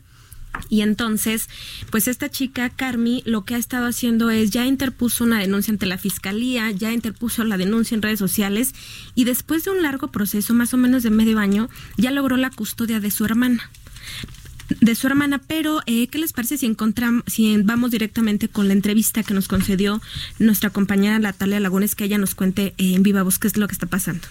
Y 0.69 0.81
entonces, 0.81 1.49
pues 1.91 2.09
esta 2.09 2.31
chica, 2.31 2.71
Carmi, 2.71 3.23
lo 3.27 3.45
que 3.45 3.55
ha 3.55 3.59
estado 3.59 3.87
haciendo 3.87 4.31
es 4.31 4.51
ya 4.51 4.67
interpuso 4.67 5.25
una 5.25 5.39
denuncia 5.39 5.73
ante 5.73 5.87
la 5.87 5.99
fiscalía, 5.99 6.71
ya 6.71 6.93
interpuso 6.93 7.45
la 7.45 7.57
denuncia 7.57 7.95
en 7.95 8.03
redes 8.03 8.19
sociales 8.19 8.75
y 9.15 9.25
después 9.25 9.65
de 9.65 9.71
un 9.71 9.83
largo 9.83 10.09
proceso, 10.09 10.55
más 10.55 10.73
o 10.75 10.77
menos 10.77 11.03
de 11.03 11.11
medio 11.11 11.39
año, 11.39 11.69
ya 11.97 12.11
logró 12.11 12.37
la 12.37 12.51
custodia 12.51 13.01
de 13.01 13.11
su 13.11 13.25
hermana 13.25 13.71
de 14.81 14.95
su 14.95 15.07
hermana, 15.07 15.39
pero 15.39 15.81
eh, 15.87 16.07
¿qué 16.07 16.19
les 16.19 16.33
parece 16.33 16.57
si 16.57 16.67
encontramos, 16.67 17.25
si 17.27 17.57
vamos 17.59 17.91
directamente 17.91 18.49
con 18.49 18.69
la 18.69 18.75
entrevista 18.75 19.23
que 19.23 19.35
nos 19.35 19.49
concedió 19.49 20.01
nuestra 20.39 20.71
compañera 20.71 21.19
Natalia 21.19 21.61
Lagunes, 21.61 21.95
que 21.95 22.05
ella 22.05 22.17
nos 22.17 22.35
cuente 22.35 22.75
eh, 22.79 22.95
en 22.95 23.03
viva 23.03 23.23
voz 23.23 23.39
qué 23.39 23.49
es 23.49 23.57
lo 23.57 23.67
que 23.67 23.75
está 23.75 23.87
pasando? 23.87 24.27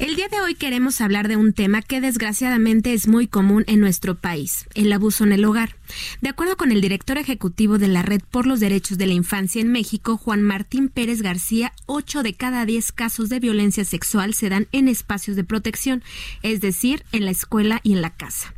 El 0.00 0.16
día 0.16 0.28
de 0.28 0.40
hoy 0.40 0.54
queremos 0.54 1.02
hablar 1.02 1.28
de 1.28 1.36
un 1.36 1.52
tema 1.52 1.82
que 1.82 2.00
desgraciadamente 2.00 2.94
es 2.94 3.06
muy 3.06 3.26
común 3.26 3.64
en 3.66 3.80
nuestro 3.80 4.14
país, 4.14 4.66
el 4.74 4.90
abuso 4.94 5.24
en 5.24 5.32
el 5.32 5.44
hogar. 5.44 5.76
De 6.22 6.30
acuerdo 6.30 6.56
con 6.56 6.72
el 6.72 6.80
director 6.80 7.18
ejecutivo 7.18 7.76
de 7.76 7.88
la 7.88 8.00
Red 8.00 8.22
por 8.30 8.46
los 8.46 8.60
Derechos 8.60 8.96
de 8.96 9.06
la 9.06 9.12
Infancia 9.12 9.60
en 9.60 9.70
México, 9.70 10.16
Juan 10.16 10.40
Martín 10.40 10.88
Pérez 10.88 11.20
García, 11.20 11.74
8 11.84 12.22
de 12.22 12.32
cada 12.32 12.64
10 12.64 12.92
casos 12.92 13.28
de 13.28 13.40
violencia 13.40 13.84
sexual 13.84 14.32
se 14.32 14.48
dan 14.48 14.68
en 14.72 14.88
espacios 14.88 15.36
de 15.36 15.44
protección, 15.44 16.02
es 16.42 16.62
decir, 16.62 17.04
en 17.12 17.26
la 17.26 17.32
escuela 17.32 17.80
y 17.82 17.92
en 17.92 18.00
la 18.00 18.08
casa. 18.08 18.54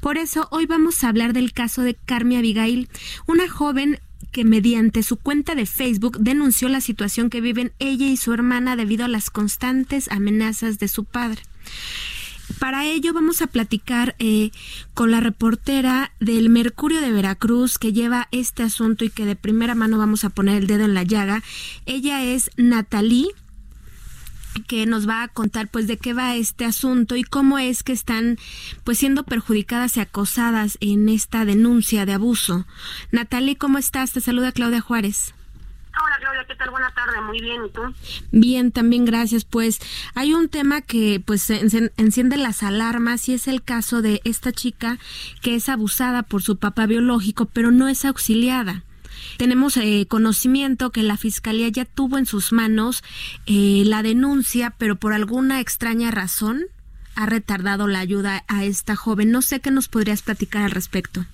Por 0.00 0.16
eso 0.16 0.46
hoy 0.52 0.66
vamos 0.66 1.02
a 1.02 1.08
hablar 1.08 1.32
del 1.32 1.52
caso 1.52 1.82
de 1.82 1.94
Carmi 1.94 2.36
Abigail, 2.36 2.88
una 3.26 3.48
joven 3.48 3.98
que 4.32 4.44
mediante 4.44 5.02
su 5.02 5.16
cuenta 5.16 5.54
de 5.54 5.66
Facebook 5.66 6.18
denunció 6.18 6.68
la 6.68 6.80
situación 6.80 7.30
que 7.30 7.40
viven 7.40 7.72
ella 7.78 8.06
y 8.06 8.16
su 8.16 8.32
hermana 8.32 8.76
debido 8.76 9.04
a 9.04 9.08
las 9.08 9.30
constantes 9.30 10.10
amenazas 10.10 10.78
de 10.78 10.88
su 10.88 11.04
padre. 11.04 11.42
Para 12.58 12.84
ello 12.86 13.12
vamos 13.12 13.42
a 13.42 13.46
platicar 13.46 14.16
eh, 14.18 14.50
con 14.92 15.10
la 15.10 15.20
reportera 15.20 16.12
del 16.20 16.50
Mercurio 16.50 17.00
de 17.00 17.10
Veracruz 17.10 17.78
que 17.78 17.92
lleva 17.92 18.28
este 18.32 18.62
asunto 18.62 19.04
y 19.04 19.10
que 19.10 19.24
de 19.24 19.36
primera 19.36 19.74
mano 19.74 19.98
vamos 19.98 20.24
a 20.24 20.30
poner 20.30 20.58
el 20.58 20.66
dedo 20.66 20.84
en 20.84 20.94
la 20.94 21.04
llaga. 21.04 21.42
Ella 21.86 22.22
es 22.22 22.50
Natalie 22.56 23.28
que 24.62 24.86
nos 24.86 25.08
va 25.08 25.22
a 25.22 25.28
contar 25.28 25.68
pues 25.68 25.86
de 25.86 25.96
qué 25.96 26.14
va 26.14 26.36
este 26.36 26.64
asunto 26.64 27.16
y 27.16 27.24
cómo 27.24 27.58
es 27.58 27.82
que 27.82 27.92
están 27.92 28.38
pues 28.84 28.98
siendo 28.98 29.24
perjudicadas 29.24 29.96
y 29.96 30.00
acosadas 30.00 30.78
en 30.80 31.08
esta 31.08 31.44
denuncia 31.44 32.06
de 32.06 32.14
abuso. 32.14 32.66
Natalie, 33.12 33.56
¿cómo 33.56 33.78
estás? 33.78 34.12
Te 34.12 34.20
saluda 34.20 34.52
Claudia 34.52 34.80
Juárez. 34.80 35.34
Hola 35.96 36.16
Claudia, 36.18 36.44
¿qué 36.48 36.56
tal? 36.56 36.70
Buena 36.70 36.90
tarde, 36.90 37.20
muy 37.20 37.40
bien, 37.40 37.66
¿y 37.66 37.70
tú? 37.70 37.82
Bien, 38.32 38.72
también 38.72 39.04
gracias. 39.04 39.44
Pues 39.44 39.78
hay 40.14 40.34
un 40.34 40.48
tema 40.48 40.80
que 40.80 41.22
pues 41.24 41.48
enciende 41.50 42.36
las 42.36 42.64
alarmas 42.64 43.28
y 43.28 43.34
es 43.34 43.46
el 43.46 43.62
caso 43.62 44.02
de 44.02 44.20
esta 44.24 44.50
chica 44.50 44.98
que 45.40 45.54
es 45.54 45.68
abusada 45.68 46.24
por 46.24 46.42
su 46.42 46.56
papá 46.56 46.86
biológico, 46.86 47.46
pero 47.46 47.70
no 47.70 47.86
es 47.86 48.04
auxiliada. 48.04 48.82
Tenemos 49.36 49.76
eh, 49.76 50.06
conocimiento 50.08 50.90
que 50.90 51.02
la 51.02 51.16
Fiscalía 51.16 51.68
ya 51.68 51.84
tuvo 51.84 52.18
en 52.18 52.26
sus 52.26 52.52
manos 52.52 53.02
eh, 53.46 53.82
la 53.84 54.02
denuncia, 54.02 54.74
pero 54.78 54.96
por 54.96 55.12
alguna 55.12 55.60
extraña 55.60 56.10
razón 56.10 56.64
ha 57.16 57.26
retardado 57.26 57.86
la 57.86 58.00
ayuda 58.00 58.44
a 58.48 58.64
esta 58.64 58.96
joven. 58.96 59.30
No 59.30 59.42
sé 59.42 59.60
qué 59.60 59.70
nos 59.70 59.88
podrías 59.88 60.22
platicar 60.22 60.62
al 60.62 60.70
respecto. 60.70 61.24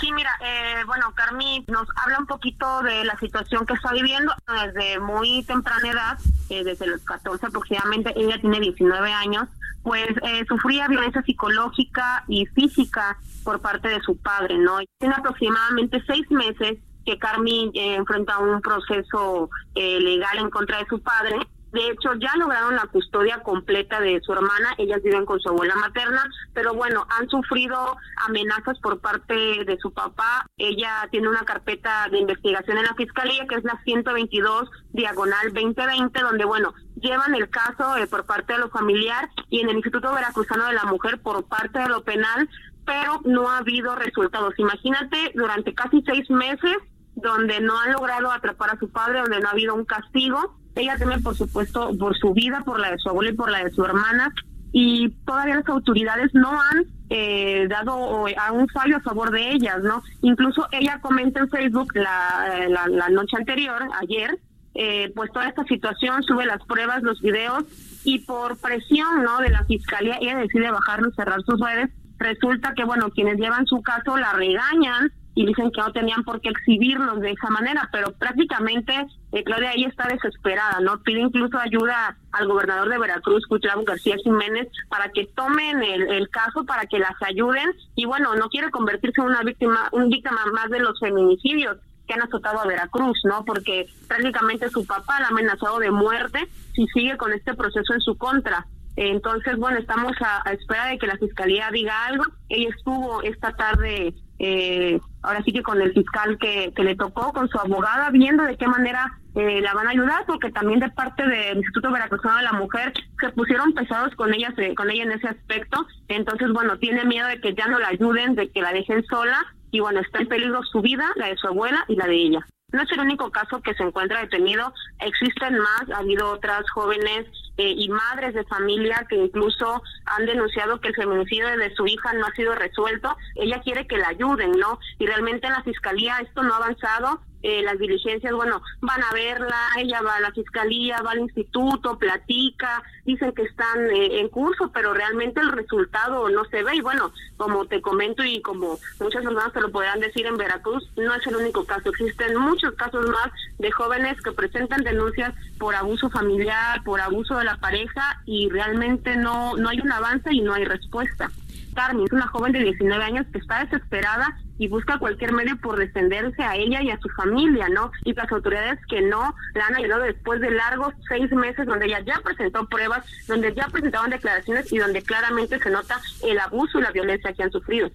Sí, 0.00 0.10
mira, 0.12 0.30
eh, 0.44 0.82
bueno, 0.86 1.12
Carmi 1.14 1.64
nos 1.68 1.86
habla 2.02 2.18
un 2.18 2.26
poquito 2.26 2.82
de 2.82 3.04
la 3.04 3.16
situación 3.18 3.66
que 3.66 3.74
está 3.74 3.92
viviendo 3.92 4.34
desde 4.64 4.98
muy 4.98 5.44
temprana 5.44 5.90
edad, 5.90 6.18
desde 6.48 6.86
los 6.86 7.02
14 7.02 7.46
aproximadamente, 7.46 8.12
ella 8.16 8.40
tiene 8.40 8.58
19 8.60 9.12
años, 9.12 9.48
pues 9.82 10.08
sufría 10.48 10.88
violencia 10.88 11.22
psicológica 11.22 12.24
y 12.26 12.46
física 12.46 13.16
por 13.44 13.60
parte 13.60 13.88
de 13.88 14.00
su 14.00 14.16
padre, 14.16 14.58
¿no? 14.58 14.78
Tiene 14.98 15.14
aproximadamente 15.14 16.02
seis 16.06 16.28
meses 16.30 16.78
que 17.04 17.18
Carmi 17.18 17.70
eh, 17.74 17.94
enfrenta 17.94 18.38
un 18.38 18.60
proceso 18.60 19.50
eh, 19.74 20.00
legal 20.00 20.38
en 20.38 20.50
contra 20.50 20.78
de 20.78 20.86
su 20.86 21.00
padre. 21.00 21.36
De 21.72 21.88
hecho, 21.88 22.12
ya 22.20 22.36
lograron 22.36 22.76
la 22.76 22.86
custodia 22.86 23.42
completa 23.42 23.98
de 23.98 24.20
su 24.20 24.32
hermana. 24.32 24.74
Ellas 24.76 25.02
viven 25.02 25.24
con 25.24 25.40
su 25.40 25.48
abuela 25.48 25.74
materna, 25.76 26.22
pero 26.52 26.74
bueno, 26.74 27.06
han 27.08 27.30
sufrido 27.30 27.96
amenazas 28.26 28.78
por 28.80 29.00
parte 29.00 29.34
de 29.64 29.78
su 29.80 29.90
papá. 29.90 30.44
Ella 30.58 31.08
tiene 31.10 31.30
una 31.30 31.46
carpeta 31.46 32.08
de 32.10 32.18
investigación 32.18 32.76
en 32.76 32.84
la 32.84 32.94
fiscalía, 32.94 33.46
que 33.46 33.54
es 33.54 33.64
la 33.64 33.80
122 33.84 34.70
diagonal 34.90 35.54
2020, 35.54 36.20
donde, 36.20 36.44
bueno, 36.44 36.74
llevan 36.96 37.34
el 37.34 37.48
caso 37.48 37.96
eh, 37.96 38.06
por 38.06 38.26
parte 38.26 38.52
de 38.52 38.58
lo 38.58 38.68
familiar 38.68 39.30
y 39.48 39.60
en 39.60 39.70
el 39.70 39.76
Instituto 39.76 40.12
Veracruzano 40.12 40.66
de 40.66 40.74
la 40.74 40.84
Mujer 40.84 41.22
por 41.22 41.42
parte 41.44 41.78
de 41.78 41.88
lo 41.88 42.04
penal, 42.04 42.50
pero 42.84 43.20
no 43.24 43.48
ha 43.48 43.58
habido 43.58 43.96
resultados. 43.96 44.52
Imagínate, 44.58 45.32
durante 45.34 45.72
casi 45.72 46.02
seis 46.02 46.28
meses 46.28 46.76
donde 47.14 47.60
no 47.60 47.78
han 47.78 47.92
logrado 47.92 48.30
atrapar 48.30 48.70
a 48.70 48.78
su 48.78 48.90
padre, 48.90 49.20
donde 49.20 49.40
no 49.40 49.48
ha 49.48 49.52
habido 49.52 49.74
un 49.74 49.84
castigo. 49.84 50.56
Ella 50.74 50.96
teme, 50.96 51.18
por 51.20 51.36
supuesto, 51.36 51.90
por 51.98 52.16
su 52.16 52.32
vida, 52.32 52.62
por 52.64 52.80
la 52.80 52.90
de 52.90 52.98
su 52.98 53.08
abuela 53.08 53.30
y 53.30 53.34
por 53.34 53.50
la 53.50 53.64
de 53.64 53.70
su 53.70 53.84
hermana. 53.84 54.32
Y 54.72 55.10
todavía 55.26 55.56
las 55.56 55.68
autoridades 55.68 56.34
no 56.34 56.50
han 56.60 56.86
eh, 57.10 57.66
dado 57.68 58.26
a 58.26 58.52
un 58.52 58.68
fallo 58.68 58.96
a 58.96 59.00
favor 59.00 59.30
de 59.30 59.52
ellas, 59.52 59.82
¿no? 59.82 60.02
Incluso 60.22 60.66
ella 60.72 60.98
comenta 61.02 61.40
en 61.40 61.50
Facebook 61.50 61.92
la, 61.94 62.66
la, 62.88 63.08
noche 63.10 63.36
anterior, 63.36 63.82
ayer, 64.00 64.38
eh, 64.74 65.12
pues 65.14 65.30
toda 65.30 65.46
esta 65.46 65.62
situación, 65.64 66.22
sube 66.22 66.46
las 66.46 66.64
pruebas, 66.64 67.02
los 67.02 67.20
videos, 67.20 67.64
y 68.04 68.20
por 68.20 68.56
presión, 68.56 69.22
¿no? 69.22 69.40
De 69.40 69.50
la 69.50 69.62
fiscalía, 69.66 70.16
ella 70.22 70.38
decide 70.38 70.70
bajarlo 70.70 71.10
cerrar 71.12 71.42
sus 71.42 71.60
redes. 71.60 71.90
Resulta 72.16 72.72
que, 72.74 72.84
bueno, 72.84 73.10
quienes 73.10 73.36
llevan 73.36 73.66
su 73.66 73.82
caso 73.82 74.16
la 74.16 74.32
regañan, 74.32 75.12
y 75.34 75.46
dicen 75.46 75.70
que 75.70 75.80
no 75.80 75.92
tenían 75.92 76.24
por 76.24 76.40
qué 76.40 76.50
exhibirlos 76.50 77.20
de 77.20 77.30
esa 77.30 77.48
manera, 77.48 77.88
pero 77.90 78.12
prácticamente 78.12 79.06
eh, 79.32 79.44
Claudia 79.44 79.70
ahí 79.70 79.84
está 79.84 80.06
desesperada, 80.06 80.80
¿no? 80.80 81.02
Pide 81.02 81.20
incluso 81.20 81.58
ayuda 81.58 82.16
al 82.32 82.48
gobernador 82.48 82.88
de 82.90 82.98
Veracruz, 82.98 83.46
Cuitlavo 83.46 83.84
García 83.84 84.16
Jiménez, 84.22 84.68
para 84.88 85.10
que 85.10 85.26
tomen 85.34 85.82
el, 85.82 86.28
caso, 86.28 86.64
para 86.64 86.86
que 86.86 86.98
las 86.98 87.14
ayuden 87.22 87.72
y 87.94 88.04
bueno, 88.04 88.34
no 88.34 88.48
quiere 88.48 88.70
convertirse 88.70 89.20
en 89.20 89.28
una 89.28 89.42
víctima, 89.42 89.88
un 89.92 90.10
víctima 90.10 90.44
más 90.52 90.68
de 90.70 90.80
los 90.80 90.98
feminicidios 91.00 91.78
que 92.06 92.14
han 92.14 92.22
azotado 92.22 92.60
a 92.60 92.66
Veracruz, 92.66 93.18
¿no? 93.24 93.44
Porque 93.44 93.86
prácticamente 94.08 94.68
su 94.68 94.86
papá 94.86 95.20
la 95.20 95.26
ha 95.26 95.30
amenazado 95.30 95.78
de 95.78 95.90
muerte 95.90 96.48
si 96.74 96.86
sigue 96.88 97.16
con 97.16 97.32
este 97.32 97.54
proceso 97.54 97.94
en 97.94 98.00
su 98.00 98.18
contra. 98.18 98.66
Entonces, 98.96 99.56
bueno, 99.56 99.78
estamos 99.78 100.12
a, 100.20 100.46
a 100.46 100.52
espera 100.52 100.86
de 100.86 100.98
que 100.98 101.06
la 101.06 101.16
fiscalía 101.16 101.70
diga 101.70 102.04
algo. 102.04 102.24
Ella 102.50 102.68
estuvo 102.68 103.22
esta 103.22 103.52
tarde 103.52 104.14
eh, 104.38 105.00
ahora 105.22 105.42
sí 105.44 105.52
que 105.52 105.62
con 105.62 105.80
el 105.80 105.92
fiscal 105.92 106.38
que, 106.38 106.72
que 106.74 106.84
le 106.84 106.96
tocó, 106.96 107.32
con 107.32 107.48
su 107.48 107.58
abogada, 107.58 108.10
viendo 108.10 108.44
de 108.44 108.56
qué 108.56 108.66
manera 108.66 109.18
eh, 109.34 109.60
la 109.60 109.72
van 109.72 109.86
a 109.86 109.90
ayudar, 109.90 110.24
porque 110.26 110.50
también 110.50 110.80
de 110.80 110.90
parte 110.90 111.26
del 111.26 111.58
Instituto 111.58 111.90
Veracruzano 111.90 112.36
de 112.36 112.42
la 112.42 112.52
Mujer 112.52 112.92
se 113.20 113.30
pusieron 113.30 113.72
pesados 113.72 114.14
con 114.16 114.34
ella, 114.34 114.52
con 114.76 114.90
ella 114.90 115.04
en 115.04 115.12
ese 115.12 115.28
aspecto. 115.28 115.86
Entonces, 116.08 116.50
bueno, 116.52 116.78
tiene 116.78 117.04
miedo 117.04 117.28
de 117.28 117.40
que 117.40 117.54
ya 117.54 117.66
no 117.66 117.78
la 117.78 117.88
ayuden, 117.88 118.34
de 118.34 118.50
que 118.50 118.60
la 118.60 118.72
dejen 118.72 119.04
sola, 119.04 119.38
y 119.70 119.80
bueno, 119.80 120.00
está 120.00 120.18
en 120.20 120.28
peligro 120.28 120.62
su 120.64 120.82
vida, 120.82 121.10
la 121.16 121.28
de 121.28 121.36
su 121.36 121.46
abuela 121.46 121.84
y 121.88 121.96
la 121.96 122.06
de 122.06 122.16
ella. 122.16 122.46
No 122.72 122.82
es 122.82 122.90
el 122.92 123.00
único 123.00 123.30
caso 123.30 123.60
que 123.60 123.74
se 123.74 123.82
encuentra 123.82 124.20
detenido, 124.20 124.72
existen 125.00 125.58
más, 125.58 125.90
ha 125.94 125.98
habido 125.98 126.30
otras 126.30 126.68
jóvenes 126.70 127.26
eh, 127.58 127.74
y 127.76 127.88
madres 127.88 128.34
de 128.34 128.44
familia 128.44 129.06
que 129.08 129.16
incluso 129.16 129.82
han 130.06 130.26
denunciado 130.26 130.80
que 130.80 130.88
el 130.88 130.94
feminicidio 130.94 131.48
de 131.56 131.74
su 131.74 131.86
hija 131.86 132.12
no 132.14 132.26
ha 132.26 132.32
sido 132.32 132.54
resuelto. 132.54 133.14
Ella 133.34 133.60
quiere 133.60 133.86
que 133.86 133.98
la 133.98 134.08
ayuden, 134.08 134.52
¿no? 134.52 134.78
Y 134.98 135.06
realmente 135.06 135.46
en 135.46 135.52
la 135.52 135.62
fiscalía 135.62 136.18
esto 136.18 136.42
no 136.42 136.54
ha 136.54 136.58
avanzado 136.58 137.20
eh, 137.42 137.62
las 137.62 137.78
diligencias, 137.78 138.32
bueno, 138.32 138.62
van 138.80 139.02
a 139.02 139.12
verla, 139.12 139.56
ella 139.78 140.00
va 140.02 140.16
a 140.16 140.20
la 140.20 140.32
fiscalía, 140.32 141.02
va 141.02 141.12
al 141.12 141.20
instituto, 141.20 141.98
platica, 141.98 142.82
dicen 143.04 143.32
que 143.32 143.42
están 143.42 143.90
eh, 143.90 144.20
en 144.20 144.28
curso, 144.28 144.70
pero 144.72 144.94
realmente 144.94 145.40
el 145.40 145.52
resultado 145.52 146.28
no 146.28 146.44
se 146.46 146.62
ve. 146.62 146.76
Y 146.76 146.80
bueno, 146.80 147.12
como 147.36 147.66
te 147.66 147.80
comento 147.80 148.24
y 148.24 148.40
como 148.42 148.78
muchas 149.00 149.22
personas 149.22 149.52
te 149.52 149.60
lo 149.60 149.70
podrán 149.72 150.00
decir 150.00 150.26
en 150.26 150.36
Veracruz, 150.36 150.88
no 150.96 151.14
es 151.14 151.26
el 151.26 151.36
único 151.36 151.64
caso. 151.64 151.90
Existen 151.90 152.36
muchos 152.36 152.74
casos 152.74 153.08
más 153.08 153.30
de 153.58 153.70
jóvenes 153.72 154.20
que 154.22 154.32
presentan 154.32 154.84
denuncias 154.84 155.34
por 155.58 155.74
abuso 155.74 156.10
familiar, 156.10 156.82
por 156.84 157.00
abuso 157.00 157.38
de 157.38 157.44
la 157.44 157.56
pareja 157.56 158.22
y 158.24 158.48
realmente 158.48 159.16
no, 159.16 159.56
no 159.56 159.68
hay 159.68 159.80
un 159.80 159.92
avance 159.92 160.32
y 160.32 160.40
no 160.40 160.54
hay 160.54 160.64
respuesta. 160.64 161.30
Carmen 161.74 162.04
es 162.04 162.12
una 162.12 162.28
joven 162.28 162.52
de 162.52 162.60
19 162.60 163.02
años 163.02 163.26
que 163.32 163.38
está 163.38 163.64
desesperada 163.64 164.38
y 164.58 164.68
busca 164.68 164.98
cualquier 164.98 165.32
medio 165.32 165.56
por 165.56 165.78
defenderse 165.78 166.42
a 166.42 166.56
ella 166.56 166.82
y 166.82 166.90
a 166.90 167.00
su 167.00 167.08
familia, 167.10 167.68
¿no? 167.68 167.90
Y 168.04 168.14
las 168.14 168.30
autoridades 168.30 168.78
que 168.88 169.00
no 169.00 169.34
la 169.54 169.66
han 169.66 169.74
ayudado 169.76 170.02
después 170.02 170.40
de 170.40 170.50
largos 170.50 170.94
seis 171.08 171.30
meses 171.32 171.66
donde 171.66 171.86
ella 171.86 172.00
ya 172.06 172.20
presentó 172.22 172.68
pruebas, 172.68 173.04
donde 173.26 173.54
ya 173.54 173.68
presentaban 173.68 174.10
declaraciones 174.10 174.72
y 174.72 174.78
donde 174.78 175.02
claramente 175.02 175.58
se 175.58 175.70
nota 175.70 176.00
el 176.22 176.38
abuso 176.38 176.78
y 176.78 176.82
la 176.82 176.92
violencia 176.92 177.32
que 177.32 177.42
han 177.42 177.50
sufrido. 177.50 177.90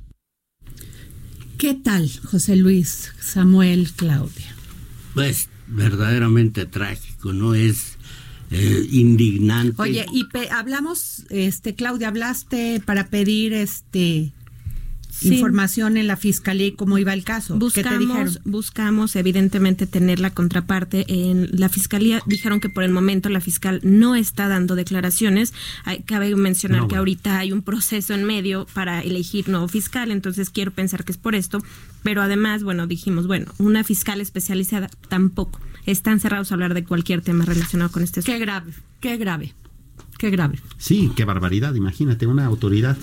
¿Qué 1.57 1.73
tal, 1.73 2.09
José 2.23 2.55
Luis, 2.55 3.13
Samuel, 3.19 3.89
Claudia? 3.95 4.53
Pues 5.13 5.49
verdaderamente 5.67 6.65
trágico, 6.65 7.34
¿no? 7.34 7.55
Es 7.55 7.97
eh, 8.52 8.88
indignante. 8.91 9.82
Oye, 9.82 10.06
y 10.14 10.26
hablamos, 10.52 11.26
este, 11.30 11.76
Claudia, 11.76 12.08
hablaste 12.10 12.82
para 12.86 13.08
pedir 13.08 13.54
este 13.54 14.34
Sí. 15.10 15.34
información 15.34 15.98
en 15.98 16.06
la 16.06 16.16
fiscalía 16.16 16.68
y 16.68 16.72
cómo 16.74 17.00
iba 17.00 17.12
el 17.12 17.24
caso. 17.24 17.58
¿Qué 17.74 17.82
te 17.82 17.98
dijeron? 17.98 18.26
Buscamos, 18.26 18.39
buscamos 18.45 19.16
evidentemente 19.16 19.88
tener 19.88 20.20
la 20.20 20.30
contraparte. 20.30 21.06
En 21.08 21.50
la 21.54 21.70
fiscalía 21.70 22.22
dijeron 22.28 22.60
que 22.60 22.70
por 22.70 22.84
el 22.84 22.91
momento 22.91 23.28
la 23.30 23.41
fiscal 23.41 23.80
no 23.84 24.14
está 24.14 24.48
dando 24.48 24.76
declaraciones. 24.76 25.56
Hay, 25.86 26.04
cabe 26.04 26.36
mencionar 26.36 26.82
No, 26.82 26.88
que 26.88 26.91
bueno. 26.91 27.00
ahorita 27.00 27.39
hay 27.39 27.52
un 27.52 27.64
proceso 27.64 28.14
en 28.14 28.26
medio 28.26 28.68
para 28.76 29.02
elegir 29.02 29.50
nuevo 29.50 29.68
fiscal, 29.68 30.12
entonces 30.12 30.52
quiero 30.52 30.70
pensar 30.70 31.04
que 31.04 31.14
es 31.14 31.18
por 31.18 31.34
esto. 31.34 31.64
Pero 32.04 32.22
además, 32.22 32.62
bueno, 32.62 32.86
dijimos, 32.86 33.26
bueno, 33.26 33.52
una 33.58 33.84
fiscal 33.84 34.22
especializada 34.22 34.88
tampoco. 35.10 35.60
Están 35.88 36.20
cerrados 36.20 36.52
a 36.52 36.56
hablar 36.56 36.74
de 36.74 36.84
cualquier 36.84 37.22
tema 37.22 37.46
relacionado 37.46 37.90
con 37.92 38.04
este 38.04 38.20
asunto. 38.20 38.34
Qué 38.34 38.40
grave, 38.40 38.74
qué 39.00 39.18
grave, 39.18 39.56
qué 40.20 40.30
grave. 40.30 40.60
Sí, 40.78 41.12
qué 41.16 41.24
barbaridad, 41.24 41.74
imagínate, 41.76 42.28
una 42.28 42.46
autoridad. 42.46 42.98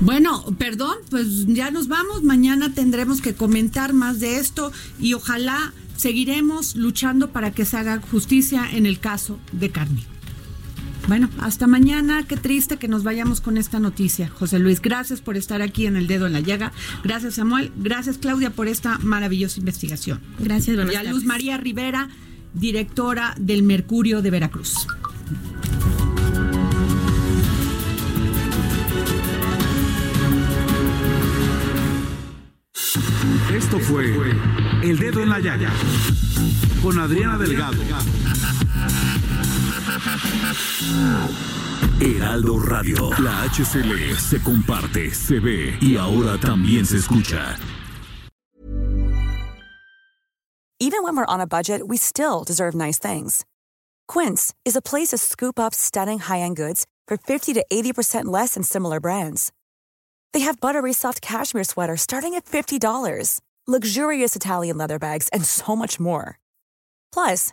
Bueno, 0.00 0.44
perdón, 0.58 0.96
pues 1.08 1.46
ya 1.46 1.70
nos 1.70 1.86
vamos. 1.86 2.24
Mañana 2.24 2.74
tendremos 2.74 3.20
que 3.20 3.34
comentar 3.34 3.92
más 3.92 4.18
de 4.18 4.38
esto 4.38 4.72
y 5.00 5.14
ojalá 5.14 5.72
seguiremos 5.96 6.74
luchando 6.74 7.30
para 7.30 7.52
que 7.52 7.64
se 7.64 7.76
haga 7.76 8.00
justicia 8.00 8.68
en 8.70 8.84
el 8.84 8.98
caso 8.98 9.38
de 9.52 9.70
Carmen. 9.70 10.17
Bueno, 11.08 11.30
hasta 11.40 11.66
mañana. 11.66 12.22
Qué 12.28 12.36
triste 12.36 12.76
que 12.76 12.86
nos 12.86 13.02
vayamos 13.02 13.40
con 13.40 13.56
esta 13.56 13.80
noticia. 13.80 14.28
José 14.28 14.58
Luis, 14.58 14.82
gracias 14.82 15.22
por 15.22 15.38
estar 15.38 15.62
aquí 15.62 15.86
en 15.86 15.96
el 15.96 16.06
dedo 16.06 16.26
en 16.26 16.34
la 16.34 16.40
llaga. 16.40 16.70
Gracias, 17.02 17.36
Samuel. 17.36 17.72
Gracias, 17.76 18.18
Claudia, 18.18 18.50
por 18.50 18.68
esta 18.68 18.98
maravillosa 18.98 19.58
investigación. 19.58 20.20
Gracias, 20.38 20.76
Y 20.92 20.94
a 20.94 21.02
Luz. 21.04 21.24
María 21.24 21.56
Rivera, 21.56 22.10
directora 22.52 23.34
del 23.38 23.62
Mercurio 23.62 24.20
de 24.20 24.30
Veracruz. 24.30 24.86
Esto 33.54 33.78
fue 33.80 34.14
El 34.82 34.98
Dedo 34.98 35.22
en 35.22 35.30
la 35.30 35.40
Llaga 35.40 35.72
con 36.82 36.98
Adriana 36.98 37.38
Delgado. 37.38 37.78
Heraldo 42.00 42.58
Radio. 42.58 43.10
La 43.18 43.48
HCL 43.48 44.16
se 44.16 44.38
comparte, 44.42 45.10
se 45.12 45.40
ve 45.40 45.76
y 45.80 45.96
ahora 45.96 46.38
también 46.38 46.86
se 46.86 46.96
escucha. 46.98 47.56
Even 50.80 51.02
when 51.02 51.16
we're 51.16 51.26
on 51.26 51.40
a 51.40 51.46
budget, 51.46 51.88
we 51.88 51.96
still 51.96 52.44
deserve 52.44 52.72
nice 52.72 53.00
things. 53.00 53.44
Quince 54.06 54.54
is 54.64 54.76
a 54.76 54.80
place 54.80 55.08
to 55.08 55.18
scoop 55.18 55.58
up 55.58 55.74
stunning 55.74 56.20
high-end 56.20 56.56
goods 56.56 56.86
for 57.08 57.16
50 57.16 57.52
to 57.54 57.64
80% 57.70 58.26
less 58.26 58.54
than 58.54 58.62
similar 58.62 59.00
brands. 59.00 59.52
They 60.32 60.40
have 60.40 60.60
buttery 60.60 60.92
soft 60.92 61.20
cashmere 61.20 61.64
sweaters 61.64 62.02
starting 62.02 62.34
at 62.34 62.44
$50, 62.44 63.40
luxurious 63.66 64.36
Italian 64.36 64.78
leather 64.78 65.00
bags, 65.00 65.28
and 65.30 65.44
so 65.44 65.74
much 65.74 65.98
more. 65.98 66.38
Plus, 67.12 67.52